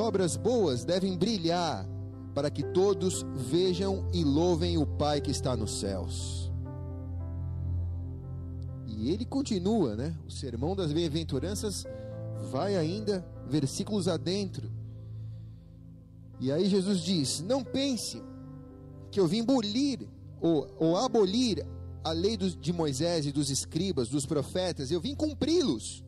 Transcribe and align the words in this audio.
obras 0.00 0.38
boas 0.38 0.86
devem 0.86 1.18
brilhar 1.18 1.86
para 2.34 2.50
que 2.50 2.62
todos 2.62 3.26
vejam 3.36 4.08
e 4.10 4.24
louvem 4.24 4.78
o 4.78 4.86
Pai 4.86 5.20
que 5.20 5.30
está 5.30 5.54
nos 5.54 5.80
céus. 5.80 6.50
E 8.86 9.10
ele 9.10 9.26
continua, 9.26 9.94
né? 9.94 10.16
O 10.26 10.30
sermão 10.30 10.74
das 10.74 10.94
bem-aventuranças 10.94 11.84
vai 12.50 12.74
ainda 12.74 13.22
versículos 13.46 14.08
adentro. 14.08 14.72
E 16.40 16.50
aí 16.50 16.70
Jesus 16.70 17.00
diz: 17.00 17.42
Não 17.42 17.62
pense 17.62 18.22
que 19.10 19.20
eu 19.20 19.26
vim 19.26 19.42
abolir 19.42 20.08
ou, 20.40 20.74
ou 20.78 20.96
abolir 20.96 21.66
a 22.02 22.12
lei 22.12 22.38
dos, 22.38 22.58
de 22.58 22.72
Moisés 22.72 23.26
e 23.26 23.32
dos 23.32 23.50
escribas, 23.50 24.08
dos 24.08 24.24
profetas, 24.24 24.90
eu 24.90 25.02
vim 25.02 25.14
cumpri-los. 25.14 26.02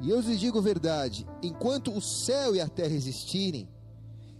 E 0.00 0.10
eu 0.10 0.20
lhes 0.20 0.40
digo 0.40 0.60
verdade: 0.60 1.26
enquanto 1.42 1.92
o 1.92 2.00
céu 2.00 2.54
e 2.54 2.60
a 2.60 2.68
terra 2.68 2.94
existirem, 2.94 3.68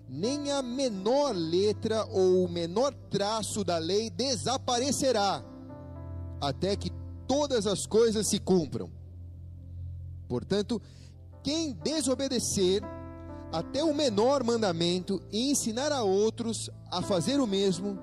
nem 0.08 0.50
a 0.50 0.62
menor 0.62 1.34
letra 1.34 2.04
ou 2.06 2.44
o 2.44 2.48
menor 2.48 2.92
traço 3.10 3.62
da 3.62 3.78
lei 3.78 4.10
desaparecerá, 4.10 5.44
até 6.40 6.74
que 6.74 6.90
todas 7.28 7.66
as 7.66 7.86
coisas 7.86 8.26
se 8.26 8.38
cumpram. 8.38 8.90
Portanto, 10.28 10.80
quem 11.42 11.72
desobedecer 11.72 12.82
até 13.52 13.82
o 13.82 13.94
menor 13.94 14.42
mandamento 14.44 15.22
e 15.32 15.50
ensinar 15.50 15.92
a 15.92 16.02
outros 16.02 16.70
a 16.90 17.02
fazer 17.02 17.40
o 17.40 17.46
mesmo, 17.46 17.98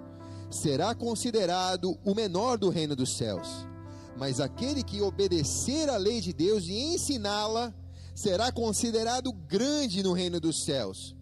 será 0.50 0.94
considerado 0.94 1.98
o 2.06 2.14
menor 2.14 2.58
do 2.58 2.70
reino 2.70 2.96
dos 2.96 3.18
céus. 3.18 3.68
Mas 4.18 4.40
aquele 4.40 4.84
que 4.84 5.02
obedecer 5.02 5.90
à 5.90 5.98
lei 5.98 6.20
de 6.20 6.34
Deus 6.34 6.66
e 6.66 6.74
ensiná-la, 6.74 7.74
será 8.16 8.52
considerado 8.52 9.32
grande 9.32 10.02
no 10.02 10.12
reino 10.12 10.40
dos 10.40 10.64
céus. 10.64 11.16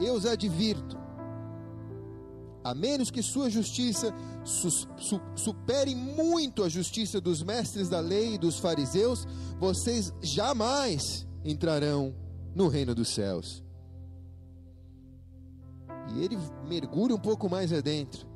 Eu 0.00 0.14
os 0.14 0.26
advirto, 0.26 0.98
a 2.64 2.74
menos 2.74 3.08
que 3.08 3.22
sua 3.22 3.48
justiça 3.48 4.12
su 4.44 4.68
su 4.70 5.20
supere 5.36 5.94
muito 5.94 6.64
a 6.64 6.68
justiça 6.68 7.20
dos 7.20 7.40
mestres 7.40 7.88
da 7.88 8.00
lei 8.00 8.34
e 8.34 8.38
dos 8.38 8.58
fariseus, 8.58 9.26
vocês 9.60 10.12
jamais 10.20 11.24
entrarão 11.44 12.12
no 12.52 12.66
reino 12.66 12.96
dos 12.96 13.08
céus. 13.08 13.62
E 16.14 16.24
ele 16.24 16.36
mergulha 16.68 17.14
um 17.14 17.20
pouco 17.20 17.48
mais 17.48 17.72
adentro. 17.72 18.31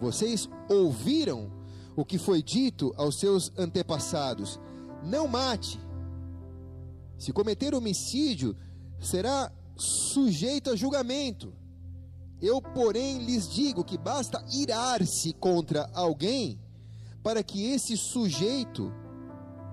Vocês 0.00 0.48
ouviram 0.68 1.50
o 1.96 2.04
que 2.04 2.18
foi 2.18 2.42
dito 2.42 2.94
aos 2.96 3.18
seus 3.18 3.52
antepassados: 3.58 4.60
não 5.02 5.26
mate. 5.26 5.80
Se 7.18 7.32
cometer 7.32 7.74
homicídio, 7.74 8.56
será 9.00 9.52
sujeito 9.76 10.70
a 10.70 10.76
julgamento. 10.76 11.52
Eu, 12.40 12.62
porém, 12.62 13.18
lhes 13.18 13.48
digo 13.48 13.82
que 13.82 13.98
basta 13.98 14.44
irar-se 14.52 15.32
contra 15.32 15.90
alguém 15.92 16.60
para 17.22 17.42
que 17.42 17.66
esse 17.66 17.96
sujeito 17.96 18.92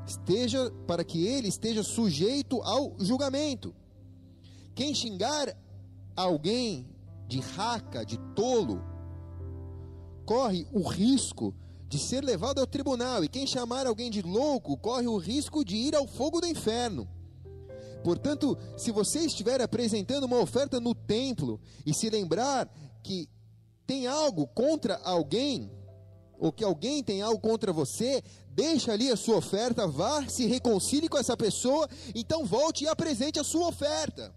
esteja 0.07 0.71
para 0.87 1.03
que 1.03 1.25
ele 1.25 1.47
esteja 1.47 1.83
sujeito 1.83 2.61
ao 2.63 2.95
julgamento. 2.99 3.73
Quem 4.73 4.93
xingar 4.93 5.55
alguém 6.15 6.87
de 7.27 7.39
raca, 7.39 8.03
de 8.03 8.17
tolo, 8.35 8.83
corre 10.25 10.67
o 10.71 10.81
risco 10.81 11.53
de 11.87 11.99
ser 11.99 12.23
levado 12.23 12.59
ao 12.59 12.67
tribunal, 12.67 13.23
e 13.23 13.29
quem 13.29 13.45
chamar 13.45 13.85
alguém 13.85 14.09
de 14.09 14.21
louco 14.21 14.75
corre 14.77 15.07
o 15.07 15.17
risco 15.17 15.63
de 15.63 15.75
ir 15.75 15.95
ao 15.95 16.07
fogo 16.07 16.41
do 16.41 16.47
inferno. 16.47 17.07
Portanto, 18.03 18.57
se 18.77 18.91
você 18.91 19.19
estiver 19.19 19.61
apresentando 19.61 20.25
uma 20.25 20.39
oferta 20.39 20.79
no 20.79 20.93
templo 20.93 21.59
e 21.85 21.93
se 21.93 22.09
lembrar 22.09 22.69
que 23.03 23.29
tem 23.87 24.07
algo 24.07 24.47
contra 24.47 24.95
alguém, 25.03 25.71
ou 26.37 26.51
que 26.51 26.63
alguém 26.63 27.03
tem 27.03 27.21
algo 27.21 27.39
contra 27.39 27.71
você, 27.71 28.21
deixa 28.49 28.91
ali 28.91 29.09
a 29.09 29.15
sua 29.15 29.37
oferta, 29.37 29.87
vá, 29.87 30.27
se 30.27 30.45
reconcilie 30.45 31.09
com 31.09 31.17
essa 31.17 31.37
pessoa, 31.37 31.87
então 32.13 32.45
volte 32.45 32.83
e 32.83 32.87
apresente 32.87 33.39
a 33.39 33.43
sua 33.43 33.67
oferta. 33.67 34.33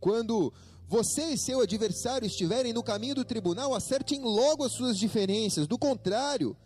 Quando 0.00 0.52
você 0.86 1.30
e 1.30 1.38
seu 1.38 1.60
adversário 1.60 2.26
estiverem 2.26 2.72
no 2.72 2.82
caminho 2.82 3.14
do 3.14 3.24
tribunal, 3.24 3.74
acertem 3.74 4.20
logo 4.22 4.64
as 4.64 4.72
suas 4.72 4.98
diferenças. 4.98 5.66
Do 5.66 5.78
contrário, 5.78 6.56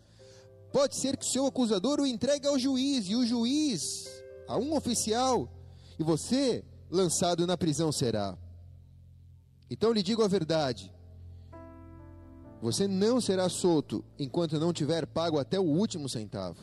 pode 0.73 0.97
ser 0.97 1.17
que 1.17 1.27
seu 1.27 1.47
acusador 1.47 2.01
o 2.01 2.07
entregue 2.07 2.47
ao 2.47 2.59
juiz 2.59 3.09
e 3.09 3.15
o 3.15 3.25
juiz 3.25 3.83
a 4.49 4.57
um 4.59 4.75
oficial, 4.75 5.49
e 5.99 6.03
você 6.03 6.65
lançado 6.91 7.47
na 7.47 7.57
prisão 7.57 7.93
será. 7.93 8.37
Então 9.71 9.93
lhe 9.93 10.03
digo 10.03 10.23
a 10.23 10.29
verdade: 10.29 10.93
você 12.61 12.89
não 12.89 13.21
será 13.21 13.49
solto 13.49 14.05
enquanto 14.19 14.59
não 14.59 14.73
tiver 14.73 15.07
pago 15.07 15.39
até 15.39 15.61
o 15.61 15.65
último 15.65 16.09
centavo. 16.09 16.61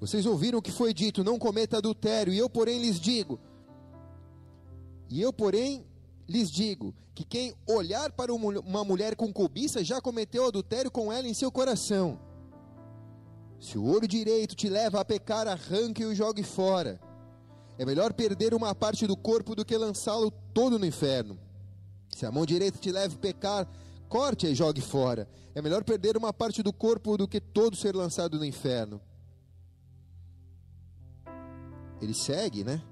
Vocês 0.00 0.26
ouviram 0.26 0.58
o 0.58 0.62
que 0.62 0.72
foi 0.72 0.92
dito: 0.92 1.22
não 1.22 1.38
cometa 1.38 1.78
adultério, 1.78 2.32
e 2.32 2.38
eu, 2.38 2.50
porém, 2.50 2.80
lhes 2.80 2.98
digo 2.98 3.38
e 5.08 5.20
eu, 5.20 5.32
porém, 5.32 5.86
lhes 6.28 6.50
digo 6.50 6.94
que 7.14 7.24
quem 7.24 7.54
olhar 7.66 8.10
para 8.12 8.32
uma 8.32 8.84
mulher 8.84 9.14
com 9.14 9.32
cobiça 9.32 9.84
já 9.84 10.00
cometeu 10.00 10.46
adultério 10.46 10.90
com 10.90 11.12
ela 11.12 11.28
em 11.28 11.34
seu 11.34 11.50
coração. 11.52 12.18
Se 13.60 13.78
o 13.78 13.84
olho 13.84 14.08
direito 14.08 14.54
te 14.54 14.68
leva 14.68 15.00
a 15.00 15.04
pecar, 15.04 15.46
arranque 15.46 16.02
e 16.02 16.14
jogue 16.14 16.42
fora. 16.42 17.00
É 17.78 17.84
melhor 17.84 18.12
perder 18.12 18.54
uma 18.54 18.74
parte 18.74 19.06
do 19.06 19.16
corpo 19.16 19.54
do 19.54 19.64
que 19.64 19.76
lançá-lo 19.76 20.30
todo 20.52 20.78
no 20.78 20.86
inferno. 20.86 21.38
Se 22.14 22.26
a 22.26 22.30
mão 22.30 22.44
direita 22.44 22.78
te 22.78 22.92
leva 22.92 23.14
a 23.14 23.18
pecar, 23.18 23.68
corte 24.08 24.46
e 24.46 24.54
jogue 24.54 24.80
fora. 24.80 25.28
É 25.54 25.62
melhor 25.62 25.82
perder 25.84 26.16
uma 26.16 26.32
parte 26.32 26.62
do 26.62 26.72
corpo 26.72 27.16
do 27.16 27.26
que 27.26 27.40
todo 27.40 27.76
ser 27.76 27.94
lançado 27.94 28.38
no 28.38 28.44
inferno. 28.44 29.00
Ele 32.00 32.14
segue, 32.14 32.64
né? 32.64 32.82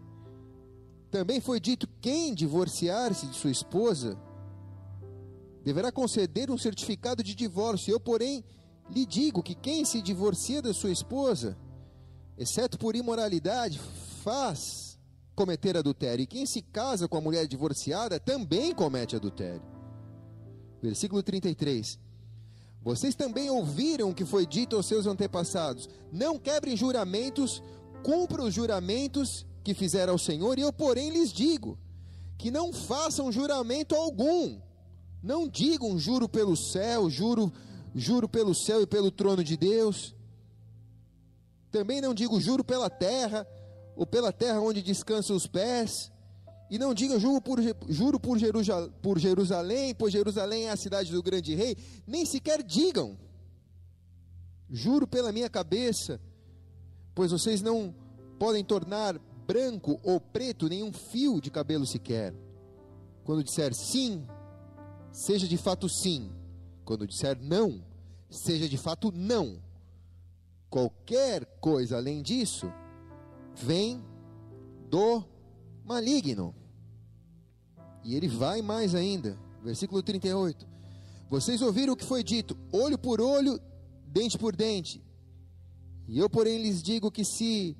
Também 1.12 1.42
foi 1.42 1.60
dito: 1.60 1.86
quem 2.00 2.34
divorciar-se 2.34 3.26
de 3.26 3.36
sua 3.36 3.50
esposa 3.50 4.18
deverá 5.62 5.92
conceder 5.92 6.50
um 6.50 6.56
certificado 6.56 7.22
de 7.22 7.34
divórcio. 7.34 7.92
Eu, 7.92 8.00
porém, 8.00 8.42
lhe 8.90 9.04
digo 9.04 9.42
que 9.42 9.54
quem 9.54 9.84
se 9.84 10.00
divorcia 10.00 10.62
da 10.62 10.72
sua 10.72 10.90
esposa, 10.90 11.56
exceto 12.36 12.78
por 12.78 12.96
imoralidade, 12.96 13.78
faz 14.22 14.98
cometer 15.36 15.76
adultério. 15.76 16.22
E 16.22 16.26
quem 16.26 16.46
se 16.46 16.62
casa 16.62 17.06
com 17.06 17.18
a 17.18 17.20
mulher 17.20 17.46
divorciada 17.46 18.18
também 18.18 18.74
comete 18.74 19.14
adultério. 19.14 19.62
Versículo 20.80 21.22
33. 21.22 22.00
Vocês 22.80 23.14
também 23.14 23.50
ouviram 23.50 24.08
o 24.10 24.14
que 24.14 24.24
foi 24.24 24.46
dito 24.46 24.76
aos 24.76 24.86
seus 24.86 25.06
antepassados: 25.06 25.90
não 26.10 26.38
quebrem 26.38 26.74
juramentos, 26.74 27.62
cumpram 28.02 28.46
os 28.46 28.54
juramentos 28.54 29.44
que 29.62 29.74
fizeram 29.74 30.14
ao 30.14 30.18
Senhor, 30.18 30.58
e 30.58 30.62
eu, 30.62 30.72
porém, 30.72 31.10
lhes 31.10 31.32
digo: 31.32 31.78
que 32.42 32.50
não 32.50 32.72
façam 32.72 33.30
juramento 33.30 33.94
algum. 33.94 34.60
Não 35.22 35.46
digam 35.46 35.96
juro 35.96 36.28
pelo 36.28 36.56
céu, 36.56 37.08
juro, 37.08 37.52
juro 37.94 38.28
pelo 38.28 38.52
céu 38.52 38.82
e 38.82 38.86
pelo 38.86 39.12
trono 39.12 39.44
de 39.44 39.56
Deus. 39.56 40.12
Também 41.70 42.00
não 42.00 42.12
digo 42.12 42.40
juro 42.40 42.64
pela 42.64 42.90
terra, 42.90 43.46
ou 43.94 44.04
pela 44.04 44.32
terra 44.32 44.60
onde 44.60 44.82
descansam 44.82 45.36
os 45.36 45.46
pés. 45.46 46.10
E 46.68 46.80
não 46.80 46.92
digam 46.92 47.20
juro 47.20 47.40
por, 47.40 47.60
juro 47.88 48.18
por, 48.18 48.36
por 49.00 49.18
Jerusalém, 49.20 49.94
pois 49.94 50.12
Jerusalém 50.12 50.64
é 50.64 50.70
a 50.70 50.76
cidade 50.76 51.12
do 51.12 51.22
grande 51.22 51.54
rei. 51.54 51.76
Nem 52.04 52.26
sequer 52.26 52.60
digam. 52.60 53.16
Juro 54.68 55.06
pela 55.06 55.30
minha 55.30 55.48
cabeça, 55.48 56.20
pois 57.14 57.30
vocês 57.30 57.62
não 57.62 57.94
podem 58.36 58.64
tornar 58.64 59.20
branco 59.52 60.00
ou 60.02 60.18
preto 60.18 60.66
nenhum 60.66 60.90
fio 60.90 61.38
de 61.38 61.50
cabelo 61.50 61.86
sequer. 61.86 62.34
Quando 63.22 63.44
disser 63.44 63.74
sim, 63.74 64.26
seja 65.12 65.46
de 65.46 65.58
fato 65.58 65.90
sim. 65.90 66.32
Quando 66.86 67.06
disser 67.06 67.38
não, 67.38 67.84
seja 68.30 68.66
de 68.66 68.78
fato 68.78 69.12
não. 69.12 69.62
Qualquer 70.70 71.44
coisa 71.60 71.98
além 71.98 72.22
disso 72.22 72.72
vem 73.54 74.02
do 74.88 75.22
maligno. 75.84 76.54
E 78.02 78.14
ele 78.14 78.28
vai 78.28 78.62
mais 78.62 78.94
ainda. 78.94 79.38
Versículo 79.62 80.02
38. 80.02 80.66
Vocês 81.28 81.60
ouviram 81.60 81.92
o 81.92 81.96
que 81.96 82.06
foi 82.06 82.24
dito: 82.24 82.56
olho 82.72 82.98
por 82.98 83.20
olho, 83.20 83.60
dente 84.06 84.38
por 84.38 84.56
dente. 84.56 85.04
E 86.08 86.18
eu, 86.18 86.28
porém, 86.30 86.62
lhes 86.62 86.82
digo 86.82 87.10
que 87.10 87.22
se 87.22 87.76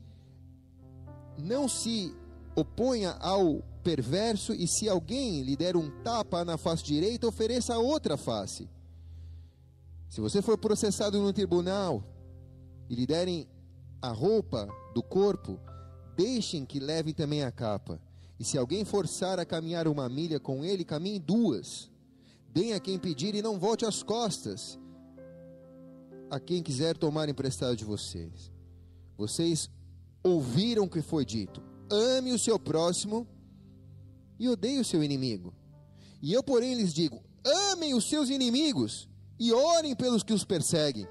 não 1.43 1.69
se 1.69 2.15
oponha 2.55 3.13
ao 3.21 3.63
perverso, 3.83 4.53
e 4.53 4.67
se 4.67 4.89
alguém 4.89 5.43
lhe 5.43 5.57
der 5.57 5.77
um 5.77 5.91
tapa 6.03 6.45
na 6.45 6.57
face 6.57 6.85
direita, 6.85 7.27
ofereça 7.27 7.75
a 7.75 7.79
outra 7.79 8.17
face. 8.17 8.69
Se 10.09 10.21
você 10.21 10.41
for 10.41 10.57
processado 10.57 11.21
no 11.21 11.33
tribunal 11.33 12.05
e 12.89 12.95
lhe 12.95 13.07
derem 13.07 13.49
a 14.01 14.11
roupa 14.11 14.69
do 14.95 15.03
corpo, 15.03 15.59
deixem 16.17 16.65
que 16.65 16.79
levem 16.79 17.15
também 17.15 17.43
a 17.43 17.51
capa. 17.51 18.01
E 18.39 18.45
se 18.45 18.59
alguém 18.59 18.85
forçar 18.85 19.39
a 19.39 19.45
caminhar 19.45 19.89
uma 19.89 20.09
milha 20.09 20.39
com 20.39 20.65
ele, 20.65 20.85
caminhe 20.85 21.19
duas. 21.19 21.91
Deem 22.53 22.75
a 22.75 22.81
quem 22.81 22.99
pedir 22.99 23.35
e 23.35 23.43
não 23.43 23.59
volte 23.59 23.87
as 23.87 24.03
costas 24.03 24.79
a 26.31 26.41
quem 26.41 26.63
quiser 26.63 26.97
tomar 26.97 27.29
emprestado 27.29 27.77
de 27.77 27.85
vocês. 27.85 28.51
Vocês 29.17 29.71
ouviram 30.23 30.85
o 30.85 30.91
que 30.91 31.03
foi 31.03 31.25
dito: 31.25 31.63
ame 31.91 32.33
o 32.33 32.39
seu 32.39 32.59
próximo 32.59 33.27
e 34.39 34.49
odeie 34.49 34.81
o 34.81 34.85
seu 34.85 35.03
inimigo. 35.03 35.55
E 36.21 36.33
eu, 36.33 36.43
porém, 36.43 36.75
lhes 36.75 36.93
digo: 36.93 37.23
amem 37.73 37.95
os 37.95 38.09
seus 38.09 38.31
inimigos 38.31 39.09
e 39.39 39.53
orem 39.53 39.95
pelos 39.95 40.23
que 40.23 40.33
os 40.33 40.45
perseguem. 40.45 41.07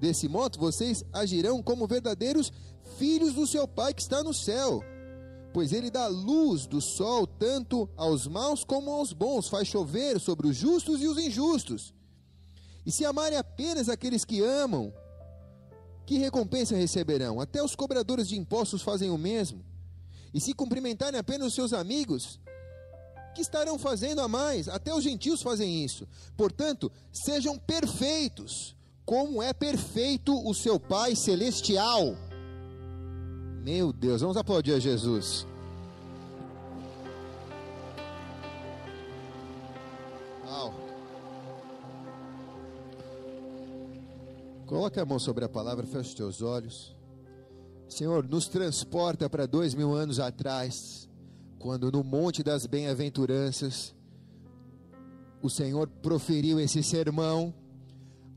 Desse 0.00 0.28
modo, 0.28 0.58
vocês 0.58 1.04
agirão 1.12 1.62
como 1.62 1.86
verdadeiros 1.86 2.52
filhos 2.98 3.32
do 3.34 3.46
seu 3.46 3.66
Pai 3.66 3.94
que 3.94 4.02
está 4.02 4.22
no 4.22 4.34
céu. 4.34 4.82
Pois 5.52 5.72
ele 5.72 5.88
dá 5.88 6.08
luz 6.08 6.66
do 6.66 6.80
sol 6.80 7.26
tanto 7.26 7.88
aos 7.96 8.26
maus 8.26 8.64
como 8.64 8.90
aos 8.90 9.12
bons, 9.12 9.48
faz 9.48 9.68
chover 9.68 10.18
sobre 10.18 10.48
os 10.48 10.56
justos 10.56 11.00
e 11.00 11.06
os 11.06 11.16
injustos. 11.16 11.94
E 12.84 12.90
se 12.90 13.04
amarem 13.04 13.38
apenas 13.38 13.88
aqueles 13.88 14.24
que 14.24 14.42
amam, 14.42 14.92
que 16.06 16.18
recompensa 16.18 16.76
receberão? 16.76 17.40
Até 17.40 17.62
os 17.62 17.74
cobradores 17.74 18.28
de 18.28 18.38
impostos 18.38 18.82
fazem 18.82 19.10
o 19.10 19.18
mesmo. 19.18 19.64
E 20.32 20.40
se 20.40 20.52
cumprimentarem 20.52 21.18
apenas 21.18 21.48
os 21.48 21.54
seus 21.54 21.72
amigos, 21.72 22.40
que 23.34 23.40
estarão 23.40 23.78
fazendo 23.78 24.20
a 24.20 24.28
mais? 24.28 24.68
Até 24.68 24.94
os 24.94 25.02
gentios 25.02 25.42
fazem 25.42 25.84
isso. 25.84 26.06
Portanto, 26.36 26.90
sejam 27.12 27.58
perfeitos, 27.58 28.76
como 29.04 29.42
é 29.42 29.52
perfeito 29.52 30.32
o 30.48 30.54
seu 30.54 30.78
Pai 30.78 31.16
celestial. 31.16 32.16
Meu 33.62 33.92
Deus, 33.92 34.20
vamos 34.20 34.36
aplaudir 34.36 34.74
a 34.74 34.78
Jesus. 34.78 35.46
Coloque 44.66 44.98
a 44.98 45.04
mão 45.04 45.18
sobre 45.18 45.44
a 45.44 45.48
palavra, 45.48 45.86
feche 45.86 46.08
os 46.10 46.14
teus 46.14 46.42
olhos. 46.42 46.96
Senhor, 47.86 48.26
nos 48.26 48.48
transporta 48.48 49.28
para 49.28 49.46
dois 49.46 49.74
mil 49.74 49.92
anos 49.92 50.18
atrás, 50.18 51.08
quando 51.58 51.92
no 51.92 52.02
Monte 52.02 52.42
das 52.42 52.66
Bem-aventuranças, 52.66 53.94
o 55.42 55.50
Senhor 55.50 55.86
proferiu 56.02 56.58
esse 56.58 56.82
sermão 56.82 57.52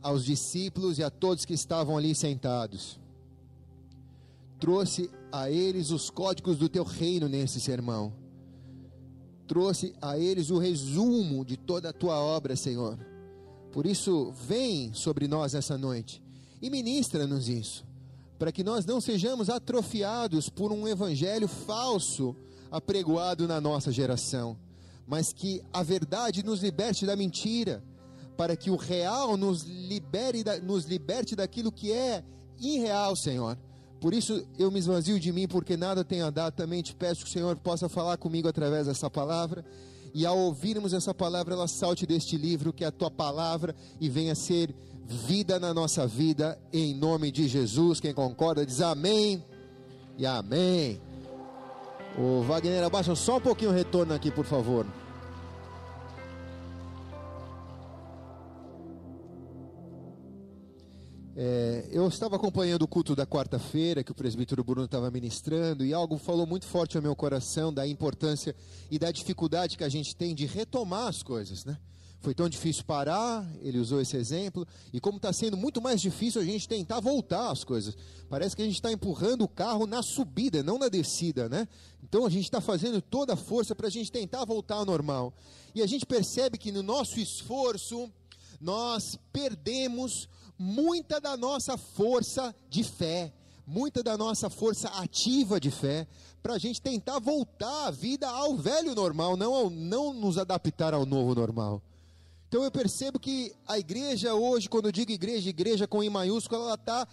aos 0.03 0.25
discípulos 0.25 0.99
e 0.99 1.03
a 1.03 1.09
todos 1.09 1.45
que 1.45 1.53
estavam 1.53 1.97
ali 1.97 2.13
sentados. 2.13 2.99
Trouxe 4.59 5.09
a 5.31 5.49
eles 5.49 5.91
os 5.91 6.09
códigos 6.09 6.57
do 6.57 6.67
teu 6.67 6.83
reino 6.83 7.29
nesse 7.29 7.61
sermão. 7.61 8.13
Trouxe 9.47 9.93
a 10.01 10.19
eles 10.19 10.49
o 10.49 10.57
resumo 10.57 11.45
de 11.45 11.55
toda 11.55 11.89
a 11.89 11.93
tua 11.93 12.19
obra, 12.19 12.57
Senhor 12.57 12.99
por 13.77 13.85
isso, 13.85 14.33
vem 14.47 14.91
sobre 14.91 15.27
nós 15.27 15.53
essa 15.53 15.77
noite 15.77 16.19
e 16.59 16.67
ministra-nos 16.67 17.47
isso, 17.47 17.85
para 18.39 18.51
que 18.51 18.63
nós 18.63 18.87
não 18.87 18.99
sejamos 18.99 19.51
atrofiados 19.51 20.49
por 20.49 20.71
um 20.71 20.87
evangelho 20.87 21.47
falso 21.47 22.35
apregoado 22.71 23.47
na 23.47 23.61
nossa 23.61 23.91
geração, 23.91 24.57
mas 25.05 25.31
que 25.31 25.61
a 25.71 25.83
verdade 25.83 26.43
nos 26.43 26.63
liberte 26.63 27.05
da 27.05 27.15
mentira, 27.15 27.83
para 28.35 28.57
que 28.57 28.71
o 28.71 28.75
real 28.75 29.37
nos, 29.37 29.61
libere, 29.61 30.43
nos 30.63 30.85
liberte 30.85 31.35
daquilo 31.35 31.71
que 31.71 31.91
é 31.91 32.23
irreal, 32.59 33.15
Senhor. 33.15 33.59
Por 34.01 34.11
isso 34.11 34.43
eu 34.57 34.71
me 34.71 34.79
esvazio 34.79 35.19
de 35.19 35.31
mim, 35.31 35.47
porque 35.47 35.77
nada 35.77 36.03
tenho 36.03 36.25
a 36.25 36.31
dar. 36.31 36.49
Também 36.49 36.81
te 36.81 36.95
peço 36.95 37.23
que 37.23 37.29
o 37.29 37.33
Senhor 37.33 37.55
possa 37.57 37.87
falar 37.87 38.17
comigo 38.17 38.47
através 38.47 38.87
dessa 38.87 39.07
palavra 39.07 39.63
e 40.17 40.25
ao 40.25 40.35
ouvirmos 40.35 40.93
essa 40.93 41.13
palavra, 41.13 41.53
ela 41.53 41.67
salte 41.67 42.03
deste 42.07 42.39
livro, 42.39 42.73
que 42.73 42.83
é 42.83 42.87
a 42.87 42.91
tua 42.91 43.11
palavra, 43.11 43.75
e 44.01 44.09
venha 44.09 44.33
ser 44.33 44.73
vida 45.05 45.59
na 45.59 45.75
nossa 45.75 46.07
vida, 46.07 46.57
em 46.73 46.95
nome 46.95 47.29
de 47.29 47.47
Jesus. 47.47 47.99
Quem 47.99 48.15
concorda 48.15 48.65
diz 48.65 48.81
amém 48.81 49.43
e 50.17 50.25
amém. 50.25 50.99
O 52.17 52.41
Wagner, 52.41 52.83
abaixa 52.83 53.13
só 53.13 53.37
um 53.37 53.39
pouquinho 53.39 53.69
o 53.69 53.73
retorno 53.75 54.11
aqui, 54.11 54.31
por 54.31 54.43
favor. 54.43 54.87
É, 61.39 61.87
eu 61.91 62.07
estava 62.07 62.35
acompanhando 62.35 62.81
o 62.81 62.87
culto 62.87 63.15
da 63.15 63.23
quarta-feira 63.23 64.03
que 64.03 64.11
o 64.11 64.15
presbítero 64.15 64.63
Bruno 64.63 64.85
estava 64.85 65.11
ministrando 65.11 65.85
e 65.85 65.93
algo 65.93 66.17
falou 66.17 66.47
muito 66.47 66.65
forte 66.65 66.97
ao 66.97 67.03
meu 67.03 67.15
coração 67.15 67.71
da 67.71 67.87
importância 67.87 68.55
e 68.89 68.97
da 68.97 69.11
dificuldade 69.11 69.77
que 69.77 69.83
a 69.83 69.89
gente 69.89 70.15
tem 70.15 70.33
de 70.33 70.47
retomar 70.47 71.07
as 71.07 71.21
coisas, 71.21 71.63
né? 71.63 71.77
Foi 72.21 72.33
tão 72.33 72.49
difícil 72.49 72.83
parar, 72.85 73.47
ele 73.61 73.77
usou 73.77 74.01
esse 74.01 74.17
exemplo, 74.17 74.67
e 74.91 74.99
como 74.99 75.17
está 75.17 75.31
sendo 75.31 75.55
muito 75.55 75.79
mais 75.79 76.01
difícil 76.01 76.41
a 76.41 76.43
gente 76.43 76.67
tentar 76.67 76.99
voltar 76.99 77.51
as 77.51 77.63
coisas. 77.63 77.95
Parece 78.27 78.55
que 78.55 78.63
a 78.63 78.65
gente 78.65 78.73
está 78.73 78.91
empurrando 78.91 79.43
o 79.43 79.47
carro 79.47 79.85
na 79.85 80.01
subida, 80.01 80.63
não 80.63 80.79
na 80.79 80.89
descida, 80.89 81.47
né? 81.47 81.67
Então 82.03 82.25
a 82.25 82.31
gente 82.31 82.45
está 82.45 82.59
fazendo 82.59 82.99
toda 82.99 83.33
a 83.33 83.37
força 83.37 83.75
para 83.75 83.85
a 83.85 83.91
gente 83.91 84.11
tentar 84.11 84.43
voltar 84.43 84.77
ao 84.77 84.85
normal. 84.85 85.31
E 85.75 85.83
a 85.83 85.85
gente 85.85 86.03
percebe 86.03 86.57
que 86.57 86.71
no 86.71 86.81
nosso 86.81 87.19
esforço, 87.19 88.11
nós 88.59 89.19
perdemos 89.31 90.27
muita 90.57 91.21
da 91.21 91.37
nossa 91.37 91.77
força 91.77 92.55
de 92.69 92.83
fé, 92.83 93.33
muita 93.65 94.01
da 94.01 94.17
nossa 94.17 94.49
força 94.49 94.87
ativa 94.89 95.59
de 95.59 95.69
fé, 95.69 96.07
para 96.41 96.53
a 96.53 96.57
gente 96.57 96.81
tentar 96.81 97.19
voltar 97.19 97.87
a 97.87 97.91
vida 97.91 98.27
ao 98.27 98.55
velho 98.55 98.95
normal, 98.95 99.35
não, 99.35 99.53
ao, 99.53 99.69
não 99.69 100.13
nos 100.13 100.37
adaptar 100.37 100.93
ao 100.93 101.05
novo 101.05 101.35
normal. 101.35 101.81
Então 102.47 102.63
eu 102.63 102.71
percebo 102.71 103.19
que 103.19 103.53
a 103.67 103.77
igreja 103.77 104.33
hoje, 104.33 104.69
quando 104.69 104.85
eu 104.85 104.91
digo 104.91 105.11
igreja, 105.11 105.49
igreja 105.49 105.87
com 105.87 106.01
I 106.01 106.09
maiúsculo, 106.09 106.61
ela 106.61 106.75
está 106.75 107.07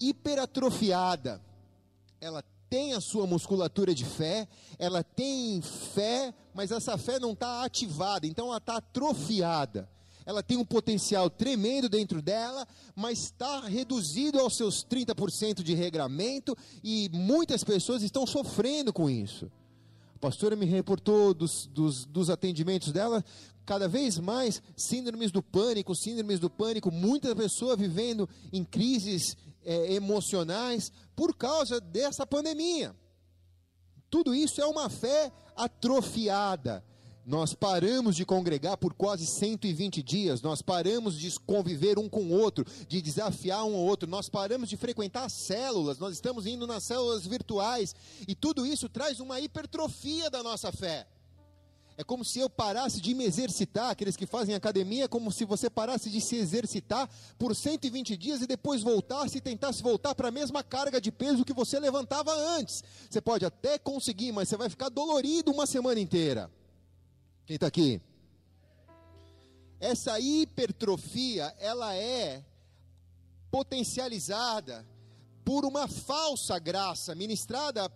hiperatrofiada. 0.00 1.42
Ela 2.20 2.44
tem 2.70 2.94
a 2.94 3.00
sua 3.00 3.26
musculatura 3.26 3.94
de 3.94 4.04
fé, 4.04 4.46
ela 4.78 5.02
tem 5.02 5.60
fé, 5.60 6.32
mas 6.54 6.70
essa 6.70 6.96
fé 6.96 7.18
não 7.18 7.32
está 7.32 7.64
ativada, 7.64 8.26
então 8.26 8.46
ela 8.46 8.58
está 8.58 8.76
atrofiada 8.76 9.88
ela 10.26 10.42
tem 10.42 10.56
um 10.56 10.64
potencial 10.64 11.30
tremendo 11.30 11.88
dentro 11.88 12.20
dela, 12.20 12.66
mas 12.96 13.20
está 13.20 13.60
reduzido 13.60 14.40
aos 14.40 14.56
seus 14.56 14.84
30% 14.84 15.62
de 15.62 15.72
regramento 15.72 16.56
e 16.82 17.08
muitas 17.12 17.62
pessoas 17.62 18.02
estão 18.02 18.26
sofrendo 18.26 18.92
com 18.92 19.08
isso. 19.08 19.50
A 20.16 20.18
pastora 20.18 20.56
me 20.56 20.66
reportou 20.66 21.32
dos, 21.32 21.66
dos, 21.68 22.04
dos 22.04 22.28
atendimentos 22.28 22.90
dela, 22.90 23.24
cada 23.64 23.86
vez 23.86 24.18
mais 24.18 24.60
síndromes 24.76 25.30
do 25.30 25.42
pânico, 25.42 25.94
síndromes 25.94 26.40
do 26.40 26.50
pânico, 26.50 26.90
muita 26.90 27.34
pessoa 27.36 27.76
vivendo 27.76 28.28
em 28.52 28.64
crises 28.64 29.36
é, 29.64 29.94
emocionais 29.94 30.90
por 31.14 31.36
causa 31.36 31.80
dessa 31.80 32.26
pandemia. 32.26 32.96
Tudo 34.10 34.34
isso 34.34 34.60
é 34.60 34.66
uma 34.66 34.88
fé 34.90 35.30
atrofiada 35.54 36.82
nós 37.26 37.52
paramos 37.52 38.14
de 38.14 38.24
congregar 38.24 38.76
por 38.76 38.94
quase 38.94 39.26
120 39.26 40.00
dias, 40.00 40.40
nós 40.40 40.62
paramos 40.62 41.18
de 41.18 41.38
conviver 41.40 41.98
um 41.98 42.08
com 42.08 42.22
o 42.22 42.30
outro, 42.30 42.64
de 42.86 43.02
desafiar 43.02 43.64
um 43.64 43.74
ao 43.74 43.82
outro, 43.82 44.08
nós 44.08 44.28
paramos 44.28 44.68
de 44.68 44.76
frequentar 44.76 45.28
células, 45.28 45.98
nós 45.98 46.14
estamos 46.14 46.46
indo 46.46 46.68
nas 46.68 46.84
células 46.84 47.26
virtuais, 47.26 47.96
e 48.28 48.34
tudo 48.36 48.64
isso 48.64 48.88
traz 48.88 49.18
uma 49.18 49.40
hipertrofia 49.40 50.30
da 50.30 50.40
nossa 50.40 50.70
fé. 50.70 51.08
É 51.98 52.04
como 52.04 52.24
se 52.24 52.38
eu 52.38 52.48
parasse 52.48 53.00
de 53.00 53.12
me 53.12 53.24
exercitar, 53.24 53.90
aqueles 53.90 54.16
que 54.16 54.26
fazem 54.26 54.54
academia, 54.54 55.06
é 55.06 55.08
como 55.08 55.32
se 55.32 55.44
você 55.44 55.68
parasse 55.68 56.08
de 56.10 56.20
se 56.20 56.36
exercitar 56.36 57.10
por 57.38 57.56
120 57.56 58.16
dias 58.16 58.42
e 58.42 58.46
depois 58.46 58.82
voltasse 58.82 59.38
e 59.38 59.40
tentasse 59.40 59.82
voltar 59.82 60.14
para 60.14 60.28
a 60.28 60.30
mesma 60.30 60.62
carga 60.62 61.00
de 61.00 61.10
peso 61.10 61.44
que 61.44 61.54
você 61.54 61.80
levantava 61.80 62.32
antes. 62.34 62.84
Você 63.10 63.20
pode 63.20 63.46
até 63.46 63.78
conseguir, 63.78 64.30
mas 64.30 64.48
você 64.48 64.58
vai 64.58 64.68
ficar 64.68 64.90
dolorido 64.90 65.50
uma 65.50 65.66
semana 65.66 65.98
inteira. 65.98 66.50
Quem 67.46 67.54
está 67.54 67.68
aqui? 67.68 68.00
Essa 69.78 70.18
hipertrofia, 70.18 71.54
ela 71.60 71.94
é 71.94 72.44
potencializada 73.52 74.84
por 75.44 75.64
uma 75.64 75.86
falsa 75.86 76.58
graça 76.58 77.14
ministrada 77.14 77.88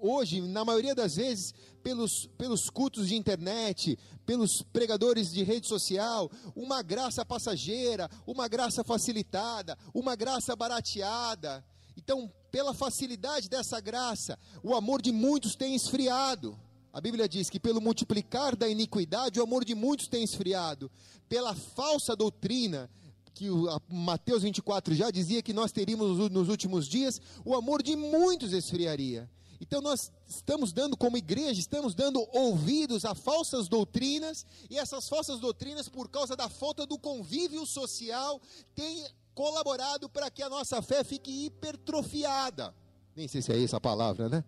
hoje, 0.00 0.40
na 0.40 0.64
maioria 0.64 0.92
das 0.92 1.14
vezes, 1.14 1.54
pelos, 1.84 2.26
pelos 2.36 2.68
cultos 2.68 3.06
de 3.06 3.14
internet, 3.14 3.96
pelos 4.26 4.60
pregadores 4.60 5.32
de 5.32 5.44
rede 5.44 5.68
social, 5.68 6.28
uma 6.56 6.82
graça 6.82 7.24
passageira, 7.24 8.10
uma 8.26 8.48
graça 8.48 8.82
facilitada, 8.82 9.78
uma 9.94 10.16
graça 10.16 10.56
barateada. 10.56 11.64
Então, 11.96 12.28
pela 12.50 12.74
facilidade 12.74 13.48
dessa 13.48 13.80
graça, 13.80 14.36
o 14.64 14.74
amor 14.74 15.00
de 15.00 15.12
muitos 15.12 15.54
tem 15.54 15.76
esfriado. 15.76 16.58
A 16.96 17.00
Bíblia 17.02 17.28
diz 17.28 17.50
que 17.50 17.60
pelo 17.60 17.78
multiplicar 17.78 18.56
da 18.56 18.66
iniquidade 18.66 19.38
o 19.38 19.42
amor 19.42 19.66
de 19.66 19.74
muitos 19.74 20.08
tem 20.08 20.24
esfriado. 20.24 20.90
Pela 21.28 21.54
falsa 21.54 22.16
doutrina 22.16 22.88
que 23.34 23.50
o 23.50 23.66
Mateus 23.86 24.42
24 24.42 24.94
já 24.94 25.10
dizia 25.10 25.42
que 25.42 25.52
nós 25.52 25.72
teríamos 25.72 26.30
nos 26.30 26.48
últimos 26.48 26.88
dias, 26.88 27.20
o 27.44 27.54
amor 27.54 27.82
de 27.82 27.94
muitos 27.94 28.54
esfriaria. 28.54 29.28
Então 29.60 29.82
nós 29.82 30.10
estamos 30.26 30.72
dando 30.72 30.96
como 30.96 31.18
igreja, 31.18 31.60
estamos 31.60 31.94
dando 31.94 32.26
ouvidos 32.32 33.04
a 33.04 33.14
falsas 33.14 33.68
doutrinas, 33.68 34.46
e 34.70 34.78
essas 34.78 35.06
falsas 35.06 35.38
doutrinas, 35.38 35.90
por 35.90 36.08
causa 36.08 36.34
da 36.34 36.48
falta 36.48 36.86
do 36.86 36.98
convívio 36.98 37.66
social, 37.66 38.40
têm 38.74 39.04
colaborado 39.34 40.08
para 40.08 40.30
que 40.30 40.42
a 40.42 40.48
nossa 40.48 40.80
fé 40.80 41.04
fique 41.04 41.44
hipertrofiada. 41.44 42.74
Nem 43.14 43.28
sei 43.28 43.42
se 43.42 43.52
é 43.52 43.62
essa 43.62 43.76
a 43.76 43.80
palavra, 43.80 44.30
né? 44.30 44.42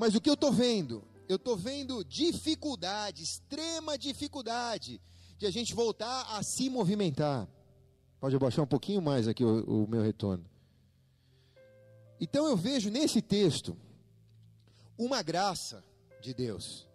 Mas 0.00 0.14
o 0.14 0.20
que 0.20 0.30
eu 0.30 0.34
estou 0.34 0.50
vendo? 0.50 1.04
Eu 1.28 1.36
estou 1.36 1.54
vendo 1.54 2.02
dificuldade, 2.02 3.22
extrema 3.22 3.98
dificuldade, 3.98 4.98
de 5.36 5.44
a 5.44 5.50
gente 5.50 5.74
voltar 5.74 6.22
a 6.38 6.42
se 6.42 6.70
movimentar. 6.70 7.46
Pode 8.18 8.34
abaixar 8.34 8.64
um 8.64 8.66
pouquinho 8.66 9.02
mais 9.02 9.28
aqui 9.28 9.44
o, 9.44 9.84
o 9.84 9.86
meu 9.86 10.00
retorno. 10.00 10.42
Então 12.18 12.46
eu 12.46 12.56
vejo 12.56 12.88
nesse 12.88 13.20
texto 13.20 13.76
uma 14.96 15.20
graça 15.20 15.84
de 16.22 16.32
Deus. 16.32 16.88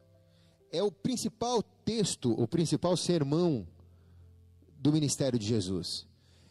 É 0.72 0.82
o 0.82 0.92
principal 0.92 1.62
texto, 1.62 2.32
o 2.32 2.48
principal 2.48 2.98
sermão 2.98 3.68
do 4.80 4.92
ministério 4.92 5.38
de 5.38 5.46
Jesus. 5.46 6.08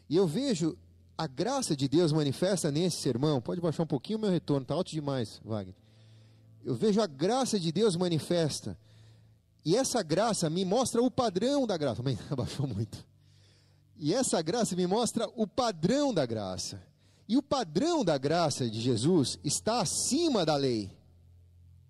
E 0.09 0.15
eu 0.15 0.25
vejo 0.25 0.77
a 1.17 1.27
graça 1.27 1.75
de 1.75 1.89
Deus 1.89 2.13
manifesta 2.13 2.71
nesse 2.71 3.01
sermão. 3.01 3.41
Pode 3.41 3.59
baixar 3.59 3.83
um 3.83 3.87
pouquinho 3.87 4.19
o 4.19 4.21
meu 4.21 4.31
retorno, 4.31 4.61
está 4.61 4.73
alto 4.73 4.91
demais, 4.91 5.41
Wagner. 5.43 5.75
Eu 6.65 6.73
vejo 6.73 6.99
a 6.99 7.05
graça 7.05 7.59
de 7.59 7.71
Deus 7.71 7.95
manifesta. 7.95 8.75
E 9.63 9.75
essa 9.75 10.01
graça 10.01 10.49
me 10.49 10.65
mostra 10.65 11.01
o 11.01 11.11
padrão 11.11 11.67
da 11.67 11.77
graça. 11.77 12.01
Mas 12.01 12.19
abaixou 12.29 12.65
muito. 12.65 13.05
E 13.95 14.13
essa 14.13 14.41
graça 14.41 14.75
me 14.75 14.87
mostra 14.87 15.29
o 15.35 15.45
padrão 15.45 16.11
da 16.11 16.25
graça. 16.25 16.81
E 17.29 17.37
o 17.37 17.41
padrão 17.41 18.03
da 18.03 18.17
graça 18.17 18.67
de 18.67 18.81
Jesus 18.81 19.39
está 19.43 19.79
acima 19.79 20.43
da 20.43 20.55
lei. 20.55 20.91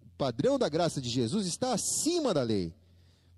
O 0.03 0.17
padrão 0.17 0.60
da 0.60 0.67
graça 0.67 1.01
de 1.01 1.10
Jesus 1.10 1.48
está 1.48 1.74
acima 1.74 2.34
da 2.34 2.44
lei. 2.44 2.74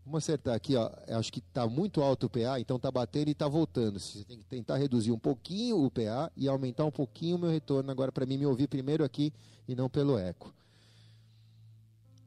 Vamos 0.03 0.23
acertar 0.23 0.55
aqui, 0.55 0.75
ó. 0.75 0.89
acho 1.09 1.31
que 1.31 1.39
está 1.39 1.67
muito 1.67 2.01
alto 2.01 2.27
o 2.27 2.29
PA, 2.29 2.59
então 2.59 2.77
está 2.77 2.89
batendo 2.89 3.27
e 3.27 3.31
está 3.31 3.47
voltando. 3.47 3.99
Você 3.99 4.23
tem 4.23 4.37
que 4.37 4.45
tentar 4.45 4.77
reduzir 4.77 5.11
um 5.11 5.19
pouquinho 5.19 5.83
o 5.83 5.91
PA 5.91 6.31
e 6.35 6.47
aumentar 6.47 6.85
um 6.85 6.91
pouquinho 6.91 7.35
o 7.35 7.39
meu 7.39 7.49
retorno 7.49 7.91
agora 7.91 8.11
para 8.11 8.25
mim 8.25 8.37
me 8.37 8.45
ouvir 8.45 8.67
primeiro 8.67 9.03
aqui 9.03 9.33
e 9.67 9.75
não 9.75 9.89
pelo 9.89 10.17
eco. 10.17 10.53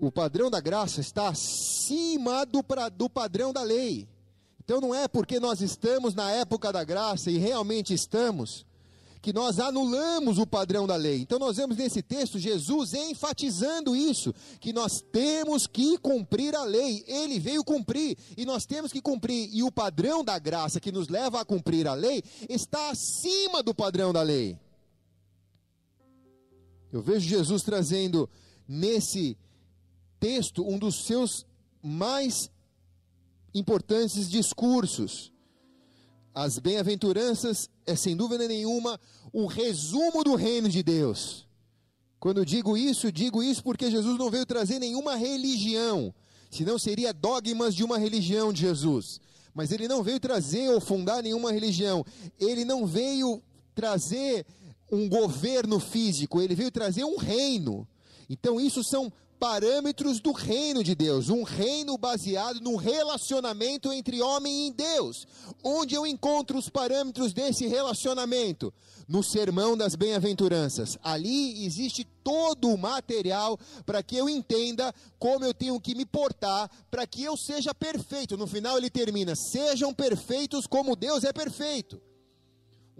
O 0.00 0.10
padrão 0.10 0.50
da 0.50 0.60
graça 0.60 1.00
está 1.02 1.28
acima 1.28 2.46
do, 2.46 2.64
pra, 2.64 2.88
do 2.88 3.08
padrão 3.08 3.52
da 3.52 3.62
lei. 3.62 4.08
Então 4.64 4.80
não 4.80 4.94
é 4.94 5.06
porque 5.06 5.38
nós 5.38 5.60
estamos 5.60 6.14
na 6.14 6.30
época 6.30 6.72
da 6.72 6.82
graça 6.82 7.30
e 7.30 7.36
realmente 7.36 7.92
estamos, 7.92 8.64
que 9.20 9.30
nós 9.30 9.58
anulamos 9.58 10.38
o 10.38 10.46
padrão 10.46 10.86
da 10.86 10.96
lei. 10.96 11.20
Então 11.20 11.38
nós 11.38 11.58
vemos 11.58 11.76
nesse 11.76 12.00
texto 12.00 12.38
Jesus 12.38 12.94
enfatizando 12.94 13.94
isso, 13.94 14.32
que 14.58 14.72
nós 14.72 15.02
temos 15.12 15.66
que 15.66 15.98
cumprir 15.98 16.54
a 16.54 16.64
lei. 16.64 17.04
Ele 17.06 17.38
veio 17.38 17.62
cumprir 17.62 18.16
e 18.38 18.46
nós 18.46 18.64
temos 18.64 18.90
que 18.90 19.02
cumprir. 19.02 19.50
E 19.52 19.62
o 19.62 19.70
padrão 19.70 20.24
da 20.24 20.38
graça 20.38 20.80
que 20.80 20.90
nos 20.90 21.08
leva 21.08 21.42
a 21.42 21.44
cumprir 21.44 21.86
a 21.86 21.92
lei 21.92 22.22
está 22.48 22.88
acima 22.88 23.62
do 23.62 23.74
padrão 23.74 24.14
da 24.14 24.22
lei. 24.22 24.58
Eu 26.90 27.02
vejo 27.02 27.28
Jesus 27.28 27.62
trazendo 27.62 28.30
nesse 28.66 29.36
texto 30.20 30.64
um 30.64 30.78
dos 30.78 31.06
seus 31.06 31.44
mais 31.82 32.50
importantes 33.52 34.30
discursos 34.30 35.32
as 36.34 36.58
bem-aventuranças 36.58 37.68
é 37.84 37.96
sem 37.96 38.16
dúvida 38.16 38.46
nenhuma 38.46 39.00
o 39.32 39.46
resumo 39.46 40.22
do 40.22 40.36
reino 40.36 40.68
de 40.68 40.82
Deus. 40.82 41.46
Quando 42.20 42.46
digo 42.46 42.76
isso, 42.76 43.10
digo 43.10 43.42
isso 43.42 43.62
porque 43.62 43.90
Jesus 43.90 44.16
não 44.18 44.30
veio 44.30 44.46
trazer 44.46 44.78
nenhuma 44.78 45.16
religião, 45.16 46.14
senão 46.50 46.78
seria 46.78 47.12
dogmas 47.12 47.74
de 47.74 47.82
uma 47.82 47.98
religião 47.98 48.52
de 48.52 48.60
Jesus. 48.60 49.20
Mas 49.52 49.72
ele 49.72 49.88
não 49.88 50.02
veio 50.02 50.20
trazer 50.20 50.70
ou 50.70 50.80
fundar 50.80 51.22
nenhuma 51.22 51.50
religião. 51.50 52.04
Ele 52.38 52.64
não 52.64 52.86
veio 52.86 53.42
trazer 53.74 54.46
um 54.92 55.08
governo 55.08 55.80
físico, 55.80 56.40
ele 56.40 56.54
veio 56.54 56.70
trazer 56.70 57.04
um 57.04 57.16
reino. 57.16 57.88
Então 58.28 58.60
isso 58.60 58.84
são 58.84 59.12
parâmetros 59.40 60.20
do 60.20 60.32
reino 60.32 60.84
de 60.84 60.94
Deus, 60.94 61.30
um 61.30 61.42
reino 61.42 61.96
baseado 61.96 62.60
no 62.60 62.76
relacionamento 62.76 63.90
entre 63.90 64.20
homem 64.20 64.68
e 64.68 64.70
Deus. 64.70 65.26
Onde 65.64 65.94
eu 65.94 66.06
encontro 66.06 66.58
os 66.58 66.68
parâmetros 66.68 67.32
desse 67.32 67.66
relacionamento? 67.66 68.72
No 69.08 69.22
Sermão 69.24 69.76
das 69.76 69.94
Bem-aventuranças. 69.96 70.98
Ali 71.02 71.64
existe 71.64 72.04
todo 72.22 72.68
o 72.68 72.76
material 72.76 73.58
para 73.86 74.02
que 74.02 74.14
eu 74.14 74.28
entenda 74.28 74.94
como 75.18 75.44
eu 75.44 75.54
tenho 75.54 75.80
que 75.80 75.94
me 75.94 76.04
portar 76.04 76.70
para 76.90 77.06
que 77.06 77.24
eu 77.24 77.34
seja 77.34 77.74
perfeito. 77.74 78.36
No 78.36 78.46
final 78.46 78.76
ele 78.76 78.90
termina: 78.90 79.34
sejam 79.34 79.92
perfeitos 79.92 80.66
como 80.66 80.94
Deus 80.94 81.24
é 81.24 81.32
perfeito. 81.32 82.00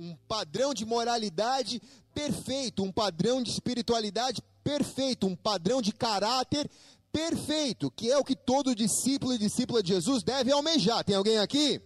Um 0.01 0.17
padrão 0.27 0.73
de 0.73 0.87
moralidade 0.87 1.81
perfeito, 2.15 2.83
um 2.83 2.91
padrão 2.91 3.43
de 3.43 3.51
espiritualidade 3.51 4.43
perfeito, 4.65 5.27
um 5.27 5.37
padrão 5.37 5.83
de 5.83 5.93
caráter 5.93 6.71
perfeito, 7.13 7.91
que 7.91 8.11
é 8.11 8.17
o 8.17 8.25
que 8.25 8.35
todo 8.35 8.75
discípulo 8.75 9.35
e 9.35 9.39
discípula 9.39 9.83
de 9.83 9.93
Jesus 9.93 10.23
deve 10.23 10.51
almejar. 10.51 11.05
Tem 11.05 11.15
alguém 11.15 11.39
aqui? 11.39 11.83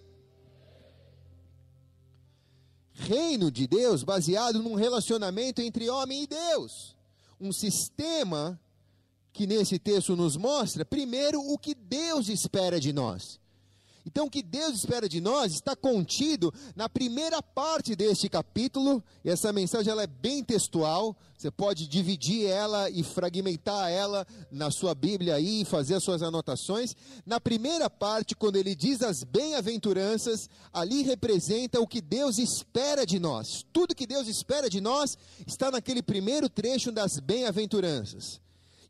Reino 2.93 3.51
de 3.51 3.67
Deus 3.67 4.05
baseado 4.05 4.63
num 4.63 4.75
relacionamento 4.75 5.61
entre 5.61 5.91
homem 5.91 6.23
e 6.23 6.27
Deus. 6.29 6.97
Um 7.41 7.53
sistema 7.53 8.61
que 9.33 9.45
nesse 9.45 9.81
texto 9.81 10.15
nos 10.15 10.37
mostra, 10.37 10.85
primeiro, 10.85 11.41
o 11.41 11.59
que 11.59 11.75
Deus 11.75 12.29
espera 12.29 12.79
de 12.79 12.93
nós. 12.93 13.41
Então, 14.07 14.27
o 14.27 14.31
que 14.31 14.43
Deus 14.43 14.75
espera 14.75 15.09
de 15.09 15.19
nós 15.19 15.55
está 15.55 15.75
contido 15.75 16.53
na 16.77 16.91
primeira 16.91 17.43
parte 17.43 17.97
deste 17.97 18.29
capítulo. 18.29 19.03
E 19.25 19.31
essa 19.31 19.51
mensagem 19.51 19.91
ela 19.91 20.03
é 20.03 20.07
bem 20.07 20.45
textual. 20.45 21.17
Você 21.39 21.51
pode 21.51 21.89
dividir 21.89 22.47
ela 22.47 22.91
e 22.91 23.03
fragmentar 23.03 23.91
ela 23.91 24.27
na 24.51 24.71
sua 24.71 24.95
Bíblia 24.95 25.37
aí 25.37 25.63
e 25.63 25.65
fazer 25.65 25.95
as 25.95 26.05
suas 26.05 26.23
anotações. 26.23 26.95
Na 27.25 27.41
primeira 27.41 27.89
parte, 27.89 28.35
quando 28.35 28.57
ele 28.57 28.75
diz 28.75 29.01
as 29.01 29.25
bem-aventuranças, 29.25 30.51
ali 30.71 31.03
representa 31.03 31.81
o 31.81 31.87
que 31.87 32.03
Deus 32.03 32.39
espera 32.39 33.07
de 33.07 33.19
nós. 33.19 33.65
Tudo 33.73 33.95
que 33.95 34.07
Deus 34.07 34.29
espera 34.29 34.69
de 34.69 34.83
nós 34.83 35.17
está 35.47 35.71
naquele 35.71 36.03
primeiro 36.03 36.49
trecho 36.51 36.93
das 36.93 37.19
bem-aventuranças. 37.19 38.39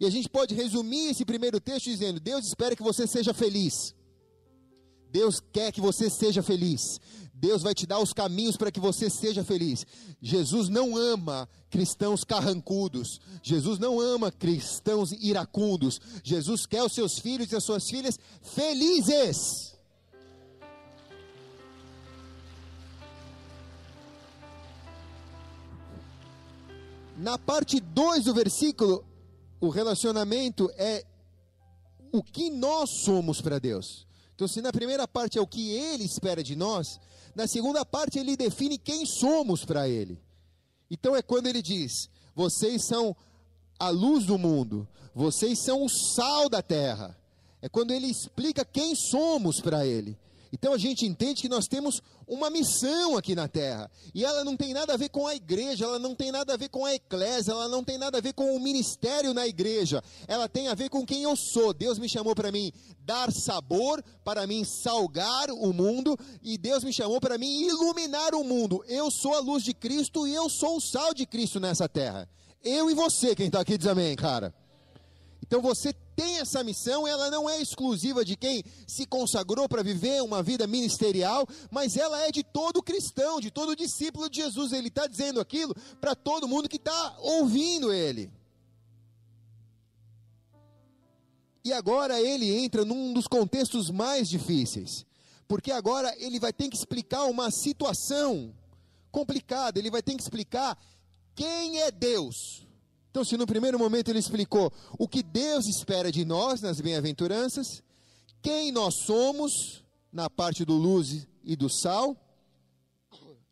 E 0.01 0.07
a 0.07 0.11
gente 0.11 0.29
pode 0.29 0.57
resumir 0.57 1.11
esse 1.11 1.25
primeiro 1.25 1.61
texto 1.61 1.85
dizendo: 1.85 2.19
Deus 2.19 2.45
espera 2.47 2.75
que 2.75 2.83
você 2.83 3.07
seja 3.07 3.33
feliz. 3.33 3.95
Deus 5.15 5.41
quer 5.53 5.71
que 5.71 5.81
você 5.81 6.11
seja 6.11 6.43
feliz. 6.43 7.01
Deus 7.33 7.63
vai 7.63 7.73
te 7.73 7.87
dar 7.87 8.01
os 8.01 8.13
caminhos 8.13 8.57
para 8.57 8.73
que 8.73 8.81
você 8.81 9.09
seja 9.09 9.45
feliz. 9.45 9.87
Jesus 10.21 10.69
não 10.69 10.97
ama 10.97 11.49
cristãos 11.71 12.25
carrancudos. 12.25 13.21
Jesus 13.41 13.79
não 13.79 14.01
ama 14.01 14.33
cristãos 14.33 15.13
iracundos. 15.13 16.01
Jesus 16.25 16.67
quer 16.67 16.83
os 16.83 16.93
seus 16.93 17.17
filhos 17.21 17.53
e 17.53 17.55
as 17.55 17.63
suas 17.63 17.89
filhas 17.89 18.19
felizes. 18.43 19.77
Na 27.17 27.39
parte 27.39 27.79
2 27.79 28.25
do 28.25 28.35
versículo, 28.35 29.05
o 29.61 29.69
relacionamento 29.69 30.69
é 30.77 31.05
o 32.11 32.21
que 32.21 32.51
nós 32.51 32.91
somos 33.05 33.41
para 33.41 33.61
Deus. 33.61 34.04
Então, 34.35 34.49
se 34.49 34.61
na 34.61 34.73
primeira 34.73 35.07
parte 35.07 35.39
é 35.39 35.41
o 35.41 35.47
que 35.47 35.71
ele 35.71 36.05
espera 36.05 36.43
de 36.43 36.57
nós, 36.57 36.99
na 37.35 37.47
segunda 37.47 37.85
parte 37.85 38.19
ele 38.19 38.37
define 38.37 38.79
quem 38.79 39.05
somos 39.05 39.65
para 39.65 39.89
ele. 39.89 40.21
Então 40.91 41.17
é 41.17 41.23
quando 41.23 41.47
ele 41.47 41.61
diz: 41.61 42.09
vocês 42.35 42.85
são 42.85 43.17
a 43.79 43.89
luz 43.89 44.25
do 44.25 44.39
mundo, 44.39 44.87
vocês 45.15 45.59
são 45.65 45.85
o 45.85 45.89
sal 45.89 46.49
da 46.49 46.63
terra. 46.63 47.19
É 47.61 47.69
quando 47.69 47.93
ele 47.93 48.07
explica 48.07 48.65
quem 48.65 48.95
somos 48.95 49.61
para 49.61 49.87
ele. 49.87 50.19
Então 50.53 50.73
a 50.73 50.79
gente 50.79 51.07
entende 51.07 51.43
que 51.43 51.49
nós 51.49 51.67
temos 51.67 52.01
uma 52.27 52.51
missão 52.51 53.17
aqui 53.17 53.35
na 53.35 53.49
terra. 53.49 53.91
E 54.15 54.25
ela 54.25 54.45
não 54.45 54.57
tem 54.57 54.73
nada 54.73 54.95
a 54.95 54.97
ver 54.97 55.09
com 55.09 55.27
a 55.27 55.35
igreja, 55.35 55.85
ela 55.85 55.99
não 55.99 56.15
tem 56.15 56.31
nada 56.31 56.55
a 56.55 56.57
ver 56.57 56.69
com 56.69 56.85
a 56.85 56.95
eclésia, 56.95 57.53
ela 57.53 57.69
não 57.69 57.83
tem 57.83 57.99
nada 57.99 58.19
a 58.19 58.21
ver 58.21 58.33
com 58.33 58.55
o 58.55 58.61
ministério 58.61 59.35
na 59.35 59.47
igreja. 59.47 60.03
Ela 60.27 60.49
tem 60.49 60.69
a 60.69 60.75
ver 60.75 60.89
com 60.89 61.05
quem 61.05 61.23
eu 61.23 61.37
sou. 61.37 61.73
Deus 61.73 61.99
me 61.99 62.09
chamou 62.09 62.35
para 62.35 62.51
mim 62.51 62.73
dar 63.01 63.33
sabor, 63.33 64.03
para 64.25 64.47
mim 64.47 64.65
salgar 64.65 65.51
o 65.51 65.73
mundo, 65.73 66.19
e 66.43 66.57
Deus 66.57 66.83
me 66.83 66.93
chamou 66.93 67.21
para 67.21 67.39
mim 67.39 67.67
iluminar 67.67 68.35
o 68.35 68.43
mundo. 68.45 68.85
Eu 68.89 69.11
sou 69.11 69.35
a 69.35 69.41
luz 69.41 69.63
de 69.63 69.75
Cristo 69.75 70.27
e 70.27 70.35
eu 70.35 70.49
sou 70.49 70.77
o 70.77 70.81
sal 70.81 71.13
de 71.13 71.27
Cristo 71.27 71.61
nessa 71.61 71.89
terra. 71.89 72.29
Eu 72.63 72.91
e 72.91 72.95
você, 72.95 73.35
quem 73.35 73.47
está 73.47 73.61
aqui 73.61 73.77
diz 73.77 73.87
amém, 73.87 74.17
cara. 74.17 74.55
Então 75.47 75.61
você 75.61 75.93
tem 76.17 76.39
essa 76.39 76.65
missão, 76.65 77.07
ela 77.07 77.31
não 77.31 77.49
é 77.49 77.61
exclusiva 77.61 78.25
de 78.25 78.35
quem 78.35 78.65
se 78.87 79.05
consagrou 79.05 79.69
para 79.69 79.83
viver 79.83 80.23
uma 80.23 80.43
vida 80.43 80.67
ministerial, 80.67 81.47
mas 81.71 81.99
ela 81.99 82.19
é 82.23 82.31
de 82.31 82.43
todo 82.43 82.83
cristão, 82.83 83.39
de 83.43 83.51
todo 83.51 83.77
discípulo 83.77 84.31
de 84.31 84.41
Jesus. 84.41 84.73
Ele 84.73 84.89
está 84.89 85.07
dizendo 85.07 85.41
aquilo 85.41 85.75
para 86.01 86.15
todo 86.15 86.49
mundo 86.49 86.67
que 86.67 86.79
está 86.79 87.17
ouvindo 87.19 87.93
ele. 87.93 88.33
E 91.63 91.75
agora 91.75 92.19
ele 92.19 92.51
entra 92.51 92.83
num 92.83 93.13
dos 93.13 93.27
contextos 93.27 93.91
mais 93.91 94.31
difíceis, 94.31 95.05
porque 95.47 95.71
agora 95.71 96.15
ele 96.17 96.41
vai 96.41 96.55
ter 96.55 96.71
que 96.71 96.77
explicar 96.77 97.27
uma 97.27 97.51
situação 97.51 98.55
complicada, 99.13 99.79
ele 99.79 99.91
vai 99.91 100.03
ter 100.03 100.15
que 100.15 100.23
explicar 100.23 100.79
quem 101.35 101.83
é 101.83 101.91
Deus. 101.91 102.67
Então, 103.15 103.23
se 103.23 103.37
no 103.37 103.47
primeiro 103.47 103.79
momento 103.79 104.09
ele 104.09 104.19
explicou 104.19 104.73
o 104.99 105.07
que 105.07 105.23
Deus 105.23 105.69
espera 105.69 106.11
de 106.11 106.25
nós 106.25 106.61
nas 106.61 106.81
bem-aventuranças, 106.81 107.81
quem 108.43 108.73
nós 108.73 108.97
somos 109.07 109.85
na 110.13 110.29
parte 110.29 110.65
do 110.65 110.75
luz 110.75 111.25
e 111.45 111.55
do 111.55 111.71
sal, 111.71 112.17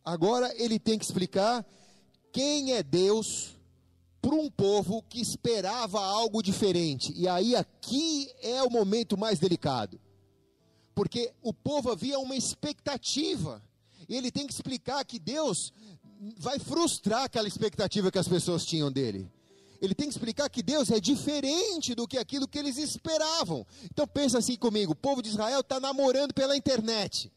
agora 0.05 0.53
ele 0.61 0.81
tem 0.81 0.99
que 0.99 1.05
explicar 1.05 1.65
quem 2.33 2.73
é 2.73 2.83
Deus 2.83 3.57
para 4.21 4.35
um 4.35 4.51
povo 4.51 5.01
que 5.09 5.21
esperava 5.21 6.01
algo 6.01 6.43
diferente. 6.43 7.13
E 7.15 7.29
aí 7.29 7.55
aqui 7.55 8.33
é 8.43 8.65
o 8.65 8.69
momento 8.69 9.17
mais 9.17 9.39
delicado. 9.39 10.01
Porque 10.93 11.33
o 11.41 11.55
povo 11.55 11.89
havia 11.93 12.19
uma 12.19 12.35
expectativa. 12.35 13.63
E 14.09 14.17
ele 14.17 14.33
tem 14.33 14.45
que 14.45 14.53
explicar 14.53 15.05
que 15.05 15.21
Deus 15.21 15.73
vai 16.37 16.59
frustrar 16.59 17.23
aquela 17.23 17.47
expectativa 17.47 18.11
que 18.11 18.19
as 18.19 18.27
pessoas 18.27 18.67
tinham 18.67 18.91
dele 18.91 19.31
ele 19.83 19.97
tem 19.97 20.07
que 20.07 20.15
explicar 20.15 20.49
que 20.49 20.63
Deus 20.63 20.93
é 20.93 21.01
diferente 21.01 21.93
do 21.93 22.07
que 22.07 22.17
aquilo 22.17 22.47
que 22.47 22.57
eles 22.57 22.79
esperavam. 22.79 23.67
Então 23.87 24.07
pensa 24.07 24.39
assim 24.39 24.55
comigo: 24.57 24.93
o 24.93 24.97
povo 24.97 25.21
de 25.21 25.29
Israel 25.29 25.59
está 25.59 25.81
namorando 25.81 26.33
pela 26.33 26.57
internet, 26.57 27.33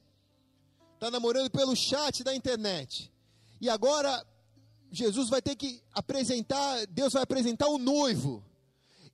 está 0.94 1.10
namorando 1.10 1.50
pelo 1.50 1.76
chat 1.76 2.24
da 2.24 2.36
internet. 2.36 3.12
E 3.60 3.68
agora 3.68 4.24
Jesus 4.92 5.28
vai 5.28 5.42
ter 5.42 5.56
que 5.56 5.82
apresentar, 5.92 6.86
Deus 6.86 7.14
vai 7.14 7.24
apresentar 7.24 7.68
o 7.68 7.80
noivo. 7.80 8.44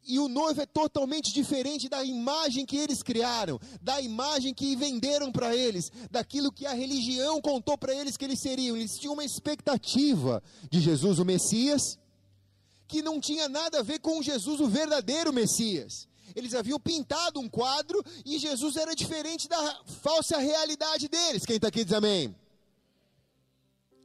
E 0.04 0.20
o 0.20 0.28
noivo 0.28 0.60
é 0.60 0.66
totalmente 0.66 1.32
diferente 1.32 1.88
da 1.88 2.04
imagem 2.04 2.66
que 2.66 2.76
eles 2.76 3.04
criaram, 3.04 3.60
da 3.82 4.02
imagem 4.02 4.52
que 4.52 4.76
venderam 4.76 5.32
para 5.32 5.56
eles, 5.56 5.92
daquilo 6.10 6.52
que 6.52 6.66
a 6.66 6.74
religião 6.74 7.40
contou 7.40 7.78
para 7.78 7.94
eles 7.94 8.18
que 8.18 8.26
eles 8.26 8.42
seriam. 8.42 8.76
Eles 8.76 8.98
tinham 8.98 9.14
uma 9.14 9.24
expectativa 9.24 10.42
de 10.70 10.82
Jesus, 10.82 11.20
o 11.20 11.24
Messias, 11.24 12.00
que 12.92 13.02
não 13.02 13.22
tinha 13.22 13.48
nada 13.48 13.80
a 13.80 13.84
ver 13.84 14.00
com 14.00 14.22
Jesus, 14.22 14.60
o 14.60 14.68
verdadeiro 14.68 15.32
Messias. 15.32 16.10
Eles 16.36 16.54
haviam 16.54 16.78
pintado 16.78 17.40
um 17.40 17.48
quadro 17.48 18.04
e 18.26 18.38
Jesus 18.38 18.76
era 18.76 18.94
diferente 18.94 19.48
da 19.48 19.82
falsa 20.02 20.38
realidade 20.38 21.08
deles. 21.08 21.46
Quem 21.46 21.56
está 21.56 21.70
aqui 21.70 21.86
diz 21.86 21.94
amém. 21.94 22.36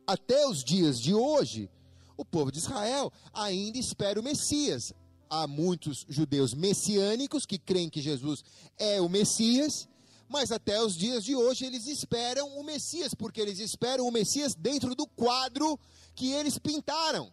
Até 0.07 0.47
os 0.47 0.62
dias 0.62 1.00
de 1.00 1.12
hoje, 1.12 1.69
o 2.16 2.25
povo 2.25 2.52
de 2.52 2.59
Israel 2.59 3.12
ainda 3.35 3.76
espera 3.76 4.21
o 4.21 4.23
Messias. 4.23 4.95
Há 5.28 5.49
muitos 5.49 6.07
judeus 6.09 6.55
messiânicos 6.55 7.45
que 7.45 7.59
creem 7.59 7.90
que 7.90 8.00
Jesus 8.00 8.45
é 8.78 9.00
o 9.00 9.09
Messias, 9.09 9.88
mas 10.28 10.52
até 10.52 10.81
os 10.81 10.97
dias 10.97 11.25
de 11.25 11.35
hoje 11.35 11.64
eles 11.64 11.88
esperam 11.88 12.57
o 12.57 12.62
Messias, 12.62 13.14
porque 13.14 13.40
eles 13.40 13.59
esperam 13.59 14.07
o 14.07 14.12
Messias 14.12 14.55
dentro 14.55 14.95
do 14.95 15.09
quadro 15.09 15.76
que 16.14 16.31
eles 16.31 16.57
pintaram 16.57 17.33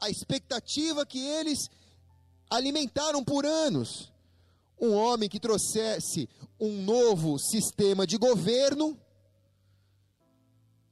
a 0.00 0.08
expectativa 0.08 1.04
que 1.04 1.18
eles 1.18 1.68
alimentaram 2.48 3.22
por 3.22 3.44
anos. 3.44 4.12
Um 4.80 4.94
homem 4.94 5.28
que 5.28 5.38
trouxesse 5.38 6.28
um 6.58 6.82
novo 6.82 7.38
sistema 7.38 8.06
de 8.06 8.16
governo, 8.16 8.98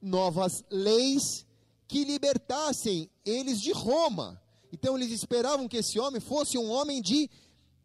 novas 0.01 0.63
leis 0.71 1.47
que 1.87 2.05
libertassem 2.05 3.11
eles 3.25 3.61
de 3.61 3.73
Roma. 3.73 4.41
Então 4.71 4.97
eles 4.97 5.11
esperavam 5.11 5.67
que 5.67 5.79
esse 5.79 5.99
homem 5.99 6.21
fosse 6.21 6.59
um 6.59 6.71
homem 6.71 7.01
de 7.01 7.31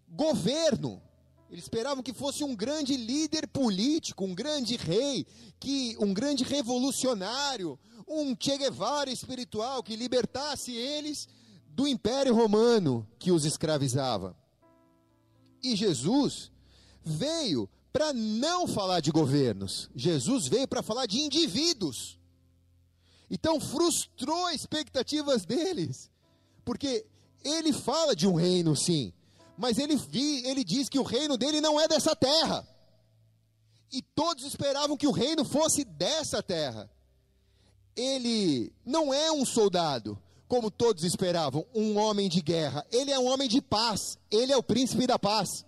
governo. 0.10 1.02
Eles 1.54 1.66
esperavam 1.66 2.02
que 2.02 2.12
fosse 2.12 2.44
um 2.44 2.56
grande 2.56 2.98
líder 2.98 3.48
político, 3.48 4.26
um 4.26 4.34
grande 4.34 4.76
rei, 4.76 5.24
que 5.60 5.96
um 6.00 6.12
grande 6.12 6.44
revolucionário, 6.44 7.78
um 8.08 8.36
Che 8.36 8.58
Guevara 8.58 9.12
espiritual 9.12 9.84
que 9.84 9.96
libertasse 9.96 10.72
eles 10.72 11.28
do 11.68 11.88
Império 11.88 12.34
Romano 12.34 13.08
que 13.20 13.32
os 13.32 13.46
escravizava. 13.46 14.36
E 15.62 15.76
Jesus 15.76 16.52
veio 17.04 17.70
para 17.92 18.12
não 18.12 18.68
falar 18.68 19.00
de 19.00 19.12
governos, 19.12 19.92
Jesus 19.96 20.48
veio 20.48 20.68
para 20.68 20.82
falar 20.82 21.06
de 21.06 21.20
indivíduos. 21.20 22.18
Então 23.30 23.60
frustrou 23.60 24.50
expectativas 24.50 25.46
deles, 25.46 26.10
porque 26.66 27.06
ele 27.44 27.72
fala 27.72 28.16
de 28.16 28.28
um 28.28 28.34
reino, 28.34 28.76
sim, 28.76 29.14
mas 29.58 29.78
ele, 29.78 30.00
ele 30.46 30.64
diz 30.64 30.90
que 30.90 31.00
o 31.00 31.04
reino 31.04 31.38
dele 31.38 31.62
não 31.62 31.80
é 31.80 31.88
dessa 31.88 32.16
terra. 32.16 32.68
E 33.92 34.02
todos 34.02 34.44
esperavam 34.44 34.98
que 34.98 35.08
o 35.08 35.12
reino 35.12 35.46
fosse 35.46 35.84
dessa 35.84 36.42
terra 36.42 36.90
ele 37.96 38.74
não 38.86 39.14
é 39.14 39.32
um 39.32 39.46
soldado, 39.46 40.20
como 40.48 40.70
todos 40.70 41.04
esperavam, 41.04 41.66
um 41.74 41.98
homem 41.98 42.30
de 42.30 42.42
guerra. 42.42 42.86
Ele 42.92 43.12
é 43.12 43.20
um 43.20 43.26
homem 43.26 43.48
de 43.48 43.62
paz. 43.62 44.18
Ele 44.30 44.52
é 44.52 44.58
o 44.58 44.64
príncipe 44.64 45.08
da 45.08 45.18
paz. 45.18 45.66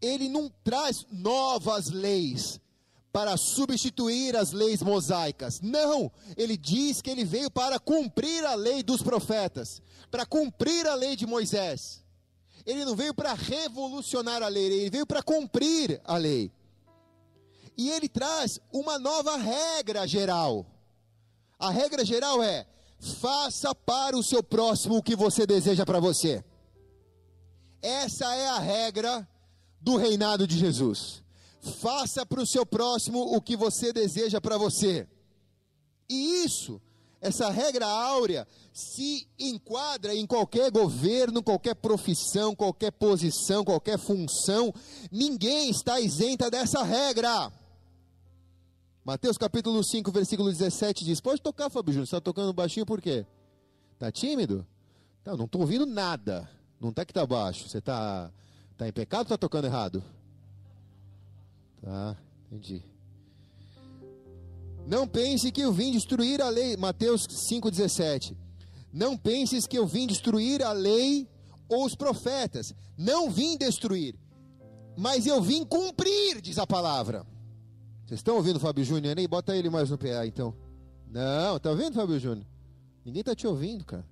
Ele 0.00 0.28
não 0.28 0.50
traz 0.62 1.06
novas 1.10 1.88
leis 1.90 2.60
para 3.18 3.36
substituir 3.36 4.36
as 4.36 4.52
leis 4.52 4.80
mosaicas. 4.80 5.60
Não, 5.60 6.08
ele 6.36 6.56
diz 6.56 7.02
que 7.02 7.10
ele 7.10 7.24
veio 7.24 7.50
para 7.50 7.76
cumprir 7.76 8.46
a 8.46 8.54
lei 8.54 8.80
dos 8.80 9.02
profetas, 9.02 9.82
para 10.08 10.24
cumprir 10.24 10.86
a 10.86 10.94
lei 10.94 11.16
de 11.16 11.26
Moisés. 11.26 12.04
Ele 12.64 12.84
não 12.84 12.94
veio 12.94 13.12
para 13.12 13.34
revolucionar 13.34 14.40
a 14.40 14.46
lei, 14.46 14.66
ele 14.66 14.90
veio 14.90 15.04
para 15.04 15.20
cumprir 15.20 16.00
a 16.04 16.16
lei. 16.16 16.52
E 17.76 17.90
ele 17.90 18.08
traz 18.08 18.60
uma 18.72 19.00
nova 19.00 19.36
regra 19.36 20.06
geral. 20.06 20.64
A 21.58 21.70
regra 21.70 22.04
geral 22.04 22.40
é: 22.40 22.68
faça 23.20 23.74
para 23.74 24.16
o 24.16 24.22
seu 24.22 24.44
próximo 24.44 24.98
o 24.98 25.02
que 25.02 25.16
você 25.16 25.44
deseja 25.44 25.84
para 25.84 25.98
você. 25.98 26.44
Essa 27.82 28.32
é 28.36 28.46
a 28.46 28.60
regra 28.60 29.28
do 29.80 29.96
reinado 29.96 30.46
de 30.46 30.56
Jesus. 30.56 31.26
Faça 31.60 32.24
para 32.24 32.40
o 32.40 32.46
seu 32.46 32.64
próximo 32.64 33.20
o 33.20 33.40
que 33.40 33.56
você 33.56 33.92
deseja 33.92 34.40
para 34.40 34.56
você. 34.56 35.06
E 36.08 36.44
isso, 36.44 36.80
essa 37.20 37.50
regra 37.50 37.86
áurea, 37.86 38.46
se 38.72 39.28
enquadra 39.38 40.14
em 40.14 40.26
qualquer 40.26 40.70
governo, 40.70 41.42
qualquer 41.42 41.74
profissão, 41.74 42.54
qualquer 42.54 42.92
posição, 42.92 43.64
qualquer 43.64 43.98
função. 43.98 44.72
Ninguém 45.10 45.70
está 45.70 46.00
isenta 46.00 46.50
dessa 46.50 46.82
regra. 46.82 47.52
Mateus 49.04 49.36
capítulo 49.36 49.82
5, 49.82 50.12
versículo 50.12 50.50
17 50.50 51.04
diz: 51.04 51.20
Pode 51.20 51.42
tocar, 51.42 51.70
Fábio 51.70 51.92
Júnior. 51.92 52.06
Você 52.06 52.16
está 52.16 52.20
tocando 52.20 52.52
baixinho 52.52 52.86
por 52.86 53.00
quê? 53.00 53.26
Está 53.94 54.12
tímido? 54.12 54.66
Tá, 55.24 55.36
não 55.36 55.46
estou 55.46 55.62
ouvindo 55.62 55.84
nada. 55.84 56.48
Não 56.80 56.90
está 56.90 57.04
que 57.04 57.10
está 57.10 57.26
baixo. 57.26 57.68
Você 57.68 57.78
está 57.78 58.30
tá 58.76 58.86
em 58.86 58.92
pecado 58.92 59.20
ou 59.20 59.24
está 59.24 59.36
tocando 59.38 59.64
errado? 59.64 60.04
Tá, 61.82 62.16
entendi. 62.46 62.82
Não 64.86 65.06
pense 65.06 65.52
que 65.52 65.60
eu 65.60 65.72
vim 65.72 65.92
destruir 65.92 66.40
a 66.40 66.48
lei. 66.48 66.76
Mateus 66.76 67.26
5,17. 67.26 68.36
Não 68.92 69.16
penses 69.16 69.66
que 69.66 69.76
eu 69.76 69.86
vim 69.86 70.06
destruir 70.06 70.62
a 70.62 70.72
lei 70.72 71.28
ou 71.68 71.84
os 71.84 71.94
profetas. 71.94 72.74
Não 72.96 73.30
vim 73.30 73.56
destruir, 73.56 74.14
mas 74.96 75.26
eu 75.26 75.42
vim 75.42 75.64
cumprir, 75.64 76.40
diz 76.40 76.58
a 76.58 76.66
palavra. 76.66 77.24
Vocês 78.06 78.20
estão 78.20 78.36
ouvindo 78.36 78.56
o 78.56 78.60
Fábio 78.60 78.82
Júnior 78.84 79.16
aí? 79.18 79.28
Bota 79.28 79.54
ele 79.54 79.68
mais 79.68 79.90
no 79.90 79.98
PA 79.98 80.26
então. 80.26 80.54
Não, 81.10 81.58
tá 81.58 81.70
ouvindo, 81.70 81.94
Fábio 81.94 82.18
Júnior? 82.18 82.46
Ninguém 83.04 83.22
tá 83.22 83.34
te 83.34 83.46
ouvindo, 83.46 83.84
cara. 83.84 84.06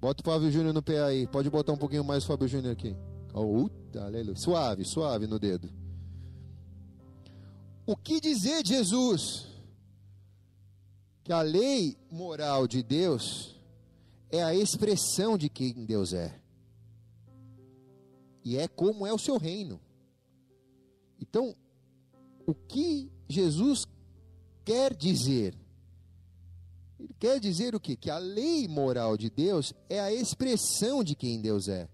Bota 0.00 0.22
o 0.22 0.24
Fábio 0.24 0.50
Júnior 0.50 0.74
no 0.74 0.82
PA 0.82 1.06
aí. 1.06 1.26
Pode 1.28 1.48
botar 1.48 1.72
um 1.72 1.76
pouquinho 1.76 2.04
mais 2.04 2.24
o 2.24 2.26
Fábio 2.26 2.48
Júnior 2.48 2.72
aqui. 2.72 2.96
Oh, 3.32 3.68
aleluia. 3.98 4.36
Suave, 4.36 4.84
suave 4.84 5.26
no 5.26 5.38
dedo. 5.38 5.70
O 7.86 7.96
que 7.96 8.20
dizer 8.20 8.64
de 8.64 8.70
Jesus? 8.70 9.46
Que 11.22 11.32
a 11.32 11.40
lei 11.40 11.96
moral 12.10 12.66
de 12.66 12.82
Deus 12.82 13.56
é 14.28 14.42
a 14.42 14.54
expressão 14.54 15.38
de 15.38 15.48
quem 15.48 15.86
Deus 15.86 16.12
é. 16.12 16.40
E 18.44 18.56
é 18.56 18.66
como 18.66 19.06
é 19.06 19.12
o 19.12 19.18
seu 19.18 19.38
reino. 19.38 19.80
Então, 21.20 21.54
o 22.44 22.54
que 22.54 23.10
Jesus 23.28 23.86
quer 24.64 24.94
dizer 24.94 25.56
Ele 26.98 27.14
quer 27.18 27.38
dizer 27.38 27.74
o 27.74 27.80
quê? 27.80 27.94
Que 27.94 28.10
a 28.10 28.18
lei 28.18 28.66
moral 28.66 29.16
de 29.16 29.30
Deus 29.30 29.72
é 29.88 30.00
a 30.00 30.12
expressão 30.12 31.04
de 31.04 31.14
quem 31.14 31.40
Deus 31.40 31.68
é. 31.68 31.88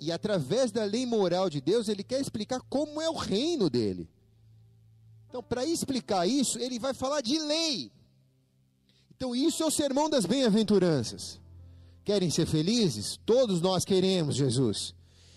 E 0.00 0.10
através 0.10 0.70
da 0.70 0.84
lei 0.84 1.04
moral 1.04 1.50
de 1.50 1.60
Deus, 1.60 1.88
ele 1.88 2.02
quer 2.02 2.20
explicar 2.20 2.62
como 2.62 3.02
é 3.02 3.10
o 3.10 3.16
reino 3.16 3.68
dele. 3.68 4.08
Então, 5.30 5.40
para 5.44 5.64
explicar 5.64 6.26
isso, 6.26 6.58
ele 6.58 6.76
vai 6.76 6.92
falar 6.92 7.20
de 7.20 7.38
lei. 7.38 7.92
Então, 9.16 9.34
isso 9.34 9.62
é 9.62 9.66
o 9.66 9.70
sermão 9.70 10.10
das 10.10 10.26
bem-aventuranças. 10.26 11.40
Querem 12.04 12.28
ser 12.30 12.46
felizes? 12.46 13.16
Todos 13.24 13.60
nós 13.60 13.84
queremos, 13.84 14.34
Jesus. 14.34 14.92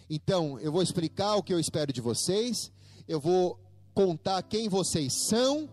Então, 0.09 0.59
eu 0.59 0.71
vou 0.71 0.81
explicar 0.81 1.35
o 1.35 1.43
que 1.43 1.53
eu 1.53 1.59
espero 1.59 1.93
de 1.93 2.01
vocês, 2.01 2.71
eu 3.07 3.19
vou 3.19 3.59
contar 3.93 4.41
quem 4.41 4.67
vocês 4.67 5.13
são, 5.27 5.69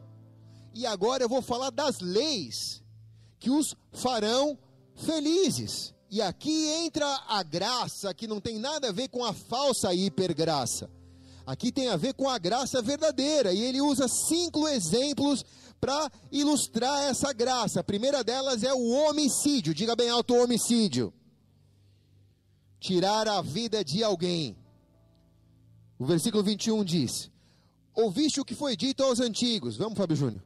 e 0.75 0.85
agora 0.85 1.25
eu 1.25 1.29
vou 1.29 1.41
falar 1.41 1.71
das 1.71 2.01
leis 2.01 2.83
que 3.39 3.49
os 3.49 3.75
farão 3.91 4.59
felizes. 4.97 5.95
E 6.11 6.21
aqui 6.21 6.67
entra 6.85 7.07
a 7.27 7.43
graça, 7.43 8.13
que 8.13 8.27
não 8.27 8.39
tem 8.39 8.59
nada 8.59 8.91
a 8.91 8.93
ver 8.93 9.09
com 9.09 9.25
a 9.25 9.33
falsa 9.33 9.95
hipergraça. 9.95 10.91
Aqui 11.51 11.73
tem 11.73 11.89
a 11.89 11.97
ver 11.97 12.15
com 12.15 12.29
a 12.29 12.39
graça 12.39 12.81
verdadeira. 12.81 13.53
E 13.53 13.61
ele 13.61 13.81
usa 13.81 14.07
cinco 14.07 14.69
exemplos 14.69 15.45
para 15.81 16.09
ilustrar 16.31 17.03
essa 17.11 17.33
graça. 17.33 17.81
A 17.81 17.85
primeira 17.85 18.23
delas 18.23 18.63
é 18.63 18.73
o 18.73 18.89
homicídio. 18.91 19.75
Diga 19.75 19.97
bem 19.97 20.09
alto: 20.09 20.33
homicídio. 20.35 21.13
Tirar 22.79 23.27
a 23.27 23.43
vida 23.43 23.85
de 23.85 24.05
alguém. 24.05 24.57
O 25.99 26.07
versículo 26.07 26.45
21 26.45 26.85
diz: 26.85 27.29
Ouviste 27.97 28.41
o 28.41 28.45
que 28.45 28.55
foi 28.55 28.77
dito 28.77 29.03
aos 29.03 29.19
antigos. 29.19 29.77
Vamos, 29.77 29.99
Fábio 29.99 30.17
Júnior. 30.17 30.45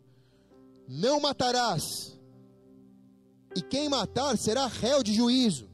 Não 0.89 1.21
matarás 1.21 2.15
e 3.55 3.61
quem 3.61 3.91
matar 3.91 4.39
será 4.39 4.69
réu 4.69 5.03
de 5.03 5.13
juízo. 5.13 5.69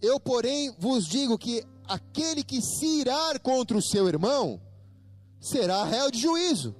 Eu, 0.00 0.18
porém, 0.18 0.74
vos 0.78 1.04
digo 1.04 1.36
que 1.36 1.62
aquele 1.88 2.44
que 2.44 2.60
se 2.60 3.00
irar 3.00 3.40
contra 3.40 3.76
o 3.76 3.82
seu 3.82 4.06
irmão 4.06 4.60
será 5.40 5.84
réu 5.84 6.10
de 6.10 6.20
juízo. 6.20 6.74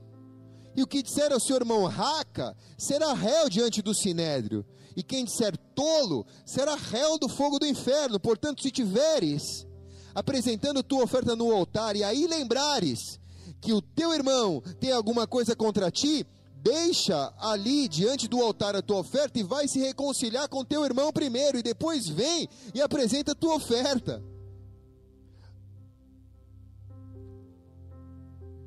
E 0.77 0.83
o 0.83 0.87
que 0.87 1.03
disser 1.03 1.33
ao 1.33 1.41
seu 1.41 1.57
irmão 1.57 1.85
raca 1.87 2.57
será 2.77 3.13
réu 3.13 3.49
diante 3.49 3.83
do 3.83 3.95
sinédrio. 3.95 4.65
E 4.95 5.03
quem 5.03 5.25
disser 5.25 5.57
tolo 5.75 6.27
será 6.45 6.77
réu 6.77 7.19
do 7.19 7.29
fogo 7.29 7.59
do 7.59 7.67
inferno. 7.67 8.21
Portanto, 8.21 8.63
se 8.63 8.71
tiveres 8.71 9.67
apresentando 10.15 10.83
tua 10.83 11.05
oferta 11.05 11.35
no 11.35 11.53
altar 11.53 11.97
e 11.97 12.05
aí 12.05 12.27
lembrares 12.27 13.21
que 13.61 13.73
o 13.73 13.81
teu 13.81 14.13
irmão 14.13 14.63
tem 14.81 14.93
alguma 14.93 15.27
coisa 15.27 15.57
contra 15.57 15.91
ti, 15.91 16.27
deixa 16.63 17.33
ali 17.39 17.89
diante 17.89 18.29
do 18.29 18.41
altar 18.43 18.77
a 18.77 18.83
tua 18.83 18.99
oferta 18.99 19.39
e 19.39 19.43
vai 19.43 19.67
se 19.69 19.79
reconciliar 19.79 20.49
com 20.49 20.65
teu 20.65 20.85
irmão 20.85 21.13
primeiro 21.13 21.59
e 21.59 21.63
depois 21.63 22.09
vem 22.09 22.49
e 22.75 22.81
apresenta 22.81 23.33
a 23.33 23.35
tua 23.35 23.55
oferta. 23.55 24.23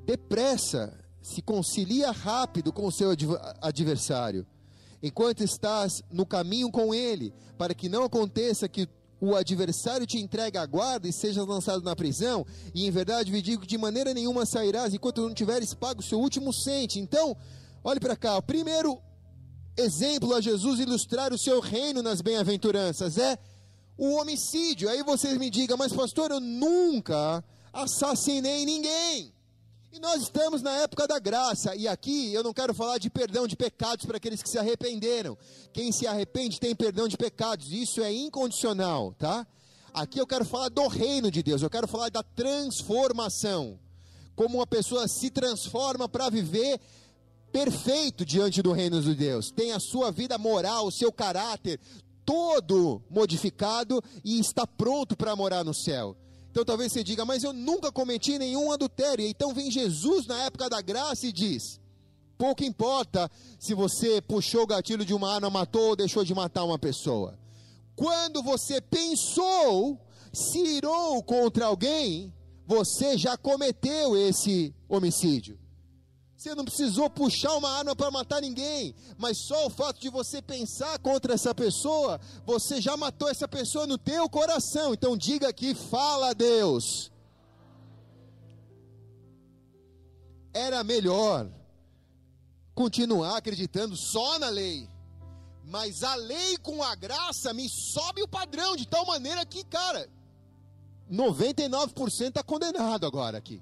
Depressa, 0.05 0.97
se 1.21 1.41
concilia 1.41 2.11
rápido 2.11 2.73
com 2.73 2.85
o 2.85 2.91
seu 2.91 3.09
adversário, 3.61 4.45
enquanto 5.01 5.43
estás 5.43 6.01
no 6.11 6.25
caminho 6.25 6.71
com 6.71 6.93
ele, 6.93 7.33
para 7.57 7.73
que 7.73 7.89
não 7.89 8.03
aconteça 8.03 8.67
que 8.67 8.87
o 9.19 9.35
adversário 9.35 10.07
te 10.07 10.17
entregue 10.17 10.57
à 10.57 10.65
guarda 10.65 11.07
e 11.07 11.13
sejas 11.13 11.45
lançado 11.45 11.83
na 11.83 11.95
prisão, 11.95 12.45
e 12.73 12.87
em 12.87 12.91
verdade 12.91 13.31
me 13.31 13.41
digo 13.41 13.61
que 13.61 13.67
de 13.67 13.77
maneira 13.77 14.13
nenhuma 14.13 14.45
sairás 14.45 14.93
enquanto 14.93 15.21
não 15.21 15.33
tiveres 15.33 15.73
pago 15.75 16.01
o 16.01 16.03
seu 16.03 16.19
último 16.19 16.51
cente. 16.51 16.99
Então, 16.99 17.37
Olhe 17.83 17.99
para 17.99 18.15
cá, 18.15 18.37
o 18.37 18.43
primeiro 18.43 19.01
exemplo 19.75 20.35
a 20.35 20.41
Jesus 20.41 20.79
ilustrar 20.79 21.33
o 21.33 21.37
seu 21.37 21.59
reino 21.59 22.03
nas 22.03 22.21
bem-aventuranças 22.21 23.17
é 23.17 23.39
o 23.97 24.17
homicídio. 24.17 24.87
Aí 24.87 25.01
vocês 25.01 25.35
me 25.37 25.49
digam, 25.49 25.75
mas 25.77 25.91
pastor, 25.91 26.29
eu 26.29 26.39
nunca 26.39 27.43
assassinei 27.73 28.65
ninguém. 28.65 29.33
E 29.93 29.99
nós 29.99 30.21
estamos 30.21 30.61
na 30.61 30.71
época 30.77 31.05
da 31.05 31.19
graça, 31.19 31.75
e 31.75 31.85
aqui 31.85 32.33
eu 32.33 32.41
não 32.41 32.53
quero 32.53 32.73
falar 32.73 32.97
de 32.97 33.09
perdão 33.09 33.45
de 33.45 33.57
pecados 33.57 34.05
para 34.05 34.15
aqueles 34.15 34.41
que 34.41 34.49
se 34.49 34.57
arrependeram. 34.57 35.37
Quem 35.73 35.91
se 35.91 36.07
arrepende 36.07 36.61
tem 36.61 36.73
perdão 36.73 37.09
de 37.09 37.17
pecados, 37.17 37.73
isso 37.73 38.01
é 38.01 38.09
incondicional, 38.09 39.13
tá? 39.19 39.45
Aqui 39.93 40.17
eu 40.17 40.25
quero 40.25 40.45
falar 40.45 40.69
do 40.69 40.87
reino 40.87 41.29
de 41.29 41.43
Deus, 41.43 41.61
eu 41.61 41.69
quero 41.69 41.89
falar 41.89 42.09
da 42.09 42.23
transformação. 42.23 43.77
Como 44.33 44.59
uma 44.59 44.67
pessoa 44.67 45.09
se 45.09 45.29
transforma 45.29 46.07
para 46.07 46.29
viver 46.29 46.79
perfeito 47.51 48.23
diante 48.23 48.61
do 48.61 48.71
reino 48.71 49.01
de 49.01 49.13
Deus, 49.13 49.51
tem 49.51 49.73
a 49.73 49.79
sua 49.79 50.09
vida 50.09 50.37
moral, 50.37 50.87
o 50.87 50.91
seu 50.91 51.11
caráter 51.11 51.77
todo 52.25 53.03
modificado 53.09 54.01
e 54.23 54.39
está 54.39 54.65
pronto 54.65 55.17
para 55.17 55.35
morar 55.35 55.65
no 55.65 55.73
céu. 55.73 56.15
Então 56.51 56.65
talvez 56.65 56.91
você 56.91 57.01
diga, 57.01 57.23
mas 57.23 57.43
eu 57.43 57.53
nunca 57.53 57.91
cometi 57.93 58.37
nenhum 58.37 58.71
adultério. 58.73 59.25
Então 59.25 59.53
vem 59.53 59.71
Jesus 59.71 60.27
na 60.27 60.43
época 60.43 60.69
da 60.69 60.81
graça 60.81 61.25
e 61.25 61.31
diz: 61.31 61.79
pouco 62.37 62.63
importa 62.63 63.31
se 63.57 63.73
você 63.73 64.21
puxou 64.21 64.63
o 64.63 64.67
gatilho 64.67 65.05
de 65.05 65.13
uma 65.13 65.33
arma, 65.33 65.49
matou 65.49 65.89
ou 65.89 65.95
deixou 65.95 66.25
de 66.25 66.33
matar 66.33 66.65
uma 66.65 66.77
pessoa. 66.77 67.39
Quando 67.95 68.43
você 68.43 68.81
pensou, 68.81 69.97
se 70.33 70.59
irou 70.59 71.23
contra 71.23 71.67
alguém, 71.67 72.33
você 72.67 73.17
já 73.17 73.37
cometeu 73.37 74.17
esse 74.17 74.73
homicídio. 74.89 75.57
Você 76.41 76.55
não 76.55 76.65
precisou 76.65 77.07
puxar 77.07 77.53
uma 77.53 77.69
arma 77.69 77.95
para 77.95 78.09
matar 78.09 78.41
ninguém, 78.41 78.95
mas 79.15 79.37
só 79.37 79.67
o 79.67 79.69
fato 79.69 80.01
de 80.01 80.09
você 80.09 80.41
pensar 80.41 80.97
contra 80.97 81.35
essa 81.35 81.53
pessoa, 81.53 82.19
você 82.43 82.81
já 82.81 82.97
matou 82.97 83.29
essa 83.29 83.47
pessoa 83.47 83.85
no 83.85 83.95
teu 83.95 84.27
coração. 84.27 84.91
Então 84.91 85.15
diga 85.15 85.49
aqui, 85.49 85.75
fala 85.75 86.31
a 86.31 86.33
Deus. 86.33 87.11
Era 90.51 90.83
melhor 90.83 91.47
continuar 92.73 93.37
acreditando 93.37 93.95
só 93.95 94.39
na 94.39 94.49
lei, 94.49 94.89
mas 95.63 96.01
a 96.01 96.15
lei 96.15 96.57
com 96.57 96.81
a 96.81 96.95
graça 96.95 97.53
me 97.53 97.69
sobe 97.69 98.23
o 98.23 98.27
padrão 98.27 98.75
de 98.75 98.87
tal 98.87 99.05
maneira 99.05 99.45
que, 99.45 99.63
cara, 99.63 100.09
99% 101.07 102.29
está 102.29 102.41
condenado 102.41 103.05
agora 103.05 103.37
aqui, 103.37 103.61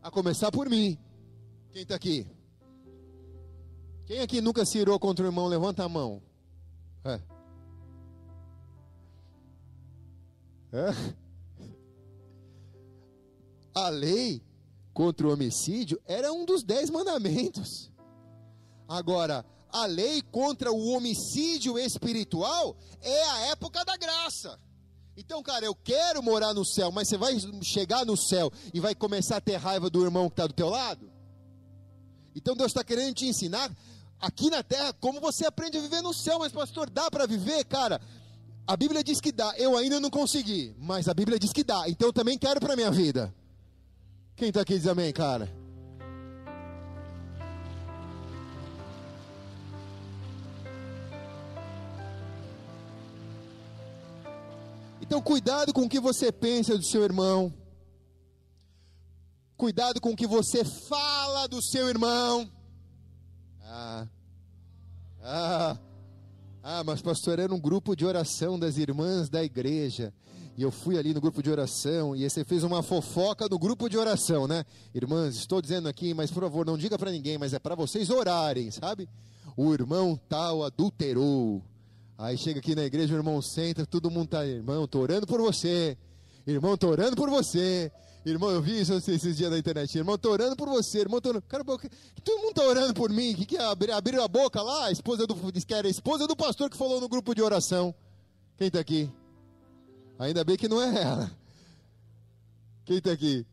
a 0.00 0.08
começar 0.08 0.52
por 0.52 0.70
mim. 0.70 0.96
Quem 1.72 1.82
está 1.82 1.94
aqui? 1.94 2.26
Quem 4.04 4.20
aqui 4.20 4.40
nunca 4.40 4.64
se 4.64 4.78
irou 4.78 4.98
contra 4.98 5.24
o 5.24 5.28
irmão? 5.28 5.46
Levanta 5.46 5.84
a 5.84 5.88
mão. 5.88 6.22
É. 7.04 7.20
É. 10.72 11.14
A 13.74 13.88
lei 13.88 14.42
contra 14.92 15.26
o 15.26 15.32
homicídio 15.32 15.98
era 16.04 16.30
um 16.32 16.44
dos 16.44 16.62
dez 16.62 16.90
mandamentos. 16.90 17.90
Agora, 18.86 19.44
a 19.70 19.86
lei 19.86 20.20
contra 20.20 20.70
o 20.70 20.88
homicídio 20.88 21.78
espiritual 21.78 22.76
é 23.00 23.24
a 23.30 23.38
época 23.46 23.82
da 23.84 23.96
graça. 23.96 24.58
Então, 25.16 25.42
cara, 25.42 25.64
eu 25.64 25.74
quero 25.74 26.22
morar 26.22 26.52
no 26.52 26.64
céu, 26.64 26.90
mas 26.90 27.08
você 27.08 27.16
vai 27.16 27.34
chegar 27.62 28.04
no 28.04 28.16
céu 28.16 28.50
e 28.74 28.80
vai 28.80 28.94
começar 28.94 29.38
a 29.38 29.40
ter 29.40 29.56
raiva 29.56 29.88
do 29.88 30.02
irmão 30.02 30.28
que 30.28 30.34
está 30.34 30.46
do 30.46 30.54
teu 30.54 30.68
lado? 30.68 31.11
Então 32.34 32.56
Deus 32.56 32.70
está 32.70 32.82
querendo 32.82 33.14
te 33.14 33.26
ensinar 33.26 33.70
aqui 34.20 34.50
na 34.50 34.62
terra 34.62 34.92
como 34.94 35.20
você 35.20 35.44
aprende 35.46 35.78
a 35.78 35.80
viver 35.80 36.02
no 36.02 36.14
céu. 36.14 36.38
Mas, 36.38 36.52
pastor, 36.52 36.88
dá 36.88 37.10
para 37.10 37.26
viver? 37.26 37.64
Cara, 37.64 38.00
a 38.66 38.76
Bíblia 38.76 39.02
diz 39.02 39.20
que 39.20 39.32
dá. 39.32 39.54
Eu 39.56 39.76
ainda 39.76 40.00
não 40.00 40.10
consegui, 40.10 40.74
mas 40.78 41.08
a 41.08 41.14
Bíblia 41.14 41.38
diz 41.38 41.52
que 41.52 41.64
dá. 41.64 41.88
Então 41.88 42.08
eu 42.08 42.12
também 42.12 42.38
quero 42.38 42.60
para 42.60 42.76
minha 42.76 42.90
vida. 42.90 43.34
Quem 44.36 44.48
está 44.48 44.62
aqui 44.62 44.78
diz 44.78 44.86
amém, 44.86 45.12
cara? 45.12 45.62
Então, 55.00 55.20
cuidado 55.20 55.74
com 55.74 55.82
o 55.82 55.88
que 55.90 56.00
você 56.00 56.32
pensa 56.32 56.78
do 56.78 56.82
seu 56.82 57.02
irmão. 57.02 57.52
Cuidado 59.62 60.00
com 60.00 60.10
o 60.10 60.16
que 60.16 60.26
você 60.26 60.64
fala 60.64 61.46
do 61.46 61.62
seu 61.62 61.88
irmão. 61.88 62.50
Ah, 63.62 64.08
ah, 65.22 65.78
ah, 66.60 66.82
mas 66.82 67.00
pastor, 67.00 67.38
era 67.38 67.54
um 67.54 67.60
grupo 67.60 67.94
de 67.94 68.04
oração 68.04 68.58
das 68.58 68.76
irmãs 68.76 69.28
da 69.28 69.44
igreja. 69.44 70.12
E 70.56 70.62
eu 70.62 70.72
fui 70.72 70.98
ali 70.98 71.14
no 71.14 71.20
grupo 71.20 71.40
de 71.40 71.48
oração 71.48 72.16
e 72.16 72.28
você 72.28 72.44
fez 72.44 72.64
uma 72.64 72.82
fofoca 72.82 73.46
no 73.48 73.56
grupo 73.56 73.88
de 73.88 73.96
oração, 73.96 74.48
né? 74.48 74.64
Irmãs, 74.92 75.36
estou 75.36 75.62
dizendo 75.62 75.88
aqui, 75.88 76.12
mas 76.12 76.28
por 76.32 76.42
favor, 76.42 76.66
não 76.66 76.76
diga 76.76 76.98
para 76.98 77.12
ninguém, 77.12 77.38
mas 77.38 77.54
é 77.54 77.60
para 77.60 77.76
vocês 77.76 78.10
orarem, 78.10 78.68
sabe? 78.72 79.08
O 79.56 79.72
irmão 79.72 80.20
tal 80.28 80.64
adulterou. 80.64 81.62
Aí 82.18 82.36
chega 82.36 82.58
aqui 82.58 82.74
na 82.74 82.82
igreja, 82.82 83.14
o 83.14 83.16
irmão 83.16 83.40
senta, 83.40 83.86
todo 83.86 84.10
mundo 84.10 84.26
tá, 84.26 84.44
irmão, 84.44 84.88
tô 84.88 84.98
orando 84.98 85.24
por 85.24 85.40
você. 85.40 85.96
Irmão, 86.44 86.76
tô 86.76 86.88
orando 86.88 87.14
por 87.14 87.30
você. 87.30 87.92
Irmão, 88.24 88.50
eu 88.50 88.62
vi 88.62 88.80
isso 88.80 88.94
esses 88.94 89.36
dias 89.36 89.50
na 89.50 89.58
internet. 89.58 89.98
Irmão, 89.98 90.16
tô 90.16 90.30
orando 90.30 90.54
por 90.54 90.68
você. 90.68 91.00
Irmão, 91.00 91.20
tô 91.20 91.30
orando. 91.30 91.44
Cara, 91.48 91.64
todo 91.64 92.40
mundo 92.40 92.54
tá 92.54 92.62
orando 92.62 92.94
por 92.94 93.10
mim. 93.10 93.34
Que 93.34 93.44
que 93.44 93.56
é? 93.56 93.64
Abrir, 93.64 93.90
abriram 93.90 94.22
a 94.22 94.28
boca 94.28 94.62
lá? 94.62 94.86
A 94.86 94.92
esposa 94.92 95.26
do, 95.26 95.34
diz 95.50 95.64
que 95.64 95.74
era 95.74 95.88
a 95.88 95.90
esposa 95.90 96.26
do 96.28 96.36
pastor 96.36 96.70
que 96.70 96.76
falou 96.76 97.00
no 97.00 97.08
grupo 97.08 97.34
de 97.34 97.42
oração. 97.42 97.92
Quem 98.56 98.70
tá 98.70 98.78
aqui? 98.78 99.10
Ainda 100.18 100.44
bem 100.44 100.56
que 100.56 100.68
não 100.68 100.80
é 100.80 101.02
ela. 101.02 101.30
Quem 102.84 103.00
tá 103.00 103.10
aqui? 103.10 103.44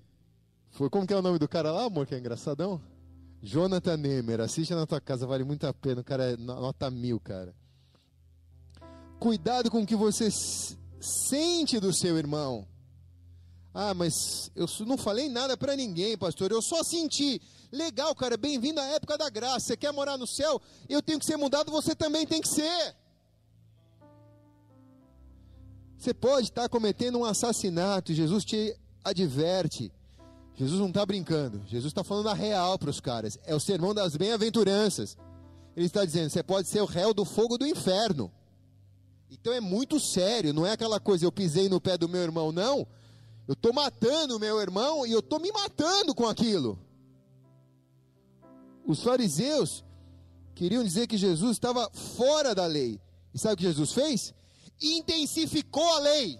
Foi, 0.72 0.88
como 0.88 1.08
que 1.08 1.14
é 1.14 1.18
o 1.18 1.22
nome 1.22 1.40
do 1.40 1.48
cara 1.48 1.72
lá, 1.72 1.86
amor, 1.86 2.06
que 2.06 2.14
é 2.14 2.20
engraçadão? 2.20 2.80
Jonathan 3.42 3.98
Nemer. 3.98 4.40
Assiste 4.40 4.76
na 4.76 4.86
tua 4.86 5.02
casa, 5.02 5.26
vale 5.26 5.44
muito 5.44 5.66
a 5.66 5.74
pena. 5.74 6.02
O 6.02 6.04
cara 6.04 6.34
é 6.34 6.38
nota 6.38 6.92
mil, 6.92 7.20
cara. 7.20 7.56
Cuidado 9.20 9.72
com 9.72 9.82
o 9.82 9.86
que 9.86 9.96
você 9.96 10.30
sente 11.02 11.80
do 11.80 11.92
seu 11.92 12.18
irmão. 12.18 12.68
Ah, 13.74 13.94
mas 13.94 14.52
eu 14.56 14.68
não 14.86 14.98
falei 14.98 15.30
nada 15.30 15.56
para 15.56 15.76
ninguém, 15.76 16.18
pastor. 16.18 16.52
Eu 16.52 16.62
só 16.62 16.84
senti. 16.84 17.42
Legal, 17.72 18.16
cara, 18.16 18.36
bem-vindo 18.36 18.80
à 18.80 18.86
época 18.86 19.18
da 19.18 19.30
graça. 19.30 19.68
Você 19.68 19.78
quer 19.78 19.94
morar 19.94 20.18
no 20.18 20.26
céu? 20.26 20.60
Eu 20.88 21.02
tenho 21.02 21.20
que 21.20 21.26
ser 21.26 21.38
mudado, 21.38 21.72
você 21.72 21.96
também 21.96 22.26
tem 22.26 22.42
que 22.42 22.48
ser. 22.48 22.96
Você 25.98 26.14
pode 26.14 26.48
estar 26.48 26.68
cometendo 26.70 27.20
um 27.20 27.26
assassinato, 27.26 28.14
Jesus 28.14 28.44
te 28.46 28.76
adverte. 29.04 29.92
Jesus 30.56 30.80
não 30.80 30.88
está 30.88 31.06
brincando, 31.06 31.62
Jesus 31.68 31.92
está 31.92 32.04
falando 32.04 32.28
a 32.30 32.34
real 32.34 32.78
para 32.78 32.90
os 32.90 33.00
caras. 33.00 33.38
É 33.46 33.56
o 33.56 33.60
sermão 33.60 33.94
das 33.94 34.18
bem-aventuranças. 34.18 35.18
Ele 35.76 35.86
está 35.86 36.04
dizendo: 36.04 36.30
você 36.30 36.42
pode 36.42 36.68
ser 36.68 36.82
o 36.82 36.86
réu 36.86 37.14
do 37.14 37.24
fogo 37.24 37.58
do 37.58 37.68
inferno. 37.68 38.32
Então 39.30 39.54
é 39.54 39.62
muito 39.62 40.00
sério, 40.00 40.54
não 40.54 40.66
é 40.66 40.72
aquela 40.72 41.00
coisa, 41.00 41.24
eu 41.24 41.32
pisei 41.32 41.70
no 41.70 41.80
pé 41.80 41.98
do 41.98 42.10
meu 42.10 42.22
irmão, 42.22 42.52
não. 42.52 42.88
Eu 43.50 43.54
estou 43.54 43.74
matando 43.74 44.40
meu 44.40 44.62
irmão 44.62 45.08
e 45.08 45.12
eu 45.12 45.22
estou 45.22 45.40
me 45.40 45.52
matando 45.52 46.14
com 46.14 46.28
aquilo. 46.28 46.78
Os 48.86 49.02
fariseus 49.02 49.84
queriam 50.54 50.84
dizer 50.84 51.08
que 51.08 51.18
Jesus 51.18 51.54
estava 51.54 51.90
fora 51.90 52.54
da 52.54 52.68
lei. 52.68 53.02
E 53.34 53.40
sabe 53.40 53.56
o 53.56 53.58
que 53.58 53.64
Jesus 53.64 53.92
fez? 53.92 54.36
Intensificou 54.80 55.96
a 55.96 56.00
lei. 56.00 56.40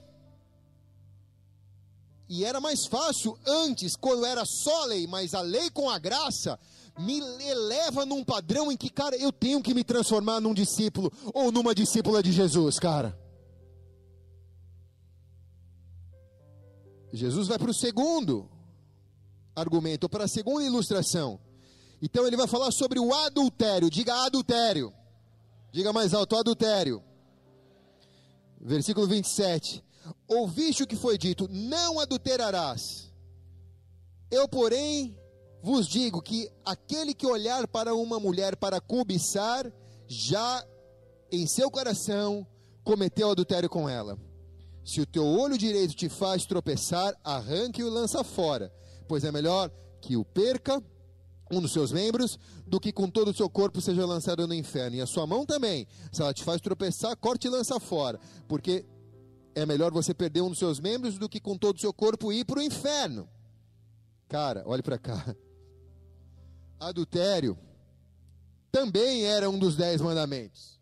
E 2.30 2.46
era 2.46 2.62
mais 2.62 2.86
fácil 2.86 3.36
antes, 3.44 3.96
quando 3.96 4.24
era 4.24 4.46
só 4.46 4.86
lei, 4.86 5.08
mas 5.08 5.34
a 5.34 5.42
lei 5.42 5.72
com 5.72 5.90
a 5.90 5.98
graça 5.98 6.60
me 7.00 7.18
eleva 7.42 8.06
num 8.06 8.24
padrão 8.24 8.72
em 8.72 8.78
que, 8.78 8.88
cara, 8.92 9.16
eu 9.16 9.32
tenho 9.32 9.64
que 9.64 9.74
me 9.74 9.84
transformar 9.84 10.40
num 10.40 10.54
discípulo 10.54 11.12
ou 11.34 11.52
numa 11.52 11.74
discípula 11.74 12.22
de 12.22 12.32
Jesus, 12.32 12.78
cara. 12.78 13.18
Jesus 17.12 17.48
vai 17.48 17.58
para 17.58 17.72
o 17.72 17.74
segundo 17.74 18.50
argumento, 19.56 20.08
para 20.08 20.26
a 20.26 20.28
segunda 20.28 20.64
ilustração. 20.64 21.40
Então 22.02 22.26
ele 22.26 22.38
vai 22.38 22.48
falar 22.48 22.72
sobre 22.72 23.00
o 23.00 23.14
adultério. 23.14 23.90
Diga 23.90 24.26
adultério. 24.26 24.94
Diga 25.72 25.92
mais 25.92 26.14
alto, 26.14 26.36
adultério. 26.36 27.04
Versículo 28.60 29.08
27. 29.08 29.84
Ouviste 30.28 30.84
o 30.84 30.88
que 30.88 30.96
foi 30.96 31.18
dito: 31.18 31.48
Não 31.50 32.00
adulterarás. 32.00 33.12
Eu, 34.32 34.48
porém, 34.48 35.18
vos 35.62 35.88
digo 35.88 36.22
que 36.22 36.50
aquele 36.64 37.14
que 37.14 37.26
olhar 37.26 37.68
para 37.68 37.94
uma 37.96 38.20
mulher 38.20 38.56
para 38.56 38.80
cobiçar, 38.80 39.72
já 40.08 40.66
em 41.32 41.46
seu 41.48 41.70
coração 41.70 42.46
cometeu 42.84 43.32
adultério 43.32 43.70
com 43.70 43.88
ela. 43.90 44.18
Se 44.84 45.02
o 45.02 45.06
teu 45.06 45.26
olho 45.26 45.58
direito 45.58 45.96
te 45.96 46.10
faz 46.10 46.46
tropeçar, 46.46 47.14
arranque-o 47.24 47.88
e 47.88 47.90
lança 47.90 48.24
fora, 48.24 48.74
pois 49.08 49.24
é 49.24 49.32
melhor 49.32 49.72
que 50.02 50.18
o 50.18 50.26
perca 50.26 50.82
um 51.52 51.62
dos 51.62 51.74
seus 51.74 51.92
membros, 51.92 52.38
do 52.68 52.80
que 52.80 52.92
com 52.92 53.10
todo 53.10 53.30
o 53.30 53.34
seu 53.34 53.50
corpo 53.50 53.82
seja 53.82 54.06
lançado 54.06 54.48
no 54.48 54.54
inferno. 54.54 54.96
E 54.96 55.02
a 55.02 55.08
sua 55.08 55.26
mão 55.26 55.46
também, 55.46 55.88
se 56.12 56.22
ela 56.22 56.34
te 56.34 56.44
faz 56.44 56.62
tropeçar, 56.62 57.18
corte 57.18 57.48
e 57.48 57.50
lança 57.50 57.80
fora, 57.80 58.20
porque 58.48 58.86
é 59.56 59.66
melhor 59.66 59.92
você 59.92 60.14
perder 60.14 60.42
um 60.42 60.50
dos 60.50 60.60
seus 60.60 60.80
membros 60.80 61.18
do 61.18 61.28
que 61.28 61.40
com 61.40 61.58
todo 61.58 61.78
o 61.78 61.80
seu 61.80 61.92
corpo 61.94 62.32
ir 62.32 62.46
para 62.46 62.60
o 62.60 62.62
inferno. 62.64 63.28
Cara, 64.28 64.64
olhe 64.66 64.84
para 64.84 65.00
cá. 65.00 65.36
Adultério 66.80 67.58
também 68.72 69.26
era 69.26 69.50
um 69.50 69.58
dos 69.58 69.76
dez 69.76 70.00
mandamentos. 70.00 70.80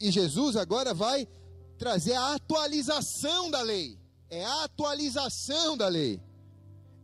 E 0.00 0.10
Jesus 0.10 0.56
agora 0.56 0.92
vai 0.92 1.28
trazer 1.78 2.14
a 2.14 2.34
atualização 2.34 3.50
da 3.50 3.62
lei. 3.62 3.98
É 4.28 4.44
a 4.44 4.64
atualização 4.64 5.76
da 5.76 5.88
lei. 5.88 6.20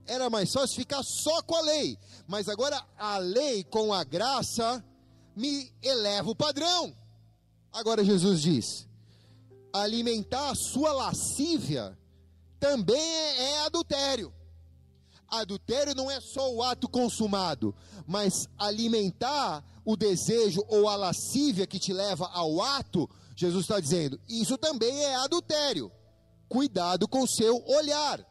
Era 0.07 0.29
mais 0.29 0.53
fácil 0.53 0.77
ficar 0.77 1.03
só 1.03 1.41
com 1.43 1.55
a 1.55 1.63
lei, 1.63 1.97
mas 2.27 2.49
agora 2.49 2.85
a 2.99 3.17
lei 3.17 3.65
com 3.65 3.95
a 3.95 4.05
graça 4.05 4.85
me 5.35 5.73
eleva 5.83 6.31
o 6.31 6.37
padrão. 6.37 6.95
Agora 7.73 8.05
Jesus 8.05 8.43
diz: 8.43 8.87
alimentar 9.73 10.51
a 10.51 10.55
sua 10.55 10.93
lascívia 10.93 11.99
também 12.61 13.01
é, 13.01 13.43
é 13.53 13.59
adultério. 13.61 14.33
Adultério 15.27 15.95
não 15.95 16.11
é 16.11 16.21
só 16.21 16.53
o 16.53 16.63
ato 16.63 16.89
consumado, 16.89 17.75
mas 18.07 18.49
alimentar 18.59 19.65
o 19.85 19.97
desejo 19.97 20.63
ou 20.69 20.89
a 20.89 20.97
lascívia 20.97 21.67
que 21.67 21.79
te 21.79 21.93
leva 21.93 22.27
ao 22.27 22.63
ato 22.63 23.09
Jesus 23.35 23.65
está 23.65 23.81
dizendo: 23.81 24.21
isso 24.29 24.57
também 24.57 25.05
é 25.05 25.17
adultério. 25.17 25.91
Cuidado 26.49 27.09
com 27.09 27.23
o 27.23 27.29
seu 27.29 27.63
olhar. 27.67 28.25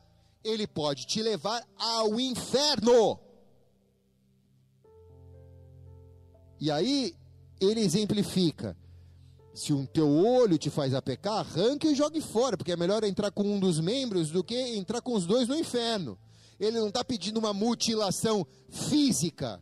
Ele 0.43 0.67
pode 0.67 1.05
te 1.05 1.21
levar 1.21 1.65
ao 1.77 2.19
inferno. 2.19 3.19
E 6.59 6.71
aí, 6.71 7.15
ele 7.59 7.81
exemplifica: 7.81 8.77
se 9.53 9.73
um 9.73 9.85
teu 9.85 10.09
olho 10.09 10.57
te 10.57 10.69
faz 10.69 10.93
a 10.93 11.01
pecar, 11.01 11.39
arranque 11.39 11.87
e 11.87 11.95
jogue 11.95 12.21
fora, 12.21 12.57
porque 12.57 12.71
é 12.71 12.77
melhor 12.77 13.03
entrar 13.03 13.31
com 13.31 13.43
um 13.43 13.59
dos 13.59 13.79
membros 13.79 14.31
do 14.31 14.43
que 14.43 14.55
entrar 14.75 15.01
com 15.01 15.13
os 15.13 15.25
dois 15.25 15.47
no 15.47 15.55
inferno. 15.55 16.17
Ele 16.59 16.79
não 16.79 16.87
está 16.87 17.03
pedindo 17.03 17.37
uma 17.37 17.53
mutilação 17.53 18.45
física. 18.69 19.61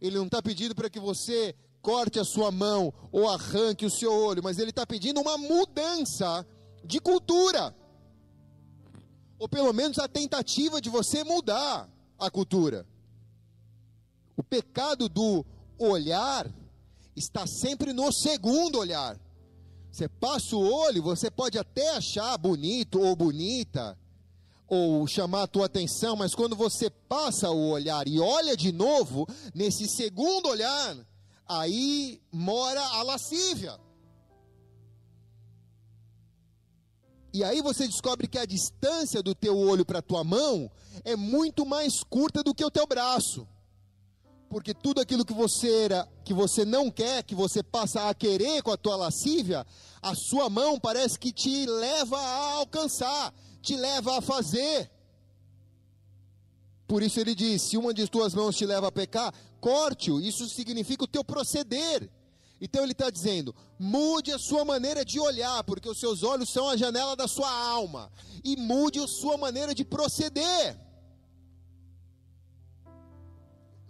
Ele 0.00 0.18
não 0.18 0.26
está 0.26 0.42
pedindo 0.42 0.74
para 0.74 0.90
que 0.90 1.00
você 1.00 1.54
corte 1.84 2.18
a 2.18 2.24
sua 2.24 2.50
mão 2.50 2.92
ou 3.12 3.28
arranque 3.28 3.84
o 3.84 3.90
seu 3.90 4.10
olho, 4.10 4.42
mas 4.42 4.58
ele 4.58 4.70
está 4.70 4.86
pedindo 4.86 5.20
uma 5.20 5.36
mudança 5.36 6.44
de 6.82 6.98
cultura. 6.98 7.76
Ou 9.38 9.46
pelo 9.46 9.70
menos 9.74 9.98
a 9.98 10.08
tentativa 10.08 10.80
de 10.80 10.88
você 10.88 11.22
mudar 11.22 11.86
a 12.18 12.30
cultura. 12.30 12.86
O 14.34 14.42
pecado 14.42 15.10
do 15.10 15.44
olhar 15.78 16.50
está 17.14 17.46
sempre 17.46 17.92
no 17.92 18.10
segundo 18.10 18.78
olhar. 18.78 19.20
Você 19.92 20.08
passa 20.08 20.56
o 20.56 20.66
olho, 20.66 21.02
você 21.02 21.30
pode 21.30 21.58
até 21.58 21.90
achar 21.90 22.36
bonito 22.38 22.98
ou 22.98 23.14
bonita, 23.14 23.96
ou 24.66 25.06
chamar 25.06 25.42
a 25.42 25.46
tua 25.46 25.66
atenção, 25.66 26.16
mas 26.16 26.34
quando 26.34 26.56
você 26.56 26.88
passa 26.88 27.50
o 27.50 27.68
olhar 27.68 28.08
e 28.08 28.18
olha 28.18 28.56
de 28.56 28.72
novo, 28.72 29.28
nesse 29.54 29.86
segundo 29.86 30.48
olhar, 30.48 30.96
aí 31.48 32.20
mora 32.32 32.80
a 32.80 33.02
lascívia. 33.02 33.78
E 37.32 37.42
aí 37.42 37.60
você 37.60 37.86
descobre 37.86 38.28
que 38.28 38.38
a 38.38 38.46
distância 38.46 39.20
do 39.20 39.34
teu 39.34 39.58
olho 39.58 39.84
para 39.84 39.98
a 39.98 40.02
tua 40.02 40.22
mão 40.22 40.70
é 41.04 41.16
muito 41.16 41.66
mais 41.66 42.04
curta 42.04 42.44
do 42.44 42.54
que 42.54 42.64
o 42.64 42.70
teu 42.70 42.86
braço. 42.86 43.48
Porque 44.48 44.72
tudo 44.72 45.00
aquilo 45.00 45.24
que 45.24 45.32
você 45.32 45.82
era, 45.82 46.08
que 46.24 46.32
você 46.32 46.64
não 46.64 46.88
quer, 46.92 47.24
que 47.24 47.34
você 47.34 47.60
passa 47.60 48.08
a 48.08 48.14
querer 48.14 48.62
com 48.62 48.70
a 48.70 48.76
tua 48.76 48.94
lascívia, 48.94 49.66
a 50.00 50.14
sua 50.14 50.48
mão 50.48 50.78
parece 50.78 51.18
que 51.18 51.32
te 51.32 51.66
leva 51.66 52.16
a 52.16 52.52
alcançar, 52.52 53.34
te 53.60 53.76
leva 53.76 54.18
a 54.18 54.22
fazer. 54.22 54.88
Por 56.86 57.02
isso 57.02 57.18
ele 57.18 57.34
diz: 57.34 57.62
se 57.62 57.76
uma 57.76 57.94
de 57.94 58.08
tuas 58.08 58.34
mãos 58.34 58.56
te 58.56 58.66
leva 58.66 58.88
a 58.88 58.92
pecar, 58.92 59.32
corte-o, 59.60 60.20
isso 60.20 60.48
significa 60.48 61.04
o 61.04 61.08
teu 61.08 61.24
proceder. 61.24 62.10
Então 62.60 62.82
ele 62.82 62.92
está 62.92 63.10
dizendo: 63.10 63.54
mude 63.78 64.32
a 64.32 64.38
sua 64.38 64.64
maneira 64.64 65.04
de 65.04 65.18
olhar, 65.18 65.64
porque 65.64 65.88
os 65.88 65.98
seus 65.98 66.22
olhos 66.22 66.50
são 66.50 66.68
a 66.68 66.76
janela 66.76 67.16
da 67.16 67.26
sua 67.26 67.50
alma, 67.50 68.10
e 68.42 68.56
mude 68.56 68.98
a 69.00 69.08
sua 69.08 69.36
maneira 69.36 69.74
de 69.74 69.84
proceder. 69.84 70.78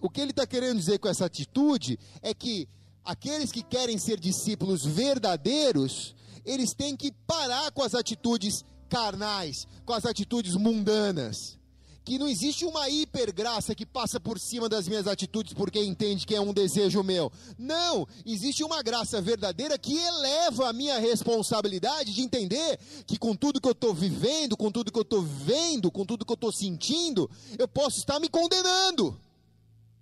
O 0.01 0.09
que 0.09 0.21
ele 0.21 0.31
está 0.31 0.47
querendo 0.47 0.79
dizer 0.79 0.99
com 0.99 1.09
essa 1.09 1.25
atitude 1.25 1.99
é 2.21 2.35
que 2.35 2.69
aqueles 3.03 3.51
que 3.51 3.63
querem 3.63 3.99
ser 3.99 4.21
discípulos 4.21 4.85
verdadeiros, 4.85 6.15
eles 6.45 6.75
têm 6.75 6.95
que 6.95 7.11
parar 7.27 7.73
com 7.73 7.83
as 7.83 7.95
atitudes 7.95 8.65
carnais, 8.89 9.67
com 9.85 9.95
as 9.95 10.05
atitudes 10.05 10.57
mundanas 10.57 11.59
que 12.05 12.19
não 12.19 12.29
existe 12.29 12.67
uma 12.67 12.89
hipergraça 12.91 13.75
que 13.75 13.87
passa 13.87 14.21
por 14.21 14.39
cima 14.39 14.69
das 14.69 14.87
minhas 14.87 15.07
atitudes 15.07 15.55
porque 15.55 15.83
entende 15.83 16.27
que 16.27 16.35
é 16.35 16.41
um 16.41 16.53
desejo 16.53 17.03
meu. 17.03 17.33
Não, 17.57 18.07
existe 18.27 18.63
uma 18.63 18.83
graça 18.83 19.23
verdadeira 19.23 19.79
que 19.79 19.97
eleva 19.97 20.69
a 20.69 20.73
minha 20.73 20.99
responsabilidade 20.99 22.13
de 22.13 22.21
entender 22.21 22.79
que 23.07 23.19
com 23.19 23.35
tudo 23.35 23.61
que 23.61 23.69
eu 23.69 23.73
estou 23.73 23.95
vivendo, 23.95 24.57
com 24.57 24.71
tudo 24.71 24.93
que 24.93 24.99
eu 24.99 25.03
estou 25.03 25.23
vendo, 25.23 25.91
com 25.91 26.05
tudo 26.05 26.27
que 26.27 26.33
eu 26.33 26.35
estou 26.35 26.53
sentindo, 26.53 27.31
eu 27.59 27.67
posso 27.67 27.99
estar 27.99 28.21
me 28.21 28.29
condenando. 28.29 29.19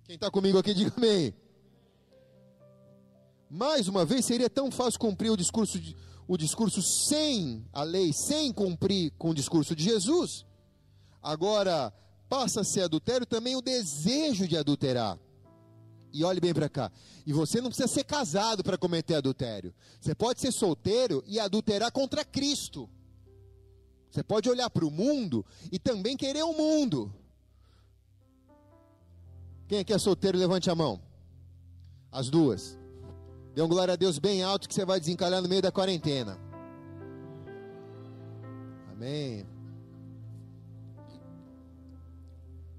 Quem 0.03 0.15
está 0.15 0.29
comigo 0.29 0.57
aqui, 0.57 0.73
diga 0.73 0.91
amém. 0.97 1.33
Mais 3.49 3.87
uma 3.87 4.03
vez, 4.03 4.25
seria 4.25 4.49
tão 4.49 4.69
fácil 4.69 4.99
cumprir 4.99 5.29
o 5.29 5.37
discurso, 5.37 5.79
de, 5.79 5.95
o 6.27 6.35
discurso 6.35 6.81
sem 6.81 7.63
a 7.71 7.83
lei, 7.83 8.11
sem 8.11 8.51
cumprir 8.51 9.13
com 9.17 9.29
o 9.29 9.33
discurso 9.33 9.73
de 9.73 9.83
Jesus. 9.85 10.45
Agora, 11.23 11.93
passa 12.27 12.61
a 12.61 12.63
ser 12.65 12.81
adultério 12.81 13.25
também 13.25 13.55
o 13.55 13.61
desejo 13.61 14.45
de 14.47 14.57
adulterar. 14.57 15.17
E 16.11 16.23
olhe 16.23 16.39
bem 16.39 16.53
para 16.53 16.67
cá. 16.67 16.91
E 17.25 17.31
você 17.31 17.61
não 17.61 17.69
precisa 17.69 17.87
ser 17.87 18.03
casado 18.03 18.63
para 18.63 18.77
cometer 18.77 19.15
adultério. 19.15 19.73
Você 19.99 20.13
pode 20.13 20.41
ser 20.41 20.51
solteiro 20.51 21.23
e 21.25 21.39
adulterar 21.39 21.91
contra 21.91 22.25
Cristo. 22.25 22.89
Você 24.11 24.21
pode 24.21 24.47
olhar 24.47 24.69
para 24.69 24.85
o 24.85 24.91
mundo 24.91 25.43
e 25.71 25.79
também 25.79 26.15
querer 26.15 26.43
o 26.43 26.53
mundo. 26.53 27.11
Quem 29.67 29.79
aqui 29.79 29.93
é 29.93 29.97
solteiro, 29.97 30.37
levante 30.37 30.69
a 30.69 30.75
mão. 30.75 31.01
As 32.11 32.29
duas. 32.29 32.77
Dê 33.55 33.61
um 33.61 33.67
glória 33.67 33.93
a 33.93 33.97
Deus 33.97 34.19
bem 34.19 34.43
alto 34.43 34.67
que 34.67 34.75
você 34.75 34.85
vai 34.85 34.99
desencalhar 34.99 35.41
no 35.41 35.49
meio 35.49 35.63
da 35.63 35.71
quarentena. 35.71 36.37
Amém. 38.91 39.52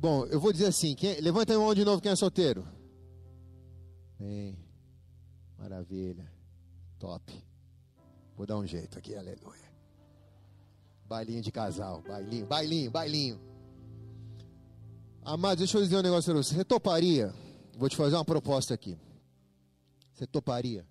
Bom, 0.04 0.26
eu 0.26 0.38
vou 0.38 0.52
dizer 0.52 0.66
assim: 0.66 0.94
quem, 0.94 1.18
levanta 1.22 1.54
a 1.54 1.58
mão 1.58 1.74
de 1.74 1.82
novo 1.82 2.02
quem 2.02 2.12
é 2.12 2.14
solteiro. 2.14 2.68
Bem, 4.18 4.54
maravilha, 5.56 6.30
top. 6.98 7.32
Vou 8.36 8.46
dar 8.46 8.58
um 8.58 8.66
jeito 8.66 8.98
aqui, 8.98 9.16
aleluia. 9.16 9.72
Bailinho 11.06 11.40
de 11.40 11.50
casal, 11.50 12.02
bailinho, 12.02 12.44
bailinho, 12.44 12.90
bailinho. 12.90 13.40
Amado, 15.22 15.56
deixa 15.56 15.78
eu 15.78 15.82
dizer 15.82 15.96
um 15.96 16.02
negócio 16.02 16.30
para 16.30 16.42
você. 16.42 16.54
Você 16.54 16.64
toparia? 16.66 17.34
Vou 17.74 17.88
te 17.88 17.96
fazer 17.96 18.16
uma 18.16 18.26
proposta 18.26 18.74
aqui. 18.74 18.98
Você 20.12 20.26
toparia 20.26 20.86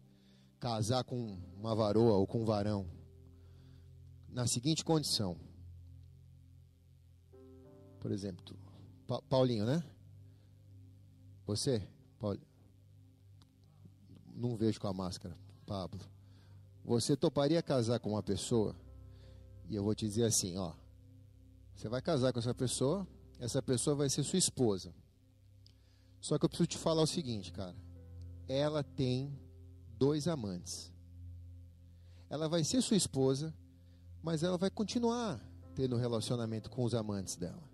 casar 0.60 1.04
com 1.04 1.38
uma 1.56 1.76
varoa 1.76 2.14
ou 2.14 2.26
com 2.26 2.42
um 2.42 2.46
varão 2.46 2.88
na 4.28 4.48
seguinte 4.48 4.84
condição? 4.84 5.38
Por 8.00 8.12
exemplo, 8.12 8.63
Pa 9.08 9.22
Paulinho, 9.24 9.66
né? 9.66 9.84
Você? 11.46 11.88
Paulinho. 12.20 12.46
Não 14.36 14.56
vejo 14.56 14.80
com 14.80 14.88
a 14.88 14.94
máscara. 14.94 15.38
Pablo. 15.66 16.02
Você 16.84 17.16
toparia 17.16 17.62
casar 17.62 18.00
com 18.00 18.12
uma 18.12 18.24
pessoa? 18.24 18.76
E 19.70 19.76
eu 19.76 19.84
vou 19.84 19.96
te 19.96 20.06
dizer 20.06 20.26
assim, 20.26 20.58
ó. 20.58 20.74
Você 21.76 21.88
vai 21.88 22.02
casar 22.02 22.32
com 22.34 22.40
essa 22.40 22.54
pessoa, 22.54 23.08
essa 23.40 23.62
pessoa 23.62 23.96
vai 23.96 24.10
ser 24.10 24.24
sua 24.24 24.40
esposa. 24.40 24.94
Só 26.20 26.38
que 26.38 26.46
eu 26.46 26.50
preciso 26.50 26.68
te 26.68 26.78
falar 26.78 27.02
o 27.02 27.08
seguinte, 27.08 27.52
cara. 27.52 27.76
Ela 28.48 28.84
tem 28.84 29.38
dois 29.98 30.28
amantes. 30.28 30.92
Ela 32.30 32.48
vai 32.48 32.64
ser 32.64 32.82
sua 32.82 32.98
esposa, 32.98 33.54
mas 34.22 34.44
ela 34.44 34.58
vai 34.58 34.70
continuar 34.70 35.40
tendo 35.76 35.98
relacionamento 35.98 36.70
com 36.70 36.84
os 36.84 36.94
amantes 36.94 37.36
dela. 37.36 37.73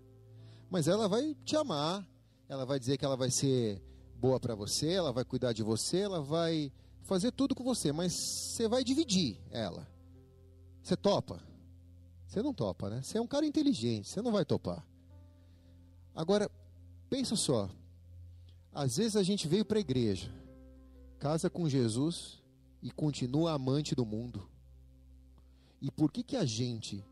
Mas 0.70 0.86
ela 0.86 1.08
vai 1.08 1.34
te 1.44 1.56
amar, 1.56 2.08
ela 2.48 2.64
vai 2.64 2.78
dizer 2.78 2.96
que 2.96 3.04
ela 3.04 3.16
vai 3.16 3.30
ser 3.30 3.82
boa 4.14 4.38
para 4.38 4.54
você, 4.54 4.92
ela 4.92 5.12
vai 5.12 5.24
cuidar 5.24 5.52
de 5.52 5.64
você, 5.64 5.98
ela 5.98 6.22
vai 6.22 6.72
fazer 7.02 7.32
tudo 7.32 7.56
com 7.56 7.64
você, 7.64 7.90
mas 7.90 8.12
você 8.12 8.68
vai 8.68 8.84
dividir 8.84 9.40
ela. 9.50 9.90
Você 10.80 10.96
topa? 10.96 11.42
Você 12.24 12.40
não 12.40 12.54
topa, 12.54 12.88
né? 12.88 13.02
Você 13.02 13.18
é 13.18 13.20
um 13.20 13.26
cara 13.26 13.44
inteligente, 13.44 14.08
você 14.08 14.22
não 14.22 14.30
vai 14.30 14.44
topar. 14.44 14.86
Agora, 16.14 16.48
pensa 17.08 17.34
só. 17.34 17.68
Às 18.72 18.98
vezes 18.98 19.16
a 19.16 19.24
gente 19.24 19.48
veio 19.48 19.64
para 19.64 19.78
a 19.78 19.80
igreja, 19.80 20.32
casa 21.18 21.50
com 21.50 21.68
Jesus 21.68 22.40
e 22.80 22.92
continua 22.92 23.52
amante 23.52 23.96
do 23.96 24.06
mundo. 24.06 24.48
E 25.82 25.90
por 25.90 26.12
que 26.12 26.22
que 26.22 26.36
a 26.36 26.44
gente 26.44 27.04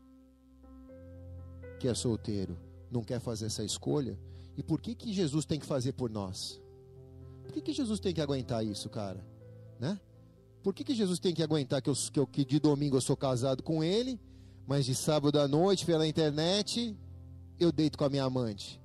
que 1.79 1.87
é 1.87 1.93
solteiro 1.93 2.68
não 2.91 3.03
quer 3.03 3.19
fazer 3.19 3.45
essa 3.45 3.63
escolha? 3.63 4.17
E 4.57 4.63
por 4.63 4.81
que, 4.81 4.95
que 4.95 5.13
Jesus 5.13 5.45
tem 5.45 5.59
que 5.59 5.65
fazer 5.65 5.93
por 5.93 6.09
nós? 6.09 6.59
Por 7.43 7.53
que, 7.53 7.61
que 7.61 7.73
Jesus 7.73 7.99
tem 7.99 8.13
que 8.13 8.21
aguentar 8.21 8.65
isso, 8.65 8.89
cara? 8.89 9.25
Né? 9.79 9.99
Por 10.61 10.73
que, 10.73 10.83
que 10.83 10.93
Jesus 10.93 11.19
tem 11.19 11.33
que 11.33 11.41
aguentar 11.41 11.81
que, 11.81 11.89
eu, 11.89 11.95
que, 11.95 12.19
eu, 12.19 12.27
que 12.27 12.45
de 12.45 12.59
domingo 12.59 12.97
eu 12.97 13.01
sou 13.01 13.15
casado 13.15 13.63
com 13.63 13.83
ele, 13.83 14.19
mas 14.67 14.85
de 14.85 14.93
sábado 14.93 15.39
à 15.39 15.47
noite, 15.47 15.85
pela 15.85 16.05
internet, 16.05 16.95
eu 17.59 17.71
deito 17.71 17.97
com 17.97 18.03
a 18.03 18.09
minha 18.09 18.25
amante? 18.25 18.79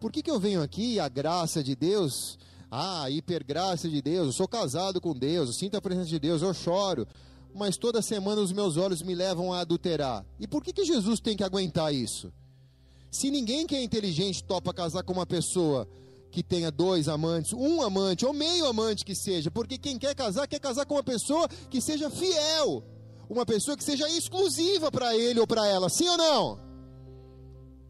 Por 0.00 0.12
que, 0.12 0.22
que 0.22 0.30
eu 0.30 0.38
venho 0.38 0.62
aqui, 0.62 1.00
a 1.00 1.08
graça 1.08 1.62
de 1.62 1.74
Deus, 1.74 2.38
a 2.70 3.10
hipergraça 3.10 3.88
de 3.88 4.00
Deus, 4.00 4.26
eu 4.26 4.32
sou 4.32 4.48
casado 4.48 5.00
com 5.00 5.14
Deus, 5.14 5.48
eu 5.48 5.54
sinto 5.54 5.76
a 5.76 5.82
presença 5.82 6.08
de 6.08 6.18
Deus, 6.18 6.42
eu 6.42 6.54
choro, 6.54 7.06
mas 7.54 7.76
toda 7.76 8.02
semana 8.02 8.40
os 8.40 8.52
meus 8.52 8.76
olhos 8.76 9.02
me 9.02 9.14
levam 9.14 9.52
a 9.52 9.60
adulterar. 9.60 10.24
E 10.38 10.46
por 10.46 10.62
que, 10.62 10.72
que 10.72 10.84
Jesus 10.84 11.20
tem 11.20 11.36
que 11.36 11.44
aguentar 11.44 11.94
isso? 11.94 12.32
Se 13.14 13.30
ninguém 13.30 13.64
que 13.64 13.76
é 13.76 13.80
inteligente 13.80 14.42
topa 14.42 14.74
casar 14.74 15.04
com 15.04 15.12
uma 15.12 15.24
pessoa 15.24 15.86
que 16.32 16.42
tenha 16.42 16.68
dois 16.68 17.06
amantes, 17.06 17.52
um 17.52 17.80
amante 17.80 18.26
ou 18.26 18.32
meio 18.32 18.66
amante 18.66 19.04
que 19.04 19.14
seja, 19.14 19.52
porque 19.52 19.78
quem 19.78 19.96
quer 19.96 20.16
casar 20.16 20.48
quer 20.48 20.58
casar 20.58 20.84
com 20.84 20.94
uma 20.94 21.04
pessoa 21.04 21.46
que 21.70 21.80
seja 21.80 22.10
fiel, 22.10 22.82
uma 23.30 23.46
pessoa 23.46 23.76
que 23.76 23.84
seja 23.84 24.08
exclusiva 24.10 24.90
para 24.90 25.16
ele 25.16 25.38
ou 25.38 25.46
para 25.46 25.64
ela, 25.64 25.88
sim 25.88 26.08
ou 26.08 26.16
não? 26.16 26.60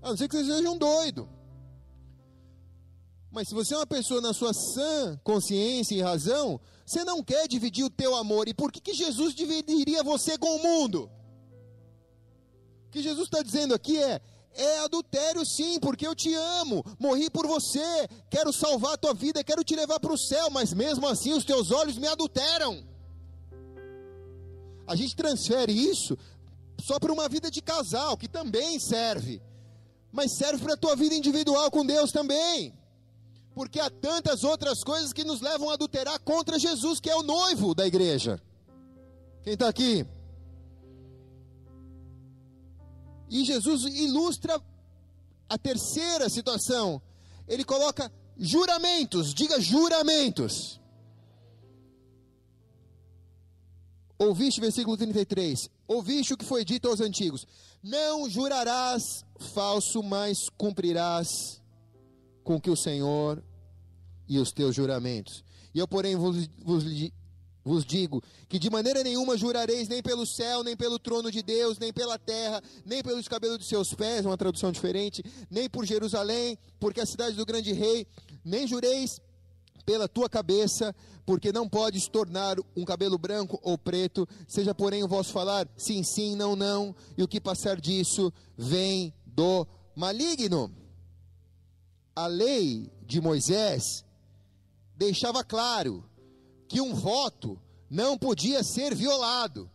A 0.02 0.10
não 0.10 0.16
ser 0.18 0.28
que 0.28 0.36
você 0.36 0.44
seja 0.44 0.70
um 0.70 0.76
doido. 0.76 1.26
Mas 3.30 3.48
se 3.48 3.54
você 3.54 3.72
é 3.72 3.78
uma 3.78 3.86
pessoa 3.86 4.20
na 4.20 4.34
sua 4.34 4.52
sã 4.52 5.18
consciência 5.24 5.94
e 5.94 6.02
razão, 6.02 6.60
você 6.84 7.02
não 7.02 7.22
quer 7.22 7.48
dividir 7.48 7.82
o 7.82 7.88
teu 7.88 8.14
amor. 8.14 8.46
E 8.46 8.52
por 8.52 8.70
que, 8.70 8.78
que 8.78 8.92
Jesus 8.92 9.34
dividiria 9.34 10.02
você 10.02 10.36
com 10.36 10.54
o 10.56 10.62
mundo? 10.62 11.10
O 12.88 12.90
que 12.90 13.02
Jesus 13.02 13.24
está 13.24 13.42
dizendo 13.42 13.74
aqui 13.74 13.96
é: 13.96 14.20
é 14.54 14.78
adultério 14.80 15.44
sim, 15.44 15.78
porque 15.80 16.06
eu 16.06 16.14
te 16.14 16.32
amo, 16.34 16.84
morri 16.98 17.28
por 17.28 17.46
você, 17.46 18.08
quero 18.30 18.52
salvar 18.52 18.94
a 18.94 18.96
tua 18.96 19.14
vida, 19.14 19.44
quero 19.44 19.64
te 19.64 19.74
levar 19.74 20.00
para 20.00 20.12
o 20.12 20.18
céu, 20.18 20.50
mas 20.50 20.72
mesmo 20.72 21.06
assim 21.06 21.32
os 21.32 21.44
teus 21.44 21.70
olhos 21.70 21.98
me 21.98 22.06
adulteram. 22.06 22.84
A 24.86 24.94
gente 24.94 25.16
transfere 25.16 25.72
isso 25.72 26.16
só 26.80 26.98
para 26.98 27.12
uma 27.12 27.28
vida 27.28 27.50
de 27.50 27.62
casal, 27.62 28.16
que 28.16 28.28
também 28.28 28.78
serve, 28.78 29.42
mas 30.12 30.36
serve 30.36 30.62
para 30.62 30.74
a 30.74 30.78
tua 30.78 30.94
vida 30.94 31.14
individual 31.14 31.70
com 31.70 31.84
Deus 31.84 32.12
também, 32.12 32.74
porque 33.54 33.80
há 33.80 33.88
tantas 33.88 34.44
outras 34.44 34.84
coisas 34.84 35.12
que 35.12 35.24
nos 35.24 35.40
levam 35.40 35.70
a 35.70 35.74
adulterar 35.74 36.20
contra 36.20 36.58
Jesus, 36.58 37.00
que 37.00 37.10
é 37.10 37.16
o 37.16 37.22
noivo 37.22 37.74
da 37.74 37.86
igreja. 37.86 38.40
Quem 39.42 39.54
está 39.54 39.68
aqui? 39.68 40.06
E 43.34 43.44
Jesus 43.44 43.82
ilustra 43.82 44.62
a 45.48 45.58
terceira 45.58 46.28
situação. 46.28 47.02
Ele 47.48 47.64
coloca 47.64 48.08
juramentos, 48.38 49.34
diga 49.34 49.60
juramentos. 49.60 50.80
Ouviste, 54.16 54.60
versículo 54.60 54.96
33. 54.96 55.68
Ouviste 55.88 56.32
o 56.32 56.36
que 56.36 56.44
foi 56.44 56.64
dito 56.64 56.88
aos 56.88 57.00
antigos: 57.00 57.44
Não 57.82 58.30
jurarás 58.30 59.24
falso, 59.52 60.00
mas 60.00 60.48
cumprirás 60.56 61.60
com 62.44 62.60
que 62.60 62.70
o 62.70 62.76
Senhor 62.76 63.42
e 64.28 64.38
os 64.38 64.52
teus 64.52 64.76
juramentos. 64.76 65.42
E 65.74 65.80
eu, 65.80 65.88
porém, 65.88 66.14
vos, 66.14 66.48
vos, 66.64 66.84
vos 67.64 67.84
digo 67.84 68.22
que 68.48 68.58
de 68.58 68.68
maneira 68.68 69.02
nenhuma 69.02 69.36
jurareis 69.36 69.88
nem 69.88 70.02
pelo 70.02 70.26
céu, 70.26 70.62
nem 70.62 70.76
pelo 70.76 70.98
trono 70.98 71.30
de 71.30 71.42
Deus, 71.42 71.78
nem 71.78 71.92
pela 71.92 72.18
terra, 72.18 72.62
nem 72.84 73.02
pelos 73.02 73.26
cabelos 73.26 73.58
de 73.58 73.64
seus 73.64 73.94
pés, 73.94 74.26
uma 74.26 74.36
tradução 74.36 74.70
diferente, 74.70 75.24
nem 75.50 75.68
por 75.68 75.86
Jerusalém, 75.86 76.58
porque 76.78 77.00
é 77.00 77.02
a 77.02 77.06
cidade 77.06 77.36
do 77.36 77.46
grande 77.46 77.72
rei, 77.72 78.06
nem 78.44 78.66
jureis 78.66 79.20
pela 79.86 80.06
tua 80.06 80.28
cabeça, 80.28 80.94
porque 81.24 81.52
não 81.52 81.68
podes 81.68 82.06
tornar 82.06 82.56
um 82.76 82.84
cabelo 82.84 83.16
branco 83.16 83.58
ou 83.62 83.78
preto, 83.78 84.28
seja 84.46 84.74
porém 84.74 85.02
o 85.02 85.08
vosso 85.08 85.32
falar 85.32 85.68
sim, 85.76 86.02
sim, 86.02 86.36
não, 86.36 86.54
não, 86.54 86.94
e 87.16 87.22
o 87.22 87.28
que 87.28 87.40
passar 87.40 87.80
disso 87.80 88.32
vem 88.56 89.12
do 89.24 89.66
maligno. 89.96 90.70
A 92.14 92.26
lei 92.26 92.90
de 93.06 93.20
Moisés 93.20 94.04
deixava 94.96 95.42
claro 95.42 96.04
que 96.68 96.80
um 96.80 96.94
voto 96.94 97.60
não 97.90 98.16
podia 98.18 98.62
ser 98.62 98.94
violado. 98.94 99.70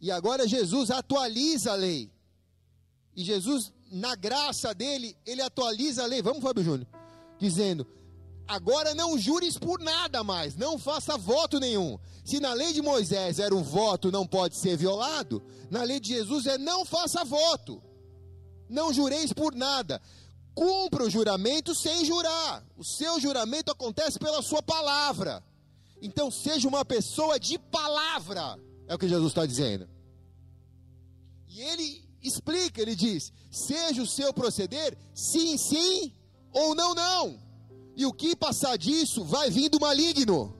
E 0.00 0.10
agora 0.10 0.48
Jesus 0.48 0.90
atualiza 0.90 1.72
a 1.72 1.76
lei. 1.76 2.10
E 3.14 3.24
Jesus 3.24 3.72
na 3.90 4.14
graça 4.14 4.72
dele, 4.72 5.16
ele 5.26 5.42
atualiza 5.42 6.04
a 6.04 6.06
lei. 6.06 6.22
Vamos, 6.22 6.42
Fábio 6.42 6.62
Júnior? 6.62 6.86
Dizendo: 7.38 7.86
agora 8.46 8.94
não 8.94 9.18
jures 9.18 9.58
por 9.58 9.80
nada 9.80 10.22
mais, 10.22 10.56
não 10.56 10.78
faça 10.78 11.16
voto 11.16 11.58
nenhum. 11.58 11.98
Se 12.24 12.38
na 12.38 12.52
lei 12.52 12.72
de 12.72 12.82
Moisés 12.82 13.38
era 13.38 13.54
um 13.54 13.62
voto 13.62 14.12
não 14.12 14.26
pode 14.26 14.56
ser 14.56 14.76
violado, 14.76 15.42
na 15.70 15.82
lei 15.82 15.98
de 15.98 16.08
Jesus 16.08 16.46
é 16.46 16.58
não 16.58 16.84
faça 16.84 17.24
voto. 17.24 17.82
Não 18.68 18.92
jureis 18.92 19.32
por 19.32 19.54
nada. 19.54 20.00
Cumpra 20.54 21.04
o 21.04 21.10
juramento 21.10 21.74
sem 21.74 22.04
jurar. 22.04 22.64
O 22.76 22.84
seu 22.84 23.18
juramento 23.18 23.72
acontece 23.72 24.18
pela 24.18 24.42
sua 24.42 24.62
palavra. 24.62 25.42
Então 26.00 26.30
seja 26.30 26.68
uma 26.68 26.84
pessoa 26.84 27.38
de 27.38 27.58
palavra. 27.58 28.58
É 28.86 28.94
o 28.94 28.98
que 28.98 29.08
Jesus 29.08 29.28
está 29.28 29.44
dizendo. 29.44 29.88
E 31.48 31.60
ele 31.60 32.08
explica, 32.22 32.80
ele 32.80 32.94
diz: 32.94 33.32
seja 33.50 34.02
o 34.02 34.06
seu 34.06 34.32
proceder 34.32 34.96
sim, 35.14 35.56
sim 35.56 36.12
ou 36.52 36.74
não, 36.74 36.94
não. 36.94 37.38
E 37.96 38.06
o 38.06 38.12
que 38.12 38.34
passar 38.34 38.76
disso 38.78 39.24
vai 39.24 39.50
vir 39.50 39.68
do 39.68 39.80
maligno. 39.80 40.56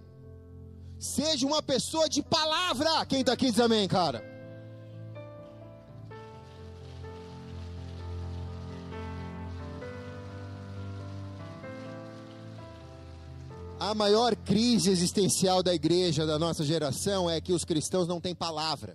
Seja 0.99 1.47
uma 1.47 1.63
pessoa 1.63 2.09
de 2.09 2.23
palavra. 2.23 3.07
Quem 3.07 3.21
está 3.21 3.33
aqui 3.33 3.51
diz 3.51 3.61
amém, 3.61 3.89
cara. 3.89 4.23
A 13.81 13.95
maior 13.95 14.37
crise 14.37 14.91
existencial 14.91 15.63
da 15.63 15.75
igreja 15.75 16.27
da 16.27 16.39
nossa 16.39 16.63
geração 16.63 17.31
é 17.31 17.41
que 17.41 17.51
os 17.51 17.65
cristãos 17.65 18.07
não 18.07 18.21
têm 18.21 18.35
palavra. 18.35 18.95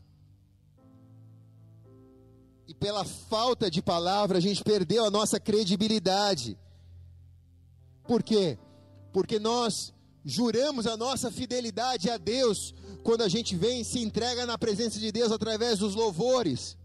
E 2.68 2.74
pela 2.76 3.04
falta 3.04 3.70
de 3.72 3.82
palavra, 3.82 4.38
a 4.38 4.42
gente 4.42 4.64
perdeu 4.64 5.04
a 5.04 5.10
nossa 5.10 5.40
credibilidade. 5.40 6.56
Por 8.08 8.22
quê? 8.22 8.60
Porque 9.12 9.40
nós 9.40 9.92
juramos 10.24 10.86
a 10.86 10.96
nossa 10.96 11.32
fidelidade 11.32 12.08
a 12.08 12.18
Deus 12.18 12.72
quando 13.02 13.24
a 13.24 13.28
gente 13.28 13.56
vem 13.56 13.82
e 13.82 13.86
se 13.86 13.98
entrega 13.98 14.46
na 14.46 14.56
presença 14.56 15.00
de 15.00 15.12
Deus 15.12 15.32
através 15.32 15.80
dos 15.80 15.96
louvores. 15.96 16.78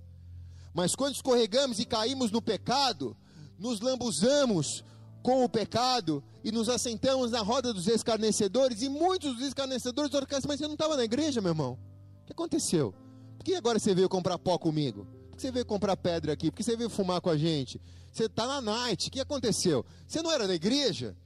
Mas 0.72 0.94
quando 0.94 1.16
escorregamos 1.16 1.78
e 1.78 1.84
caímos 1.84 2.30
no 2.30 2.40
pecado, 2.40 3.14
nos 3.58 3.78
lambuzamos 3.78 4.82
com 5.22 5.44
o 5.44 5.48
pecado 5.48 6.22
e 6.42 6.50
nos 6.50 6.68
assentamos 6.68 7.30
na 7.30 7.40
roda 7.40 7.72
dos 7.72 7.86
escarnecedores, 7.86 8.82
e 8.82 8.88
muitos 8.88 9.34
dos 9.36 9.46
escarnecedores 9.46 10.10
disseram, 10.10 10.26
mas 10.46 10.58
você 10.58 10.66
não 10.66 10.74
estava 10.74 10.96
na 10.96 11.04
igreja, 11.04 11.40
meu 11.40 11.50
irmão? 11.50 11.78
O 12.22 12.26
que 12.26 12.32
aconteceu? 12.32 12.94
Por 13.36 13.44
que 13.44 13.54
agora 13.54 13.78
você 13.78 13.94
veio 13.94 14.08
comprar 14.08 14.38
pó 14.38 14.58
comigo? 14.58 15.06
Por 15.30 15.36
que 15.36 15.42
você 15.42 15.50
veio 15.50 15.66
comprar 15.66 15.96
pedra 15.96 16.32
aqui? 16.32 16.50
Por 16.50 16.56
que 16.56 16.62
você 16.62 16.76
veio 16.76 16.90
fumar 16.90 17.20
com 17.20 17.30
a 17.30 17.36
gente? 17.36 17.80
Você 18.12 18.24
está 18.24 18.46
na 18.46 18.60
night, 18.60 19.08
o 19.08 19.10
que 19.10 19.20
aconteceu? 19.20 19.84
Você 20.06 20.22
não 20.22 20.30
era 20.30 20.46
da 20.46 20.54
igreja? 20.54 21.16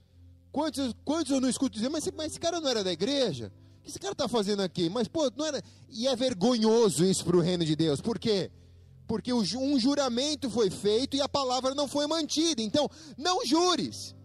Quantos, 0.51 0.93
quantos 1.03 1.31
eu 1.31 1.41
não 1.41 1.49
escuto 1.49 1.75
dizer, 1.75 1.89
mas, 1.89 2.09
mas 2.15 2.27
esse 2.27 2.39
cara 2.39 2.61
não 2.61 2.69
era 2.69 2.83
da 2.83 2.91
igreja? 2.91 3.51
O 3.79 3.83
que 3.83 3.89
esse 3.89 3.99
cara 3.99 4.13
está 4.13 4.27
fazendo 4.27 4.61
aqui? 4.61 4.89
Mas, 4.89 5.07
pô, 5.07 5.29
não 5.35 5.45
era. 5.45 5.61
E 5.89 6.07
é 6.07 6.15
vergonhoso 6.15 7.03
isso 7.05 7.25
para 7.25 7.35
o 7.35 7.41
reino 7.41 7.65
de 7.65 7.75
Deus. 7.75 7.99
Por 7.99 8.17
quê? 8.17 8.49
Porque 8.49 8.64
um 9.57 9.79
juramento 9.79 10.49
foi 10.49 10.69
feito 10.69 11.15
e 11.15 11.21
a 11.21 11.29
palavra 11.29 11.75
não 11.75 11.87
foi 11.87 12.07
mantida. 12.07 12.61
Então, 12.61 12.89
não 13.17 13.45
jures. 13.45 14.15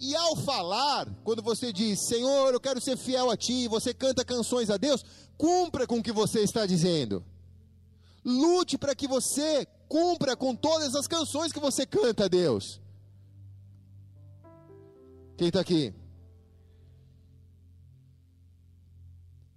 E 0.00 0.14
ao 0.14 0.36
falar, 0.36 1.08
quando 1.24 1.42
você 1.42 1.72
diz, 1.72 2.06
Senhor, 2.06 2.52
eu 2.52 2.60
quero 2.60 2.80
ser 2.80 2.96
fiel 2.96 3.30
a 3.30 3.36
Ti, 3.36 3.66
você 3.66 3.92
canta 3.92 4.24
canções 4.24 4.70
a 4.70 4.76
Deus, 4.76 5.04
cumpra 5.36 5.86
com 5.86 5.98
o 5.98 6.02
que 6.02 6.12
você 6.12 6.40
está 6.40 6.64
dizendo. 6.66 7.24
Lute 8.24 8.78
para 8.78 8.94
que 8.94 9.08
você 9.08 9.66
cumpra 9.88 10.36
com 10.36 10.54
todas 10.54 10.94
as 10.94 11.08
canções 11.08 11.52
que 11.52 11.58
você 11.58 11.84
canta 11.84 12.26
a 12.26 12.28
Deus. 12.28 12.80
Quem 15.36 15.48
está 15.48 15.60
aqui? 15.60 15.94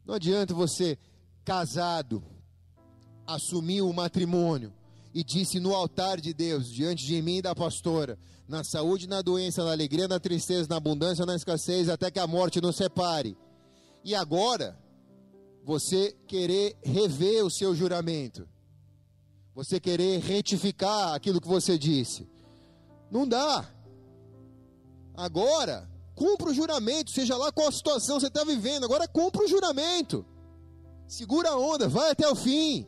Não 0.05 0.15
adianta 0.15 0.53
você, 0.53 0.97
casado, 1.45 2.23
assumir 3.33 3.81
o 3.81 3.93
matrimônio 3.93 4.73
e 5.13 5.23
disse 5.23 5.59
no 5.59 5.75
altar 5.75 6.19
de 6.21 6.33
Deus, 6.33 6.71
diante 6.71 7.05
de 7.05 7.21
mim 7.21 7.37
e 7.37 7.41
da 7.41 7.53
pastora, 7.53 8.17
na 8.47 8.63
saúde, 8.63 9.07
na 9.07 9.21
doença, 9.21 9.63
na 9.63 9.71
alegria, 9.71 10.07
na 10.07 10.19
tristeza, 10.19 10.67
na 10.69 10.77
abundância, 10.77 11.25
na 11.25 11.35
escassez, 11.35 11.89
até 11.89 12.09
que 12.09 12.19
a 12.19 12.27
morte 12.27 12.61
nos 12.61 12.75
separe. 12.75 13.37
E 14.03 14.15
agora, 14.15 14.77
você 15.63 16.15
querer 16.27 16.77
rever 16.83 17.45
o 17.45 17.49
seu 17.51 17.75
juramento, 17.75 18.47
você 19.53 19.79
querer 19.79 20.19
retificar 20.19 21.13
aquilo 21.13 21.41
que 21.41 21.47
você 21.47 21.77
disse, 21.77 22.27
não 23.11 23.27
dá. 23.27 23.69
Agora, 25.13 25.89
cumpra 26.15 26.49
o 26.49 26.53
juramento, 26.53 27.11
seja 27.11 27.35
lá 27.35 27.51
qual 27.51 27.67
a 27.67 27.71
situação 27.71 28.19
você 28.19 28.27
está 28.27 28.43
vivendo, 28.43 28.85
agora 28.85 29.07
cumpra 29.07 29.43
o 29.43 29.47
juramento. 29.47 30.25
Segura 31.07 31.49
a 31.49 31.57
onda, 31.57 31.89
vai 31.89 32.11
até 32.11 32.27
o 32.27 32.35
fim. 32.35 32.87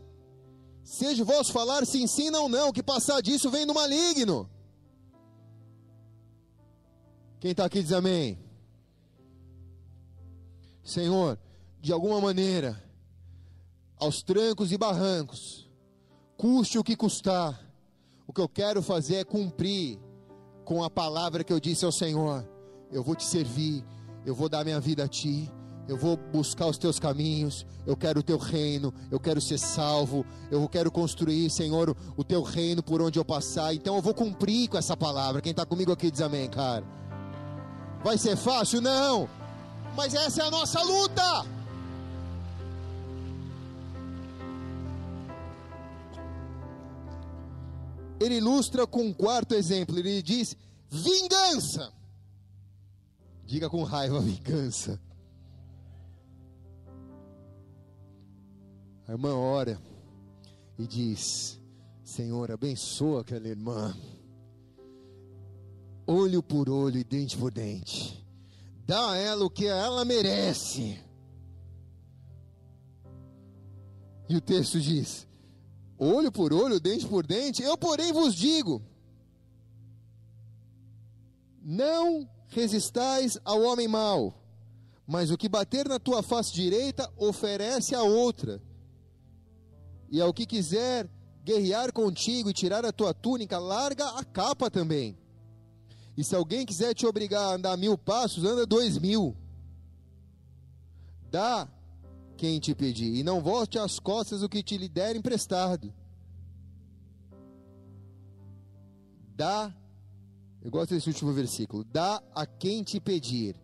Seja 0.84 1.24
vosso 1.24 1.52
falar 1.52 1.86
sim, 1.86 2.06
sim, 2.08 2.30
não, 2.30 2.50
não, 2.50 2.72
que 2.72 2.84
passar 2.84 3.22
disso 3.22 3.50
vem 3.50 3.66
do 3.66 3.74
maligno. 3.74 4.50
Quem 7.40 7.52
está 7.52 7.66
aqui 7.66 7.82
diz 7.82 7.92
amém. 7.92 8.38
Senhor, 10.84 11.40
de 11.80 11.94
alguma 11.94 12.20
maneira, 12.20 12.82
aos 13.98 14.22
trancos 14.22 14.72
e 14.72 14.78
barrancos, 14.78 15.70
custe 16.36 16.78
o 16.78 16.84
que 16.84 16.96
custar, 16.96 17.60
o 18.28 18.34
que 18.34 18.42
eu 18.42 18.50
quero 18.50 18.82
fazer 18.82 19.16
é 19.16 19.24
cumprir 19.24 19.98
com 20.66 20.84
a 20.84 20.90
palavra 20.90 21.44
que 21.44 21.54
eu 21.54 21.60
disse 21.60 21.86
ao 21.86 21.92
Senhor: 21.92 22.48
eu 22.92 23.02
vou 23.02 23.16
te 23.16 23.24
servir, 23.24 23.86
eu 24.26 24.36
vou 24.36 24.50
dar 24.50 24.66
minha 24.66 24.80
vida 24.80 25.06
a 25.06 25.08
ti, 25.08 25.50
eu 25.88 25.98
vou 25.98 26.16
buscar 26.16 26.68
os 26.68 26.78
teus 26.78 27.00
caminhos, 27.00 27.66
eu 27.86 27.96
quero 27.96 28.22
o 28.22 28.24
teu 28.24 28.38
reino, 28.38 28.94
eu 29.12 29.20
quero 29.20 29.42
ser 29.42 29.58
salvo, 29.58 30.26
eu 30.50 30.68
quero 30.70 30.92
construir, 30.92 31.50
Senhor, 31.50 31.96
o 32.16 32.24
teu 32.24 32.42
reino 32.42 32.82
por 32.82 33.02
onde 33.02 33.20
eu 33.20 33.26
passar, 33.26 33.74
então 33.74 33.96
eu 33.96 34.02
vou 34.02 34.14
cumprir 34.14 34.70
com 34.70 34.78
essa 34.78 34.96
palavra. 34.96 35.42
Quem 35.42 35.52
está 35.52 35.66
comigo 35.66 35.92
aqui 35.92 36.10
diz 36.10 36.22
amém, 36.22 36.50
cara. 36.50 36.86
Vai 38.04 38.18
ser 38.18 38.38
fácil? 38.38 38.82
Não. 38.82 39.30
Mas 39.96 40.14
essa 40.14 40.44
é 40.44 40.46
a 40.46 40.52
nossa 40.52 40.82
luta. 40.82 41.46
Ele 48.20 48.36
ilustra 48.36 48.88
com 48.88 49.04
um 49.04 49.14
quarto 49.14 49.54
exemplo. 49.54 49.98
Ele 50.00 50.22
diz: 50.22 50.56
vingança. 50.90 51.92
Diga 53.46 53.70
com 53.70 53.84
raiva: 53.84 54.20
vingança. 54.22 55.00
A 59.08 59.12
irmã 59.12 59.36
ora 59.36 59.80
e 60.78 60.88
diz: 60.88 61.60
Senhor, 62.04 62.52
abençoa 62.52 63.22
aquela 63.22 63.48
irmã 63.48 63.96
olho 66.06 66.44
por 66.44 66.70
olho 66.70 66.98
e 66.98 67.04
dente 67.04 67.38
por 67.38 67.52
dente. 67.52 68.24
Dá 68.86 69.12
a 69.12 69.18
ela 69.18 69.46
o 69.46 69.50
que 69.50 69.66
ela 69.66 70.04
merece. 70.04 71.00
E 74.28 74.36
o 74.36 74.42
texto 74.42 74.80
diz: 74.80 75.28
olho 75.98 76.32
por 76.32 76.54
olho, 76.54 76.80
dente 76.80 77.08
por 77.08 77.26
dente, 77.26 77.62
eu, 77.64 77.78
porém, 77.78 78.12
vos 78.12 78.36
digo: 78.36 78.82
não 81.62 82.30
resistais 82.48 83.38
ao 83.44 83.62
homem 83.62 83.88
mau, 83.88 84.34
mas 85.08 85.32
o 85.32 85.38
que 85.38 85.50
bater 85.50 85.88
na 85.88 86.00
tua 86.00 86.22
face 86.22 86.54
direita, 86.54 87.12
oferece 87.18 87.96
a 87.96 88.04
outra. 88.04 88.62
E 90.14 90.22
ao 90.22 90.32
que 90.32 90.46
quiser 90.46 91.10
guerrear 91.44 91.92
contigo 91.92 92.48
e 92.48 92.54
tirar 92.54 92.86
a 92.86 92.92
tua 92.92 93.16
túnica, 93.16 93.58
larga 93.58 94.08
a 94.10 94.24
capa 94.24 94.70
também. 94.70 95.18
E 96.16 96.24
se 96.24 96.36
alguém 96.36 96.68
quiser 96.68 96.94
te 96.94 97.08
obrigar 97.08 97.44
a 97.44 97.56
andar 97.56 97.76
mil 97.78 97.98
passos, 97.98 98.46
anda 98.46 98.64
dois 98.64 99.00
mil. 99.00 99.36
Dá 101.32 101.68
quem 102.38 102.60
te 102.60 102.76
pedir, 102.76 103.16
e 103.16 103.24
não 103.24 103.42
volte 103.42 103.80
às 103.80 103.98
costas 103.98 104.44
o 104.44 104.50
que 104.50 104.62
te 104.62 104.78
lhe 104.78 104.88
der 104.88 105.16
emprestado. 105.16 105.92
Dá, 109.36 109.76
eu 110.62 110.70
gosto 110.70 110.94
desse 110.94 111.10
último 111.10 111.34
versículo: 111.34 111.84
dá 111.84 112.22
a 112.36 112.46
quem 112.46 112.84
te 112.84 113.00
pedir, 113.00 113.60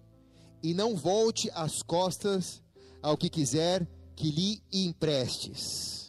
e 0.63 0.73
não 0.73 0.95
volte 0.95 1.47
às 1.53 1.83
costas 1.83 2.59
ao 3.03 3.15
que 3.15 3.29
quiser 3.29 3.87
que 4.15 4.31
lhe 4.31 4.63
emprestes. 4.73 6.08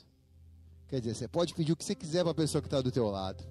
Quer 0.90 1.00
dizer, 1.00 1.14
você 1.14 1.28
pode 1.28 1.54
pedir 1.54 1.70
o 1.70 1.76
que 1.76 1.84
você 1.84 1.94
quiser 1.94 2.24
para 2.24 2.32
a 2.32 2.34
pessoa 2.34 2.60
que 2.60 2.66
está 2.66 2.80
do 2.80 2.90
teu 2.90 3.08
lado. 3.08 3.44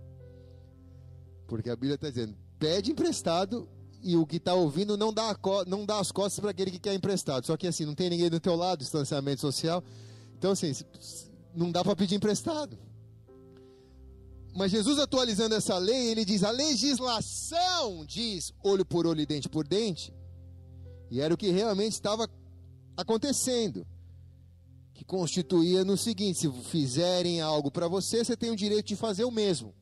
Porque 1.47 1.69
a 1.69 1.75
Bíblia 1.75 1.95
está 1.95 2.09
dizendo: 2.09 2.35
pede 2.59 2.91
emprestado 2.91 3.65
e 4.03 4.17
o 4.17 4.25
que 4.25 4.35
está 4.35 4.53
ouvindo 4.53 4.97
não 4.97 5.13
dá, 5.13 5.33
não 5.65 5.85
dá 5.85 5.99
as 5.99 6.11
costas 6.11 6.41
para 6.41 6.51
aquele 6.51 6.69
que 6.69 6.79
quer 6.79 6.93
emprestado. 6.93 7.45
Só 7.45 7.55
que 7.55 7.65
assim, 7.65 7.85
não 7.85 7.95
tem 7.95 8.09
ninguém 8.09 8.29
do 8.29 8.41
teu 8.41 8.57
lado, 8.57 8.79
distanciamento 8.79 9.39
social. 9.39 9.81
Então, 10.37 10.51
assim, 10.51 10.73
não 11.55 11.71
dá 11.71 11.81
para 11.81 11.95
pedir 11.95 12.15
emprestado. 12.15 12.77
Mas 14.53 14.71
Jesus 14.71 14.99
atualizando 14.99 15.55
essa 15.55 15.77
lei, 15.77 16.09
ele 16.09 16.25
diz: 16.25 16.43
a 16.43 16.51
legislação 16.51 18.05
diz 18.05 18.53
olho 18.61 18.85
por 18.85 19.07
olho 19.07 19.21
e 19.21 19.25
dente 19.25 19.47
por 19.47 19.65
dente. 19.65 20.13
E 21.09 21.21
era 21.21 21.33
o 21.33 21.37
que 21.37 21.51
realmente 21.51 21.93
estava 21.93 22.29
acontecendo. 22.97 23.87
Que 24.99 25.05
constituía 25.05 25.85
no 25.85 25.95
seguinte: 25.95 26.39
se 26.39 26.51
fizerem 26.63 27.39
algo 27.39 27.71
para 27.71 27.87
você, 27.87 28.21
você 28.21 28.35
tem 28.35 28.51
o 28.51 28.55
direito 28.55 28.87
de 28.87 28.97
fazer 28.97 29.23
o 29.23 29.31
mesmo. 29.31 29.73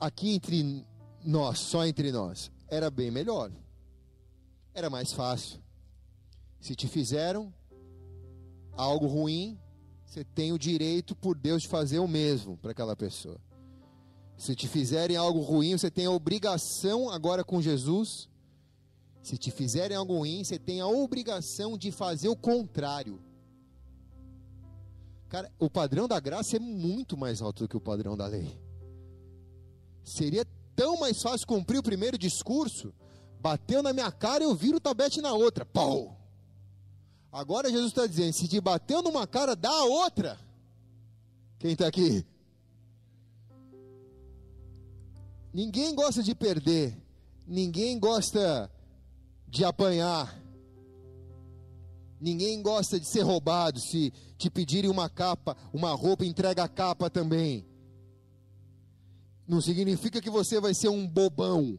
Aqui 0.00 0.34
entre 0.34 0.84
nós, 1.24 1.60
só 1.60 1.86
entre 1.86 2.10
nós, 2.10 2.50
era 2.66 2.90
bem 2.90 3.08
melhor. 3.12 3.52
Era 4.74 4.90
mais 4.90 5.12
fácil. 5.12 5.62
Se 6.58 6.74
te 6.74 6.88
fizeram 6.88 7.54
algo 8.72 9.06
ruim, 9.06 9.56
você 10.04 10.24
tem 10.24 10.50
o 10.50 10.58
direito 10.58 11.14
por 11.14 11.38
Deus 11.38 11.62
de 11.62 11.68
fazer 11.68 12.00
o 12.00 12.08
mesmo 12.08 12.56
para 12.56 12.72
aquela 12.72 12.96
pessoa. 12.96 13.40
Se 14.36 14.56
te 14.56 14.66
fizerem 14.66 15.16
algo 15.16 15.38
ruim, 15.38 15.78
você 15.78 15.88
tem 15.88 16.06
a 16.06 16.10
obrigação 16.10 17.10
agora 17.10 17.44
com 17.44 17.62
Jesus. 17.62 18.28
Se 19.22 19.36
te 19.36 19.50
fizerem 19.50 19.96
algo 19.96 20.16
ruim, 20.18 20.42
você 20.42 20.58
tem 20.58 20.80
a 20.80 20.86
obrigação 20.86 21.76
de 21.76 21.90
fazer 21.90 22.28
o 22.28 22.36
contrário. 22.36 23.20
Cara, 25.28 25.52
o 25.58 25.68
padrão 25.68 26.08
da 26.08 26.18
graça 26.18 26.56
é 26.56 26.58
muito 26.58 27.16
mais 27.16 27.42
alto 27.42 27.64
do 27.64 27.68
que 27.68 27.76
o 27.76 27.80
padrão 27.80 28.16
da 28.16 28.26
lei. 28.26 28.58
Seria 30.02 30.46
tão 30.74 30.98
mais 30.98 31.20
fácil 31.20 31.46
cumprir 31.46 31.78
o 31.78 31.82
primeiro 31.82 32.16
discurso, 32.16 32.94
bateu 33.40 33.82
na 33.82 33.92
minha 33.92 34.10
cara 34.10 34.44
eu 34.44 34.54
viro 34.54 34.78
o 34.78 34.80
tabete 34.80 35.20
na 35.20 35.34
outra. 35.34 35.66
Pau! 35.66 36.16
Agora 37.30 37.70
Jesus 37.70 37.88
está 37.88 38.06
dizendo: 38.06 38.32
se 38.32 38.48
te 38.48 38.60
bateu 38.60 39.02
numa 39.02 39.26
cara, 39.26 39.54
dá 39.54 39.70
a 39.70 39.84
outra. 39.84 40.38
Quem 41.58 41.72
está 41.72 41.86
aqui? 41.86 42.24
Ninguém 45.52 45.94
gosta 45.94 46.22
de 46.22 46.34
perder. 46.34 46.96
Ninguém 47.46 47.98
gosta 47.98 48.70
de 49.48 49.64
apanhar. 49.64 50.36
Ninguém 52.20 52.60
gosta 52.62 52.98
de 52.98 53.06
ser 53.06 53.22
roubado. 53.22 53.80
Se 53.80 54.12
te 54.36 54.50
pedirem 54.50 54.90
uma 54.90 55.08
capa, 55.08 55.56
uma 55.72 55.92
roupa, 55.94 56.24
entrega 56.24 56.64
a 56.64 56.68
capa 56.68 57.08
também. 57.08 57.66
Não 59.46 59.60
significa 59.60 60.20
que 60.20 60.30
você 60.30 60.60
vai 60.60 60.74
ser 60.74 60.88
um 60.88 61.06
bobão. 61.06 61.78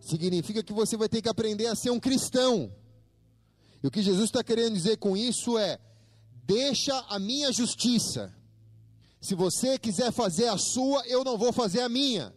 Significa 0.00 0.62
que 0.62 0.72
você 0.72 0.96
vai 0.96 1.08
ter 1.08 1.20
que 1.20 1.28
aprender 1.28 1.66
a 1.66 1.74
ser 1.74 1.90
um 1.90 2.00
cristão. 2.00 2.72
E 3.82 3.86
o 3.86 3.90
que 3.90 4.02
Jesus 4.02 4.26
está 4.26 4.42
querendo 4.42 4.74
dizer 4.74 4.96
com 4.96 5.16
isso 5.16 5.58
é: 5.58 5.78
deixa 6.44 6.96
a 7.08 7.18
minha 7.18 7.52
justiça. 7.52 8.34
Se 9.20 9.34
você 9.34 9.78
quiser 9.78 10.12
fazer 10.12 10.48
a 10.48 10.56
sua, 10.56 11.04
eu 11.06 11.24
não 11.24 11.36
vou 11.36 11.52
fazer 11.52 11.80
a 11.80 11.88
minha. 11.88 12.32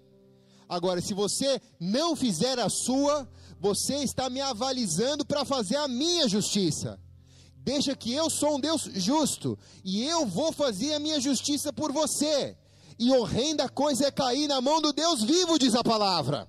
Agora, 0.67 1.01
se 1.01 1.13
você 1.13 1.61
não 1.79 2.15
fizer 2.15 2.59
a 2.59 2.69
sua, 2.69 3.27
você 3.59 3.95
está 3.97 4.29
me 4.29 4.39
avalizando 4.39 5.25
para 5.25 5.43
fazer 5.43 5.75
a 5.75 5.87
minha 5.87 6.27
justiça. 6.27 6.99
Deixa 7.57 7.95
que 7.95 8.13
eu 8.13 8.29
sou 8.29 8.55
um 8.55 8.59
Deus 8.59 8.89
justo 8.95 9.59
e 9.83 10.03
eu 10.03 10.25
vou 10.25 10.51
fazer 10.51 10.93
a 10.93 10.99
minha 10.99 11.19
justiça 11.19 11.73
por 11.73 11.91
você. 11.91 12.57
E 12.97 13.11
horrenda 13.11 13.67
coisa 13.69 14.07
é 14.07 14.11
cair 14.11 14.47
na 14.47 14.61
mão 14.61 14.81
do 14.81 14.93
Deus 14.93 15.23
vivo, 15.23 15.59
diz 15.59 15.75
a 15.75 15.83
palavra. 15.83 16.47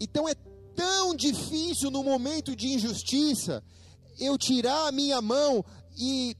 Então 0.00 0.28
é 0.28 0.34
tão 0.74 1.14
difícil 1.14 1.90
no 1.90 2.04
momento 2.04 2.54
de 2.54 2.68
injustiça 2.68 3.62
eu 4.18 4.38
tirar 4.38 4.88
a 4.88 4.92
minha 4.92 5.20
mão 5.20 5.64
e 5.98 6.36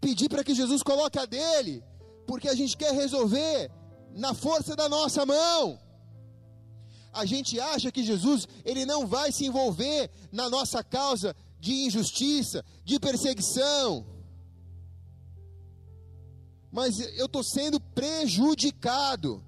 pedir 0.00 0.28
para 0.28 0.44
que 0.44 0.54
Jesus 0.54 0.82
coloque 0.82 1.18
a 1.18 1.26
dele, 1.26 1.82
porque 2.26 2.48
a 2.48 2.54
gente 2.54 2.76
quer 2.76 2.92
resolver 2.92 3.70
na 4.14 4.34
força 4.34 4.74
da 4.74 4.88
nossa 4.88 5.24
mão. 5.24 5.78
A 7.14 7.24
gente 7.24 7.58
acha 7.58 7.90
que 7.90 8.04
Jesus 8.04 8.46
ele 8.64 8.84
não 8.84 9.06
vai 9.06 9.32
se 9.32 9.46
envolver 9.46 10.10
na 10.32 10.50
nossa 10.50 10.82
causa 10.82 11.34
de 11.58 11.72
injustiça, 11.86 12.64
de 12.84 12.98
perseguição. 12.98 14.06
Mas 16.70 16.98
eu 17.16 17.26
estou 17.26 17.44
sendo 17.44 17.80
prejudicado 17.80 19.42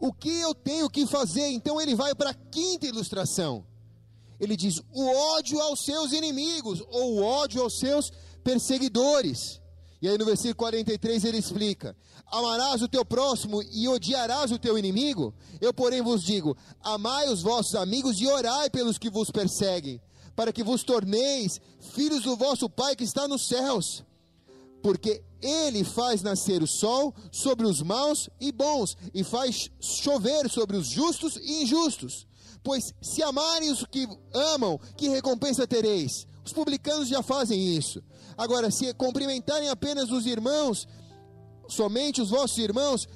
o 0.00 0.12
que 0.12 0.40
eu 0.40 0.54
tenho 0.54 0.88
que 0.88 1.06
fazer? 1.06 1.48
Então 1.48 1.80
ele 1.80 1.94
vai 1.94 2.14
para 2.14 2.30
a 2.30 2.34
quinta 2.34 2.86
ilustração. 2.86 3.66
Ele 4.40 4.56
diz: 4.56 4.80
o 4.90 5.06
ódio 5.36 5.60
aos 5.60 5.84
seus 5.84 6.12
inimigos, 6.12 6.82
ou 6.88 7.16
o 7.16 7.22
ódio 7.22 7.62
aos 7.62 7.78
seus 7.78 8.10
perseguidores. 8.42 9.60
E 10.00 10.08
aí 10.08 10.16
no 10.16 10.24
versículo 10.24 10.56
43 10.56 11.24
ele 11.24 11.36
explica: 11.36 11.94
Amarás 12.30 12.80
o 12.80 12.88
teu 12.88 13.04
próximo 13.04 13.62
e 13.72 13.88
odiarás 13.88 14.52
o 14.52 14.58
teu 14.58 14.78
inimigo? 14.78 15.34
Eu, 15.60 15.74
porém, 15.74 16.00
vos 16.00 16.22
digo: 16.22 16.56
amai 16.80 17.28
os 17.28 17.42
vossos 17.42 17.74
amigos 17.74 18.20
e 18.20 18.26
orai 18.26 18.70
pelos 18.70 18.98
que 18.98 19.10
vos 19.10 19.30
perseguem, 19.30 20.00
para 20.36 20.52
que 20.52 20.62
vos 20.62 20.84
torneis 20.84 21.60
filhos 21.92 22.22
do 22.22 22.36
vosso 22.36 22.68
Pai 22.70 22.94
que 22.94 23.04
está 23.04 23.26
nos 23.26 23.48
céus 23.48 24.04
porque 24.82 25.22
ele 25.40 25.84
faz 25.84 26.22
nascer 26.22 26.62
o 26.62 26.66
sol 26.66 27.14
sobre 27.30 27.66
os 27.66 27.82
maus 27.82 28.28
e 28.40 28.52
bons, 28.52 28.96
e 29.14 29.22
faz 29.22 29.70
chover 29.80 30.48
sobre 30.50 30.76
os 30.76 30.88
justos 30.88 31.36
e 31.36 31.62
injustos. 31.62 32.26
Pois 32.62 32.92
se 33.00 33.22
amarem 33.22 33.70
os 33.70 33.84
que 33.84 34.06
amam, 34.34 34.78
que 34.96 35.08
recompensa 35.08 35.66
tereis? 35.66 36.26
Os 36.44 36.52
publicanos 36.52 37.08
já 37.08 37.22
fazem 37.22 37.76
isso. 37.76 38.02
Agora, 38.36 38.70
se 38.70 38.92
cumprimentarem 38.94 39.68
apenas 39.68 40.10
os 40.10 40.26
irmãos, 40.26 40.86
somente 41.70 42.20
os 42.20 42.30
vossos 42.30 42.58
irmãos, 42.58 43.08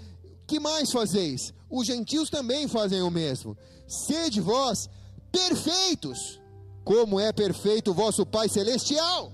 que 0.47 0.61
mais 0.61 0.91
fazeis? 0.91 1.53
Os 1.69 1.87
gentios 1.87 2.31
também 2.31 2.69
fazem 2.69 3.03
o 3.03 3.11
mesmo. 3.11 3.57
Sede 3.87 4.41
vós 4.41 4.89
perfeitos, 5.33 6.41
como 6.85 7.19
é 7.19 7.33
perfeito 7.33 7.91
o 7.91 7.95
vosso 7.95 8.25
Pai 8.25 8.49
Celestial. 8.49 9.33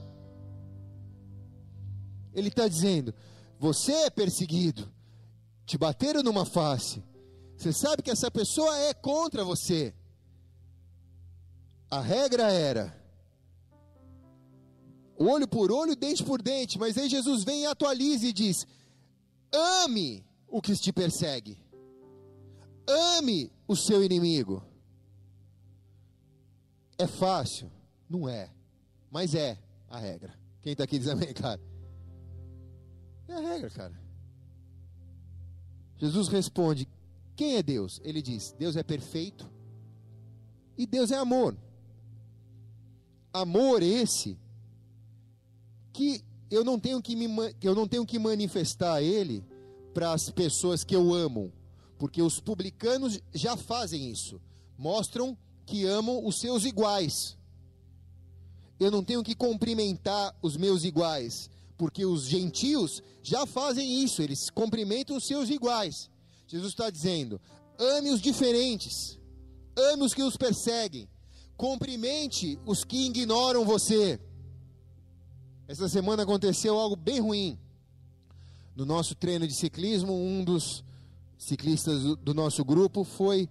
Ele 2.32 2.48
está 2.48 2.66
dizendo: 2.66 3.14
você 3.58 3.92
é 3.92 4.10
perseguido, 4.10 4.90
te 5.66 5.76
bateram 5.76 6.22
numa 6.22 6.46
face, 6.46 7.02
você 7.56 7.72
sabe 7.72 8.02
que 8.02 8.10
essa 8.10 8.30
pessoa 8.30 8.76
é 8.78 8.94
contra 8.94 9.44
você. 9.44 9.94
A 11.90 12.00
regra 12.00 12.50
era 12.50 12.96
olho 15.18 15.46
por 15.46 15.70
olho, 15.70 15.94
dente 15.94 16.24
por 16.24 16.40
dente, 16.40 16.78
mas 16.78 16.96
aí 16.96 17.08
Jesus 17.08 17.44
vem 17.44 17.62
e 17.62 17.66
atualiza 17.66 18.26
e 18.26 18.32
diz: 18.32 18.66
ame 19.52 20.24
o 20.48 20.60
que 20.60 20.74
te 20.76 20.92
persegue, 20.92 21.58
ame 22.86 23.52
o 23.66 23.76
seu 23.76 24.02
inimigo. 24.02 24.62
É 26.98 27.06
fácil? 27.06 27.70
Não 28.08 28.28
é, 28.28 28.50
mas 29.10 29.34
é 29.34 29.58
a 29.88 29.98
regra. 29.98 30.34
Quem 30.62 30.72
está 30.72 30.84
aqui 30.84 30.98
diz 30.98 31.08
amém, 31.08 31.32
cara? 31.32 31.60
É 33.28 33.34
a 33.34 33.40
regra, 33.40 33.70
cara. 33.70 34.00
Jesus 35.96 36.28
responde: 36.28 36.88
Quem 37.36 37.56
é 37.56 37.62
Deus? 37.62 38.00
Ele 38.02 38.20
diz: 38.20 38.52
Deus 38.58 38.76
é 38.76 38.82
perfeito 38.82 39.50
e 40.76 40.86
Deus 40.86 41.10
é 41.10 41.16
amor. 41.16 41.56
Amor 43.32 43.82
esse 43.82 44.38
que 45.92 46.24
eu 46.50 46.64
não 46.64 46.78
tenho 46.78 47.00
que, 47.00 47.14
me, 47.14 47.54
eu 47.62 47.74
não 47.74 47.86
tenho 47.86 48.04
que 48.04 48.18
manifestar 48.18 49.02
ele 49.02 49.44
para 49.94 50.12
as 50.12 50.30
pessoas 50.30 50.82
que 50.82 50.94
eu 50.94 51.14
amo, 51.14 51.52
porque 51.98 52.20
os 52.20 52.40
publicanos 52.40 53.20
já 53.32 53.56
fazem 53.56 54.10
isso, 54.10 54.40
mostram 54.76 55.36
que 55.64 55.86
amam 55.86 56.26
os 56.26 56.40
seus 56.40 56.64
iguais. 56.64 57.36
Eu 58.78 58.90
não 58.90 59.04
tenho 59.04 59.22
que 59.22 59.34
cumprimentar 59.34 60.34
os 60.42 60.56
meus 60.56 60.84
iguais, 60.84 61.50
porque 61.76 62.04
os 62.04 62.24
gentios 62.24 63.02
já 63.22 63.46
fazem 63.46 64.02
isso, 64.02 64.22
eles 64.22 64.50
cumprimentam 64.50 65.16
os 65.16 65.26
seus 65.26 65.50
iguais. 65.50 66.10
Jesus 66.46 66.72
está 66.72 66.90
dizendo: 66.90 67.40
ame 67.78 68.10
os 68.10 68.20
diferentes, 68.20 69.18
ame 69.76 70.02
os 70.02 70.14
que 70.14 70.22
os 70.22 70.36
perseguem, 70.36 71.08
cumprimente 71.56 72.58
os 72.66 72.84
que 72.84 73.06
ignoram 73.06 73.64
você. 73.64 74.18
Essa 75.70 75.88
semana 75.88 76.24
aconteceu 76.24 76.76
algo 76.76 76.96
bem 76.96 77.20
ruim. 77.20 77.56
No 78.74 78.84
nosso 78.84 79.14
treino 79.14 79.46
de 79.46 79.54
ciclismo, 79.54 80.12
um 80.12 80.42
dos 80.42 80.82
ciclistas 81.38 82.02
do 82.16 82.34
nosso 82.34 82.64
grupo 82.64 83.04
foi 83.04 83.48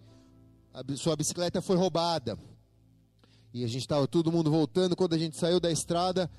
sua 0.98 1.16
bicicleta 1.16 1.62
foi 1.62 1.78
roubada. 1.78 2.38
E 3.54 3.64
a 3.64 3.68
gente 3.68 3.84
estava 3.84 4.06
todo 4.06 4.34
mundo 4.34 4.52
voltando 4.52 4.98
quando 4.98 5.14
a 5.14 5.18
gente 5.18 5.38
saiu 5.38 5.62
da 5.62 5.72
estrada, 5.72 6.30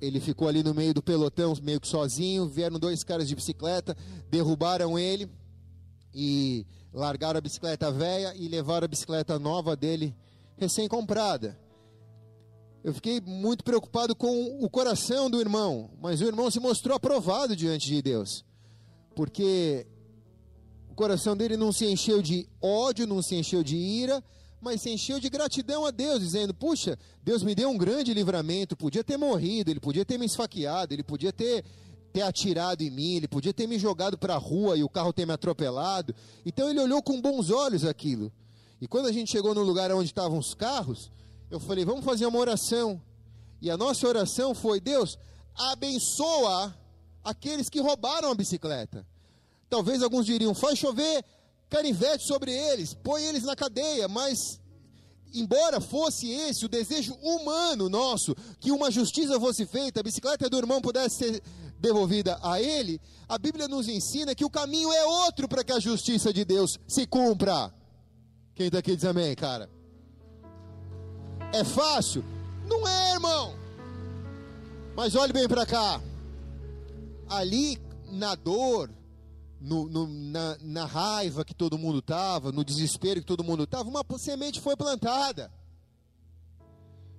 ele 0.00 0.18
ficou 0.18 0.48
ali 0.48 0.64
no 0.64 0.74
meio 0.74 0.92
do 0.92 1.00
pelotão, 1.00 1.54
meio 1.62 1.80
que 1.80 1.86
sozinho. 1.86 2.48
Vieram 2.48 2.76
dois 2.76 3.04
caras 3.04 3.28
de 3.28 3.36
bicicleta, 3.36 3.96
derrubaram 4.28 4.98
ele 4.98 5.30
e 6.12 6.66
largaram 6.92 7.38
a 7.38 7.40
bicicleta 7.40 7.92
velha 7.92 8.34
e 8.34 8.48
levaram 8.48 8.86
a 8.86 8.88
bicicleta 8.88 9.38
nova 9.38 9.76
dele, 9.76 10.12
recém-comprada. 10.56 11.56
Eu 12.88 12.94
fiquei 12.94 13.20
muito 13.20 13.62
preocupado 13.62 14.16
com 14.16 14.64
o 14.64 14.70
coração 14.70 15.28
do 15.28 15.38
irmão, 15.38 15.90
mas 16.00 16.22
o 16.22 16.24
irmão 16.24 16.50
se 16.50 16.58
mostrou 16.58 16.96
aprovado 16.96 17.54
diante 17.54 17.86
de 17.86 18.00
Deus, 18.00 18.46
porque 19.14 19.86
o 20.90 20.94
coração 20.94 21.36
dele 21.36 21.54
não 21.54 21.70
se 21.70 21.84
encheu 21.84 22.22
de 22.22 22.48
ódio, 22.62 23.06
não 23.06 23.20
se 23.20 23.34
encheu 23.34 23.62
de 23.62 23.76
ira, 23.76 24.24
mas 24.58 24.80
se 24.80 24.88
encheu 24.88 25.20
de 25.20 25.28
gratidão 25.28 25.84
a 25.84 25.90
Deus, 25.90 26.20
dizendo: 26.20 26.54
Puxa, 26.54 26.98
Deus 27.22 27.42
me 27.42 27.54
deu 27.54 27.68
um 27.68 27.76
grande 27.76 28.14
livramento. 28.14 28.74
Podia 28.74 29.04
ter 29.04 29.18
morrido, 29.18 29.70
ele 29.70 29.80
podia 29.80 30.04
ter 30.04 30.16
me 30.16 30.24
esfaqueado, 30.24 30.94
ele 30.94 31.02
podia 31.02 31.30
ter, 31.30 31.66
ter 32.10 32.22
atirado 32.22 32.82
em 32.82 32.90
mim, 32.90 33.16
ele 33.16 33.28
podia 33.28 33.52
ter 33.52 33.66
me 33.66 33.78
jogado 33.78 34.16
para 34.16 34.34
a 34.34 34.38
rua 34.38 34.78
e 34.78 34.82
o 34.82 34.88
carro 34.88 35.12
ter 35.12 35.26
me 35.26 35.32
atropelado. 35.34 36.14
Então 36.42 36.70
ele 36.70 36.80
olhou 36.80 37.02
com 37.02 37.20
bons 37.20 37.50
olhos 37.50 37.84
aquilo. 37.84 38.32
E 38.80 38.88
quando 38.88 39.06
a 39.06 39.12
gente 39.12 39.30
chegou 39.30 39.54
no 39.54 39.62
lugar 39.62 39.92
onde 39.92 40.06
estavam 40.06 40.38
os 40.38 40.54
carros, 40.54 41.12
eu 41.50 41.60
falei: 41.60 41.84
Vamos 41.84 42.04
fazer 42.04 42.26
uma 42.26 42.38
oração. 42.38 43.00
E 43.60 43.70
a 43.70 43.76
nossa 43.76 44.06
oração 44.06 44.54
foi: 44.54 44.80
Deus, 44.80 45.18
abençoa 45.54 46.74
aqueles 47.24 47.68
que 47.68 47.80
roubaram 47.80 48.30
a 48.30 48.34
bicicleta. 48.34 49.06
Talvez 49.68 50.02
alguns 50.02 50.26
diriam: 50.26 50.54
Faz 50.54 50.78
chover 50.78 51.24
canivete 51.68 52.26
sobre 52.26 52.52
eles, 52.52 52.94
põe 52.94 53.22
eles 53.24 53.44
na 53.44 53.54
cadeia, 53.54 54.08
mas 54.08 54.60
embora 55.34 55.80
fosse 55.80 56.30
esse 56.30 56.64
o 56.64 56.68
desejo 56.68 57.14
humano 57.22 57.88
nosso, 57.88 58.34
que 58.58 58.70
uma 58.70 58.90
justiça 58.90 59.38
fosse 59.38 59.66
feita, 59.66 60.00
a 60.00 60.02
bicicleta 60.02 60.48
do 60.48 60.56
irmão 60.56 60.80
pudesse 60.80 61.16
ser 61.16 61.42
devolvida 61.78 62.38
a 62.42 62.60
ele, 62.60 63.00
a 63.28 63.38
Bíblia 63.38 63.68
nos 63.68 63.86
ensina 63.86 64.34
que 64.34 64.44
o 64.44 64.50
caminho 64.50 64.90
é 64.92 65.04
outro 65.04 65.46
para 65.46 65.62
que 65.62 65.72
a 65.72 65.78
justiça 65.78 66.32
de 66.32 66.44
Deus 66.44 66.78
se 66.88 67.06
cumpra. 67.06 67.72
Quem 68.54 68.66
está 68.66 68.78
aqui 68.78 68.96
diz 68.96 69.04
amém, 69.04 69.34
cara? 69.36 69.68
É 71.52 71.64
fácil? 71.64 72.24
Não 72.66 72.86
é, 72.86 73.12
irmão. 73.14 73.54
Mas 74.94 75.14
olhe 75.14 75.32
bem 75.32 75.48
para 75.48 75.64
cá. 75.64 76.00
Ali, 77.28 77.80
na 78.10 78.34
dor, 78.34 78.90
no, 79.60 79.88
no, 79.88 80.06
na, 80.06 80.58
na, 80.60 80.84
raiva 80.84 81.44
que 81.44 81.54
todo 81.54 81.78
mundo 81.78 81.98
estava, 82.00 82.52
no 82.52 82.64
desespero 82.64 83.20
que 83.20 83.26
todo 83.26 83.44
mundo 83.44 83.64
estava, 83.64 83.88
uma 83.88 84.04
semente 84.18 84.60
foi 84.60 84.76
plantada. 84.76 85.50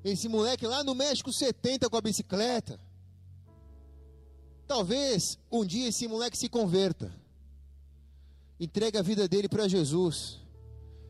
Esse 0.03 0.29
moleque 0.29 0.65
lá 0.65 0.83
no 0.83 0.95
México 0.95 1.33
70 1.33 1.89
com 1.89 1.97
a 1.97 2.01
bicicleta. 2.01 2.79
Talvez 4.67 5.37
um 5.51 5.65
dia 5.65 5.89
esse 5.89 6.07
moleque 6.07 6.37
se 6.37 6.47
converta. 6.47 7.13
Entrega 8.59 8.99
a 8.99 9.03
vida 9.03 9.27
dele 9.27 9.49
para 9.49 9.67
Jesus. 9.67 10.39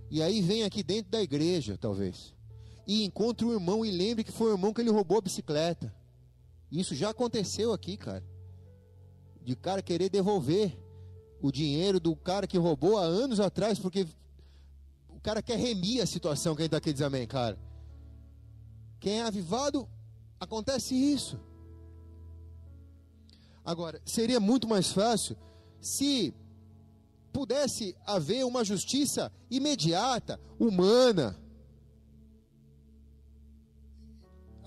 E 0.09 0.21
aí 0.23 0.41
vem 0.41 0.63
aqui 0.63 0.81
dentro 0.81 1.11
da 1.11 1.21
igreja, 1.21 1.77
talvez. 1.77 2.33
E 2.89 3.03
encontra 3.03 3.45
o 3.45 3.53
irmão 3.53 3.85
e 3.85 3.91
lembre 3.91 4.23
que 4.23 4.31
foi 4.31 4.49
o 4.49 4.55
irmão 4.55 4.73
que 4.73 4.81
ele 4.81 4.89
roubou 4.89 5.19
a 5.19 5.21
bicicleta. 5.21 5.93
Isso 6.71 6.95
já 6.95 7.11
aconteceu 7.11 7.71
aqui, 7.71 7.95
cara. 7.95 8.25
De 9.43 9.55
cara 9.55 9.79
querer 9.79 10.09
devolver 10.09 10.75
o 11.39 11.51
dinheiro 11.51 11.99
do 11.99 12.15
cara 12.15 12.47
que 12.47 12.57
roubou 12.57 12.97
há 12.97 13.03
anos 13.03 13.39
atrás, 13.39 13.77
porque 13.77 14.07
o 15.07 15.21
cara 15.21 15.39
quer 15.39 15.59
remir 15.59 16.01
a 16.01 16.07
situação. 16.07 16.55
Quem 16.55 16.65
está 16.65 16.77
aqui 16.77 16.91
diz 16.91 17.03
amém, 17.03 17.27
cara. 17.27 17.59
Quem 18.99 19.19
é 19.19 19.21
avivado, 19.21 19.87
acontece 20.39 20.95
isso. 20.95 21.39
Agora, 23.63 24.01
seria 24.03 24.39
muito 24.39 24.67
mais 24.67 24.91
fácil 24.91 25.37
se 25.79 26.33
pudesse 27.31 27.95
haver 28.03 28.43
uma 28.47 28.65
justiça 28.65 29.31
imediata, 29.47 30.39
humana. 30.59 31.39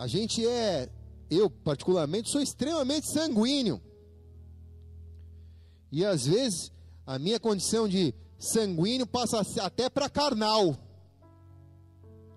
A 0.02 0.08
gente 0.08 0.44
é, 0.44 0.90
eu 1.30 1.48
particularmente, 1.48 2.28
sou 2.28 2.40
extremamente 2.40 3.06
sanguíneo. 3.06 3.80
E 5.92 6.04
às 6.04 6.26
vezes 6.26 6.72
a 7.06 7.20
minha 7.20 7.38
condição 7.38 7.88
de 7.88 8.12
sanguíneo 8.36 9.06
passa 9.06 9.40
até 9.60 9.88
para 9.88 10.10
carnal. 10.10 10.76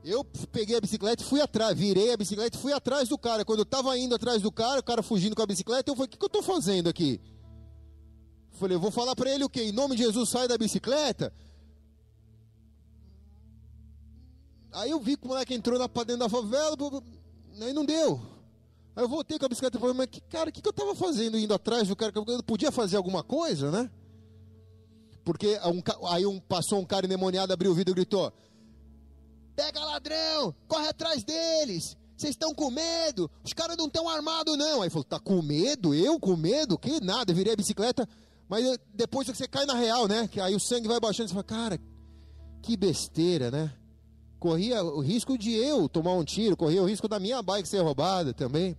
Eu 0.03 0.23
peguei 0.51 0.77
a 0.77 0.81
bicicleta 0.81 1.23
e 1.23 1.25
fui 1.25 1.41
atrás, 1.41 1.75
virei 1.75 2.13
a 2.13 2.17
bicicleta 2.17 2.55
e 2.55 2.61
fui 2.61 2.71
atrás 2.71 3.09
do 3.09 3.17
cara. 3.17 3.43
Quando 3.43 3.61
eu 3.61 3.63
estava 3.63 3.97
indo 3.97 4.13
atrás 4.13 4.43
do 4.43 4.51
cara, 4.51 4.79
o 4.79 4.83
cara 4.83 5.01
fugindo 5.01 5.35
com 5.35 5.41
a 5.41 5.47
bicicleta, 5.47 5.89
eu 5.89 5.95
falei: 5.95 6.05
O 6.05 6.11
que, 6.11 6.19
que 6.19 6.23
eu 6.23 6.27
estou 6.27 6.43
fazendo 6.43 6.87
aqui? 6.87 7.19
Falei: 8.59 8.77
Eu 8.77 8.79
vou 8.79 8.91
falar 8.91 9.15
para 9.15 9.33
ele 9.33 9.43
o 9.43 9.49
quê? 9.49 9.63
Em 9.63 9.71
nome 9.71 9.95
de 9.95 10.03
Jesus, 10.03 10.29
sai 10.29 10.47
da 10.47 10.55
bicicleta. 10.55 11.33
Aí 14.71 14.91
eu 14.91 14.99
vi 14.99 15.17
que 15.17 15.25
o 15.25 15.29
moleque 15.29 15.55
entrou 15.55 15.79
para 15.89 16.03
dentro 16.03 16.19
da 16.19 16.29
favela, 16.29 16.77
aí 17.61 17.73
não 17.73 17.85
deu. 17.85 18.19
Aí 18.95 19.03
eu 19.03 19.09
voltei 19.09 19.37
com 19.37 19.45
a 19.45 19.49
bicicleta 19.49 19.77
e 19.77 19.79
falei, 19.79 19.95
mas 19.95 20.07
que, 20.07 20.21
cara, 20.21 20.49
o 20.49 20.53
que, 20.53 20.61
que 20.61 20.67
eu 20.67 20.71
estava 20.71 20.95
fazendo 20.95 21.37
indo 21.37 21.53
atrás 21.53 21.87
do 21.87 21.95
cara? 21.95 22.13
Eu 22.15 22.43
podia 22.43 22.71
fazer 22.71 22.97
alguma 22.97 23.23
coisa, 23.23 23.69
né? 23.69 23.89
Porque 25.23 25.59
um, 25.65 26.07
aí 26.07 26.25
um, 26.25 26.39
passou 26.39 26.79
um 26.79 26.85
cara 26.85 27.05
endemoniado, 27.05 27.51
abriu 27.51 27.71
o 27.71 27.75
vidro 27.75 27.91
e 27.91 27.95
gritou: 27.95 28.31
Pega 29.55 29.83
ladrão, 29.83 30.55
corre 30.67 30.87
atrás 30.87 31.23
deles. 31.23 31.97
Vocês 32.15 32.31
estão 32.31 32.53
com 32.53 32.71
medo? 32.71 33.29
Os 33.43 33.51
caras 33.51 33.75
não 33.75 33.87
estão 33.87 34.07
armados, 34.07 34.57
não. 34.57 34.81
Aí 34.81 34.89
falou: 34.89 35.03
Tá 35.03 35.19
com 35.19 35.41
medo? 35.41 35.93
Eu 35.93 36.19
com 36.19 36.35
medo? 36.37 36.77
Que 36.77 37.01
nada, 37.03 37.31
eu 37.31 37.35
virei 37.35 37.53
a 37.53 37.57
bicicleta. 37.57 38.07
Mas 38.47 38.77
depois 38.93 39.27
você 39.27 39.47
cai 39.47 39.65
na 39.65 39.73
real, 39.73 40.07
né? 40.07 40.27
Que 40.27 40.39
aí 40.39 40.55
o 40.55 40.59
sangue 40.59 40.87
vai 40.87 40.99
baixando. 40.99 41.27
Você 41.27 41.33
fala: 41.33 41.43
Cara, 41.43 41.79
que 42.61 42.77
besteira, 42.77 43.49
né? 43.49 43.73
Corria 44.45 44.83
o 44.83 44.99
risco 44.99 45.37
de 45.37 45.51
eu 45.51 45.89
tomar 45.89 46.13
um 46.13 46.23
tiro, 46.23 46.55
corria 46.55 46.83
o 46.83 46.85
risco 46.85 47.07
da 47.07 47.19
minha 47.19 47.41
bike 47.41 47.67
ser 47.67 47.79
roubada 47.79 48.31
também 48.31 48.77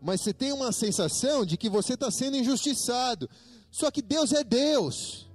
mas 0.00 0.20
você 0.20 0.32
tem 0.32 0.52
uma 0.52 0.72
sensação 0.72 1.44
de 1.44 1.56
que 1.56 1.68
você 1.68 1.94
está 1.94 2.10
sendo 2.10 2.36
injustiçado. 2.36 3.28
Só 3.70 3.90
que 3.90 4.00
Deus 4.00 4.32
é 4.32 4.44
Deus. 4.44 5.28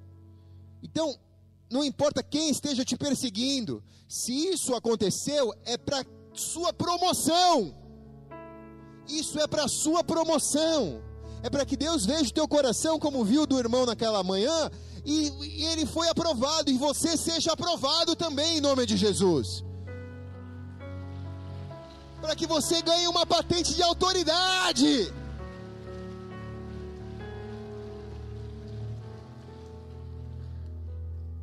Então, 0.81 1.17
não 1.69 1.83
importa 1.83 2.23
quem 2.23 2.49
esteja 2.49 2.85
te 2.85 2.97
perseguindo, 2.97 3.83
se 4.07 4.31
isso 4.31 4.73
aconteceu, 4.73 5.53
é 5.65 5.77
para 5.77 6.05
sua 6.33 6.71
promoção. 6.71 7.75
Isso 9.07 9.37
é 9.39 9.47
para 9.47 9.67
sua 9.67 10.03
promoção. 10.03 11.01
É 11.41 11.49
para 11.49 11.65
que 11.65 11.75
Deus 11.75 12.05
veja 12.05 12.29
o 12.29 12.33
teu 12.33 12.47
coração 12.47 12.97
como 12.97 13.25
viu 13.25 13.45
do 13.45 13.59
irmão 13.59 13.85
naquela 13.85 14.23
manhã 14.23 14.71
e, 15.05 15.31
e 15.41 15.65
ele 15.65 15.85
foi 15.85 16.07
aprovado 16.09 16.69
e 16.69 16.77
você 16.77 17.17
seja 17.17 17.53
aprovado 17.53 18.15
também 18.15 18.57
em 18.57 18.61
nome 18.61 18.85
de 18.85 18.97
Jesus 18.97 19.63
para 22.23 22.37
que 22.37 22.47
você 22.47 22.81
ganhe 22.81 23.05
uma 23.05 23.25
patente 23.25 23.75
de 23.75 23.83
autoridade. 23.83 25.13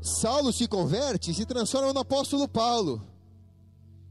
Saulo 0.00 0.50
se 0.54 0.66
converte 0.66 1.32
e 1.32 1.34
se 1.34 1.44
transforma 1.44 1.92
no 1.92 2.00
apóstolo 2.00 2.48
Paulo. 2.48 3.06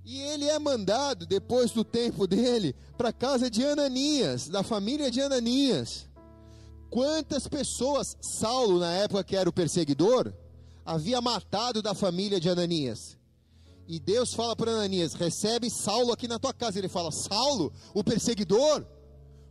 E 0.06 0.22
ele 0.22 0.46
é 0.46 0.60
mandado, 0.60 1.26
depois 1.26 1.72
do 1.72 1.84
tempo 1.84 2.28
dele, 2.28 2.76
para 2.96 3.10
a 3.10 3.14
casa 3.14 3.50
de 3.50 3.66
Ananias, 3.66 4.48
da 4.48 4.62
família 4.62 5.10
de 5.10 5.22
Ananias. 5.22 6.08
Quantas 6.90 7.48
pessoas 7.48 8.18
Saulo, 8.20 8.80
na 8.80 8.92
época 8.94 9.24
que 9.24 9.36
era 9.36 9.50
o 9.50 9.54
perseguidor, 9.54 10.34
havia 10.84 11.22
matado 11.22 11.82
da 11.82 11.94
família 11.94 12.40
de 12.40 12.50
Ananias? 12.50 13.18
E 13.88 14.00
Deus 14.00 14.34
fala 14.34 14.56
para 14.56 14.72
Ananias: 14.72 15.14
recebe 15.14 15.70
Saulo 15.70 16.12
aqui 16.12 16.28
na 16.28 16.40
tua 16.40 16.54
casa. 16.54 16.80
Ele 16.80 16.90
fala: 16.90 17.12
Saulo, 17.12 17.72
o 17.94 18.04
perseguidor, 18.04 18.86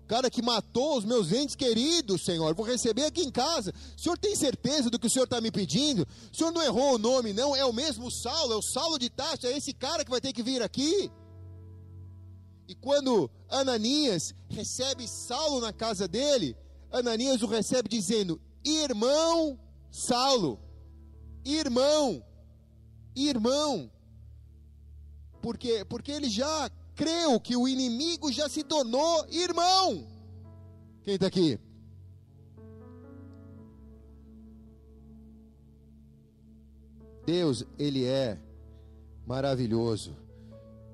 o 0.05 0.07
cara 0.07 0.31
que 0.31 0.43
matou 0.43 0.97
os 0.97 1.05
meus 1.05 1.33
entes 1.33 1.55
queridos, 1.55 2.25
Senhor, 2.25 2.55
vou 2.55 2.67
receber 2.67 3.05
aqui 3.05 3.23
em 3.23 3.31
casa. 3.31 3.73
O 3.97 4.01
senhor 4.01 4.19
tem 4.19 4.35
certeza 4.35 4.91
do 4.91 4.99
que 4.99 5.07
o 5.07 5.11
senhor 5.11 5.25
está 5.25 5.41
me 5.41 5.51
pedindo? 5.51 6.07
O 6.33 6.37
senhor 6.37 6.53
não 6.53 6.63
errou 6.63 6.95
o 6.95 6.99
nome, 6.99 7.33
não? 7.33 7.55
É 7.55 7.65
o 7.65 7.73
mesmo 7.73 8.11
Saulo, 8.11 8.53
é 8.53 8.57
o 8.57 8.63
Saulo 8.63 8.99
de 8.99 9.11
Tarso, 9.11 9.47
é 9.47 9.57
esse 9.57 9.73
cara 9.73 10.05
que 10.05 10.11
vai 10.11 10.21
ter 10.21 10.33
que 10.33 10.43
vir 10.43 10.63
aqui. 10.63 11.11
E 12.67 12.75
quando 12.75 13.31
Ananias 13.49 14.35
recebe 14.49 15.09
Saulo 15.09 15.61
na 15.61 15.73
casa 15.73 16.07
dele, 16.07 16.57
Ananias 16.91 17.43
o 17.43 17.47
recebe 17.47 17.89
dizendo: 17.89 18.41
Irmão 18.65 19.59
Saulo, 19.91 20.61
irmão, 21.45 22.23
irmão. 23.17 23.91
Por 25.41 25.57
quê? 25.57 25.85
Porque 25.85 26.13
ele 26.13 26.29
já 26.29 26.71
creu 26.95 27.41
que 27.41 27.57
o 27.57 27.67
inimigo 27.67 28.31
já 28.31 28.49
se 28.49 28.63
tornou 28.63 29.27
irmão. 29.29 30.07
Quem 31.03 31.15
está 31.15 31.27
aqui? 31.27 31.59
Deus, 37.25 37.65
Ele 37.79 38.05
é 38.05 38.39
maravilhoso. 39.27 40.17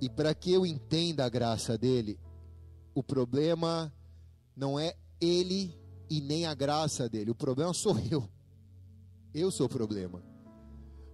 E 0.00 0.08
para 0.08 0.34
que 0.34 0.52
eu 0.52 0.66
entenda 0.66 1.24
a 1.24 1.28
graça 1.28 1.78
dele, 1.78 2.18
o 2.92 3.02
problema 3.02 3.92
não 4.56 4.78
é 4.78 4.96
ele 5.20 5.72
e 6.10 6.20
nem 6.20 6.46
a 6.46 6.54
graça 6.54 7.08
dele. 7.08 7.30
O 7.30 7.34
problema 7.34 7.72
sou 7.74 7.98
eu. 8.10 8.28
Eu 9.34 9.50
sou 9.50 9.66
o 9.66 9.68
problema. 9.68 10.22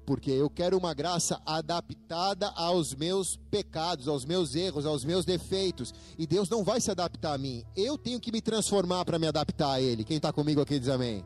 porque 0.05 0.31
eu 0.33 0.51
quero 0.51 0.77
uma 0.77 0.93
graça 0.93 1.41
adaptada 1.47 2.49
aos 2.57 2.93
meus 2.95 3.37
pecados, 3.49 4.09
aos 4.09 4.25
meus 4.25 4.57
erros, 4.57 4.85
aos 4.85 5.05
meus 5.05 5.25
defeitos. 5.25 5.95
E 6.19 6.27
Deus 6.27 6.49
não 6.49 6.65
vai 6.65 6.81
se 6.81 6.91
adaptar 6.91 7.35
a 7.35 7.39
mim. 7.39 7.65
Eu 7.77 7.97
tenho 7.97 8.19
que 8.19 8.33
me 8.33 8.41
transformar 8.41 9.05
para 9.05 9.21
me 9.21 9.29
adaptar 9.29 9.75
a 9.75 9.81
Ele. 9.81 10.03
Quem 10.03 10.17
está 10.17 10.33
comigo 10.33 10.61
aqui 10.61 10.81
diz 10.81 10.89
amém. 10.89 11.25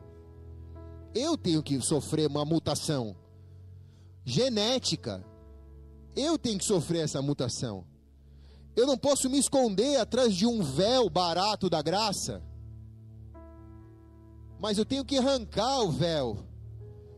Eu 1.15 1.35
tenho 1.35 1.63
que 1.63 1.81
sofrer 1.81 2.27
uma 2.27 2.45
mutação 2.45 3.15
genética. 4.23 5.25
Eu 6.15 6.37
tenho 6.37 6.59
que 6.59 6.65
sofrer 6.65 7.05
essa 7.05 7.21
mutação. 7.23 7.85
Eu 8.75 8.85
não 8.85 8.97
posso 8.97 9.29
me 9.29 9.39
esconder 9.39 9.97
atrás 9.99 10.35
de 10.35 10.45
um 10.45 10.61
véu 10.61 11.09
barato 11.09 11.71
da 11.71 11.81
graça. 11.81 12.43
Mas 14.65 14.79
eu 14.79 14.83
tenho 14.83 15.05
que 15.05 15.19
arrancar 15.19 15.81
o 15.81 15.91
véu. 15.91 16.39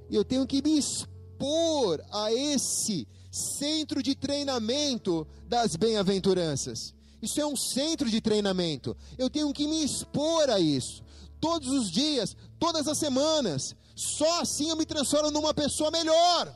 E 0.09 0.15
eu 0.17 0.25
tenho 0.25 0.45
que 0.45 0.61
me 0.61 0.77
expor 0.77 2.03
a 2.11 2.29
esse 2.29 3.07
centro 3.31 4.03
de 4.03 4.13
treinamento 4.15 5.25
das 5.47 5.77
bem-aventuranças. 5.77 6.93
Isso 7.21 7.39
é 7.39 7.45
um 7.45 7.55
centro 7.55 8.09
de 8.09 8.19
treinamento. 8.19 8.97
Eu 9.17 9.29
tenho 9.29 9.53
que 9.53 9.65
me 9.65 9.81
expor 9.81 10.49
a 10.49 10.59
isso. 10.59 11.01
Todos 11.39 11.69
os 11.69 11.89
dias, 11.89 12.35
todas 12.59 12.85
as 12.85 12.97
semanas. 12.97 13.73
Só 13.95 14.41
assim 14.41 14.69
eu 14.69 14.75
me 14.75 14.85
transformo 14.85 15.31
numa 15.31 15.53
pessoa 15.53 15.89
melhor. 15.89 16.53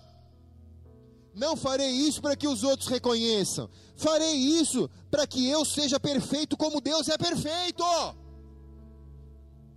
Não 1.34 1.56
farei 1.56 1.90
isso 1.90 2.22
para 2.22 2.36
que 2.36 2.50
os 2.50 2.64
outros 2.64 2.90
reconheçam. 2.90 3.70
Farei 3.96 4.34
isso 4.34 4.90
para 5.10 5.26
que 5.26 5.48
eu 5.48 5.64
seja 5.64 5.98
perfeito 6.02 6.58
como 6.58 6.82
Deus 6.82 7.08
é 7.08 7.18
perfeito. 7.18 7.82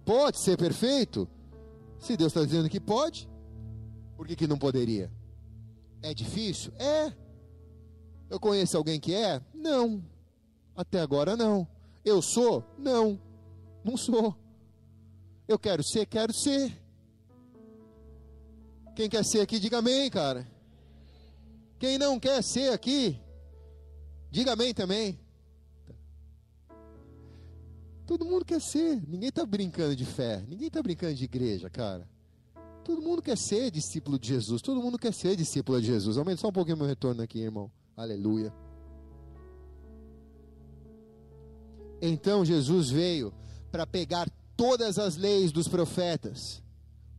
Pode 0.05 0.39
ser 0.39 0.57
perfeito? 0.57 1.29
Se 1.99 2.17
Deus 2.17 2.33
está 2.33 2.45
dizendo 2.45 2.69
que 2.69 2.81
pode, 2.81 3.29
por 4.17 4.27
que, 4.27 4.37
que 4.37 4.47
não 4.47 4.59
poderia? 4.59 5.11
É 6.03 6.13
difícil? 6.13 6.73
É. 6.79 7.13
Eu 8.29 8.39
conheço 8.39 8.77
alguém 8.77 9.01
que 9.01 9.15
é? 9.15 9.41
Não. 9.55 10.05
Até 10.77 11.01
agora 11.01 11.37
não. 11.37 11.67
Eu 12.05 12.21
sou? 12.21 12.65
Não. 12.77 13.19
Não 13.83 13.97
sou. 13.97 14.37
Eu 15.49 15.59
quero 15.59 15.83
ser? 15.83 16.07
Quero 16.07 16.33
ser. 16.33 16.79
Quem 18.95 19.09
quer 19.09 19.25
ser 19.25 19.41
aqui, 19.41 19.59
diga 19.59 19.79
amém, 19.79 20.11
cara. 20.11 20.47
Quem 21.79 21.99
não 21.99 22.21
quer 22.21 22.43
ser 22.43 22.73
aqui, 22.73 23.21
diga 24.31 24.53
amém 24.53 24.73
também. 24.73 25.19
Todo 28.07 28.25
mundo 28.25 28.45
quer 28.45 28.61
ser. 28.61 29.03
Ninguém 29.09 29.31
está 29.31 29.47
brincando 29.47 29.97
de 29.97 30.05
fé. 30.05 30.45
Ninguém 30.49 30.69
está 30.69 30.83
brincando 30.83 31.15
de 31.15 31.25
igreja, 31.25 31.71
cara. 31.71 32.09
Todo 32.85 33.01
mundo 33.01 33.23
quer 33.23 33.39
ser 33.39 33.71
discípulo 33.71 34.19
de 34.19 34.29
Jesus. 34.29 34.61
Todo 34.61 34.83
mundo 34.83 34.99
quer 34.99 35.15
ser 35.15 35.37
discípulo 35.37 35.81
de 35.81 35.87
Jesus. 35.87 36.19
Aumenta 36.19 36.43
só 36.43 36.49
um 36.49 36.53
pouquinho 36.53 36.77
meu 36.77 36.87
retorno 36.87 37.23
aqui, 37.23 37.39
irmão. 37.41 37.71
Aleluia. 37.97 38.53
Então 42.03 42.45
Jesus 42.45 42.91
veio 42.91 43.33
para 43.73 43.87
pegar 43.87 44.29
todas 44.55 44.99
as 44.99 45.17
leis 45.17 45.51
dos 45.51 45.67
profetas, 45.67 46.63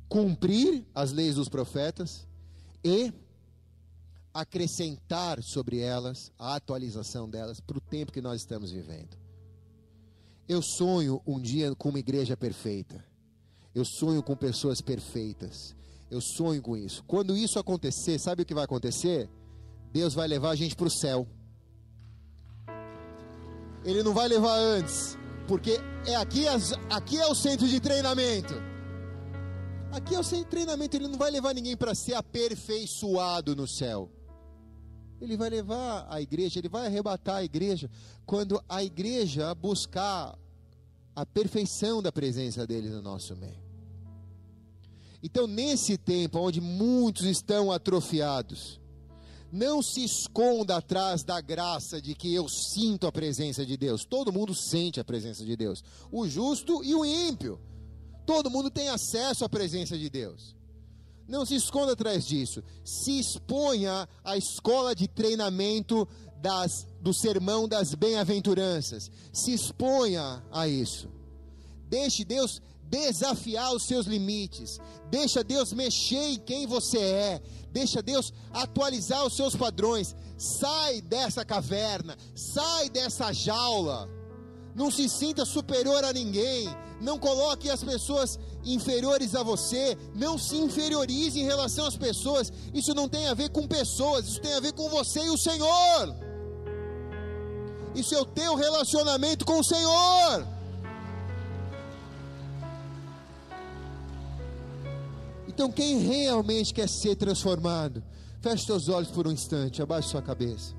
cumprir 0.07 0.85
as 0.93 1.11
leis 1.11 1.35
dos 1.35 1.49
profetas 1.49 2.27
e 2.83 3.11
acrescentar 4.31 5.41
sobre 5.41 5.79
elas 5.79 6.31
a 6.37 6.55
atualização 6.55 7.27
delas 7.27 7.59
para 7.59 7.77
o 7.77 7.81
tempo 7.81 8.11
que 8.11 8.21
nós 8.21 8.41
estamos 8.41 8.71
vivendo. 8.71 9.24
Eu 10.47 10.61
sonho 10.61 11.21
um 11.25 11.39
dia 11.39 11.73
com 11.75 11.89
uma 11.89 11.99
igreja 11.99 12.37
perfeita. 12.37 13.03
Eu 13.73 13.83
sonho 13.83 14.21
com 14.21 14.35
pessoas 14.35 14.79
perfeitas. 14.79 15.75
Eu 16.09 16.21
sonho 16.21 16.61
com 16.61 16.77
isso. 16.77 17.03
Quando 17.05 17.35
isso 17.35 17.57
acontecer, 17.57 18.19
sabe 18.19 18.43
o 18.43 18.45
que 18.45 18.53
vai 18.53 18.63
acontecer? 18.63 19.27
Deus 19.91 20.13
vai 20.13 20.27
levar 20.27 20.51
a 20.51 20.55
gente 20.55 20.75
para 20.75 20.87
o 20.87 20.91
céu. 20.91 21.27
Ele 23.83 24.03
não 24.03 24.13
vai 24.13 24.27
levar 24.27 24.55
antes, 24.55 25.17
porque 25.47 25.79
é 26.05 26.15
aqui, 26.15 26.45
aqui 26.89 27.17
é 27.17 27.27
o 27.27 27.35
centro 27.35 27.67
de 27.67 27.79
treinamento. 27.79 28.53
Aqui 29.91 30.13
é 30.13 30.19
o 30.19 30.23
centro 30.23 30.45
de 30.45 30.51
treinamento. 30.51 30.95
Ele 30.95 31.07
não 31.07 31.17
vai 31.17 31.31
levar 31.31 31.53
ninguém 31.53 31.75
para 31.75 31.95
ser 31.95 32.13
aperfeiçoado 32.13 33.55
no 33.55 33.67
céu. 33.67 34.09
Ele 35.21 35.37
vai 35.37 35.49
levar 35.49 36.05
a 36.09 36.21
igreja, 36.21 36.59
ele 36.59 36.69
vai 36.69 36.87
arrebatar 36.87 37.37
a 37.37 37.43
igreja 37.43 37.89
quando 38.25 38.61
a 38.67 38.83
igreja 38.83 39.53
buscar 39.55 40.37
a 41.15 41.25
perfeição 41.25 42.01
da 42.01 42.11
presença 42.11 42.67
dele 42.67 42.89
no 42.89 43.01
nosso 43.01 43.35
meio. 43.35 43.63
Então, 45.23 45.47
nesse 45.47 45.97
tempo 45.97 46.39
onde 46.39 46.61
muitos 46.61 47.25
estão 47.25 47.71
atrofiados, 47.71 48.79
não 49.51 49.81
se 49.81 50.03
esconda 50.03 50.75
atrás 50.75 51.23
da 51.23 51.39
graça 51.39 52.01
de 52.01 52.13
que 52.13 52.33
eu 52.33 52.49
sinto 52.49 53.07
a 53.07 53.11
presença 53.11 53.65
de 53.65 53.77
Deus. 53.77 54.03
Todo 54.03 54.33
mundo 54.33 54.53
sente 54.53 54.99
a 54.99 55.03
presença 55.03 55.45
de 55.45 55.55
Deus, 55.55 55.83
o 56.11 56.27
justo 56.27 56.83
e 56.83 56.93
o 56.93 57.05
ímpio. 57.05 57.59
Todo 58.25 58.49
mundo 58.49 58.69
tem 58.69 58.89
acesso 58.89 59.45
à 59.45 59.49
presença 59.49 59.97
de 59.97 60.09
Deus. 60.09 60.55
Não 61.27 61.45
se 61.45 61.55
esconda 61.55 61.93
atrás 61.93 62.25
disso. 62.25 62.63
Se 62.83 63.19
exponha 63.19 64.07
à 64.23 64.37
escola 64.37 64.95
de 64.95 65.07
treinamento 65.07 66.07
das, 66.41 66.87
do 67.01 67.13
sermão 67.13 67.67
das 67.67 67.95
bem-aventuranças. 67.95 69.09
Se 69.33 69.53
exponha 69.53 70.43
a 70.51 70.67
isso. 70.67 71.09
Deixe 71.89 72.23
Deus 72.23 72.61
desafiar 72.89 73.73
os 73.73 73.83
seus 73.83 74.05
limites, 74.05 74.79
deixa 75.09 75.43
Deus 75.43 75.73
mexer 75.73 76.33
em 76.33 76.39
quem 76.39 76.67
você 76.67 76.99
é, 76.99 77.41
deixa 77.71 78.01
Deus 78.01 78.31
atualizar 78.53 79.25
os 79.25 79.35
seus 79.35 79.55
padrões. 79.55 80.15
Sai 80.37 81.01
dessa 81.01 81.43
caverna, 81.43 82.17
sai 82.35 82.89
dessa 82.89 83.31
jaula. 83.33 84.07
Não 84.75 84.91
se 84.91 85.07
sinta 85.07 85.45
superior 85.45 86.03
a 86.03 86.11
ninguém, 86.11 86.67
não 86.99 87.17
coloque 87.17 87.69
as 87.69 87.81
pessoas 87.81 88.37
inferiores 88.63 89.33
a 89.33 89.41
você, 89.41 89.97
não 90.13 90.37
se 90.37 90.57
inferiorize 90.57 91.39
em 91.39 91.45
relação 91.45 91.85
às 91.85 91.95
pessoas. 91.95 92.51
Isso 92.73 92.93
não 92.93 93.07
tem 93.07 93.27
a 93.27 93.33
ver 93.33 93.49
com 93.49 93.65
pessoas, 93.65 94.27
isso 94.27 94.41
tem 94.41 94.53
a 94.53 94.59
ver 94.59 94.73
com 94.73 94.89
você 94.89 95.21
e 95.21 95.29
o 95.29 95.37
Senhor. 95.37 96.15
Isso 97.95 98.13
é 98.13 98.19
o 98.19 98.25
teu 98.25 98.55
relacionamento 98.55 99.45
com 99.45 99.59
o 99.59 99.63
Senhor. 99.63 100.45
Então, 105.47 105.71
quem 105.71 105.99
realmente 105.99 106.73
quer 106.73 106.89
ser 106.89 107.15
transformado, 107.15 108.03
feche 108.41 108.65
seus 108.65 108.89
olhos 108.89 109.09
por 109.09 109.25
um 109.25 109.31
instante, 109.31 109.81
abaixe 109.81 110.09
sua 110.09 110.21
cabeça. 110.21 110.75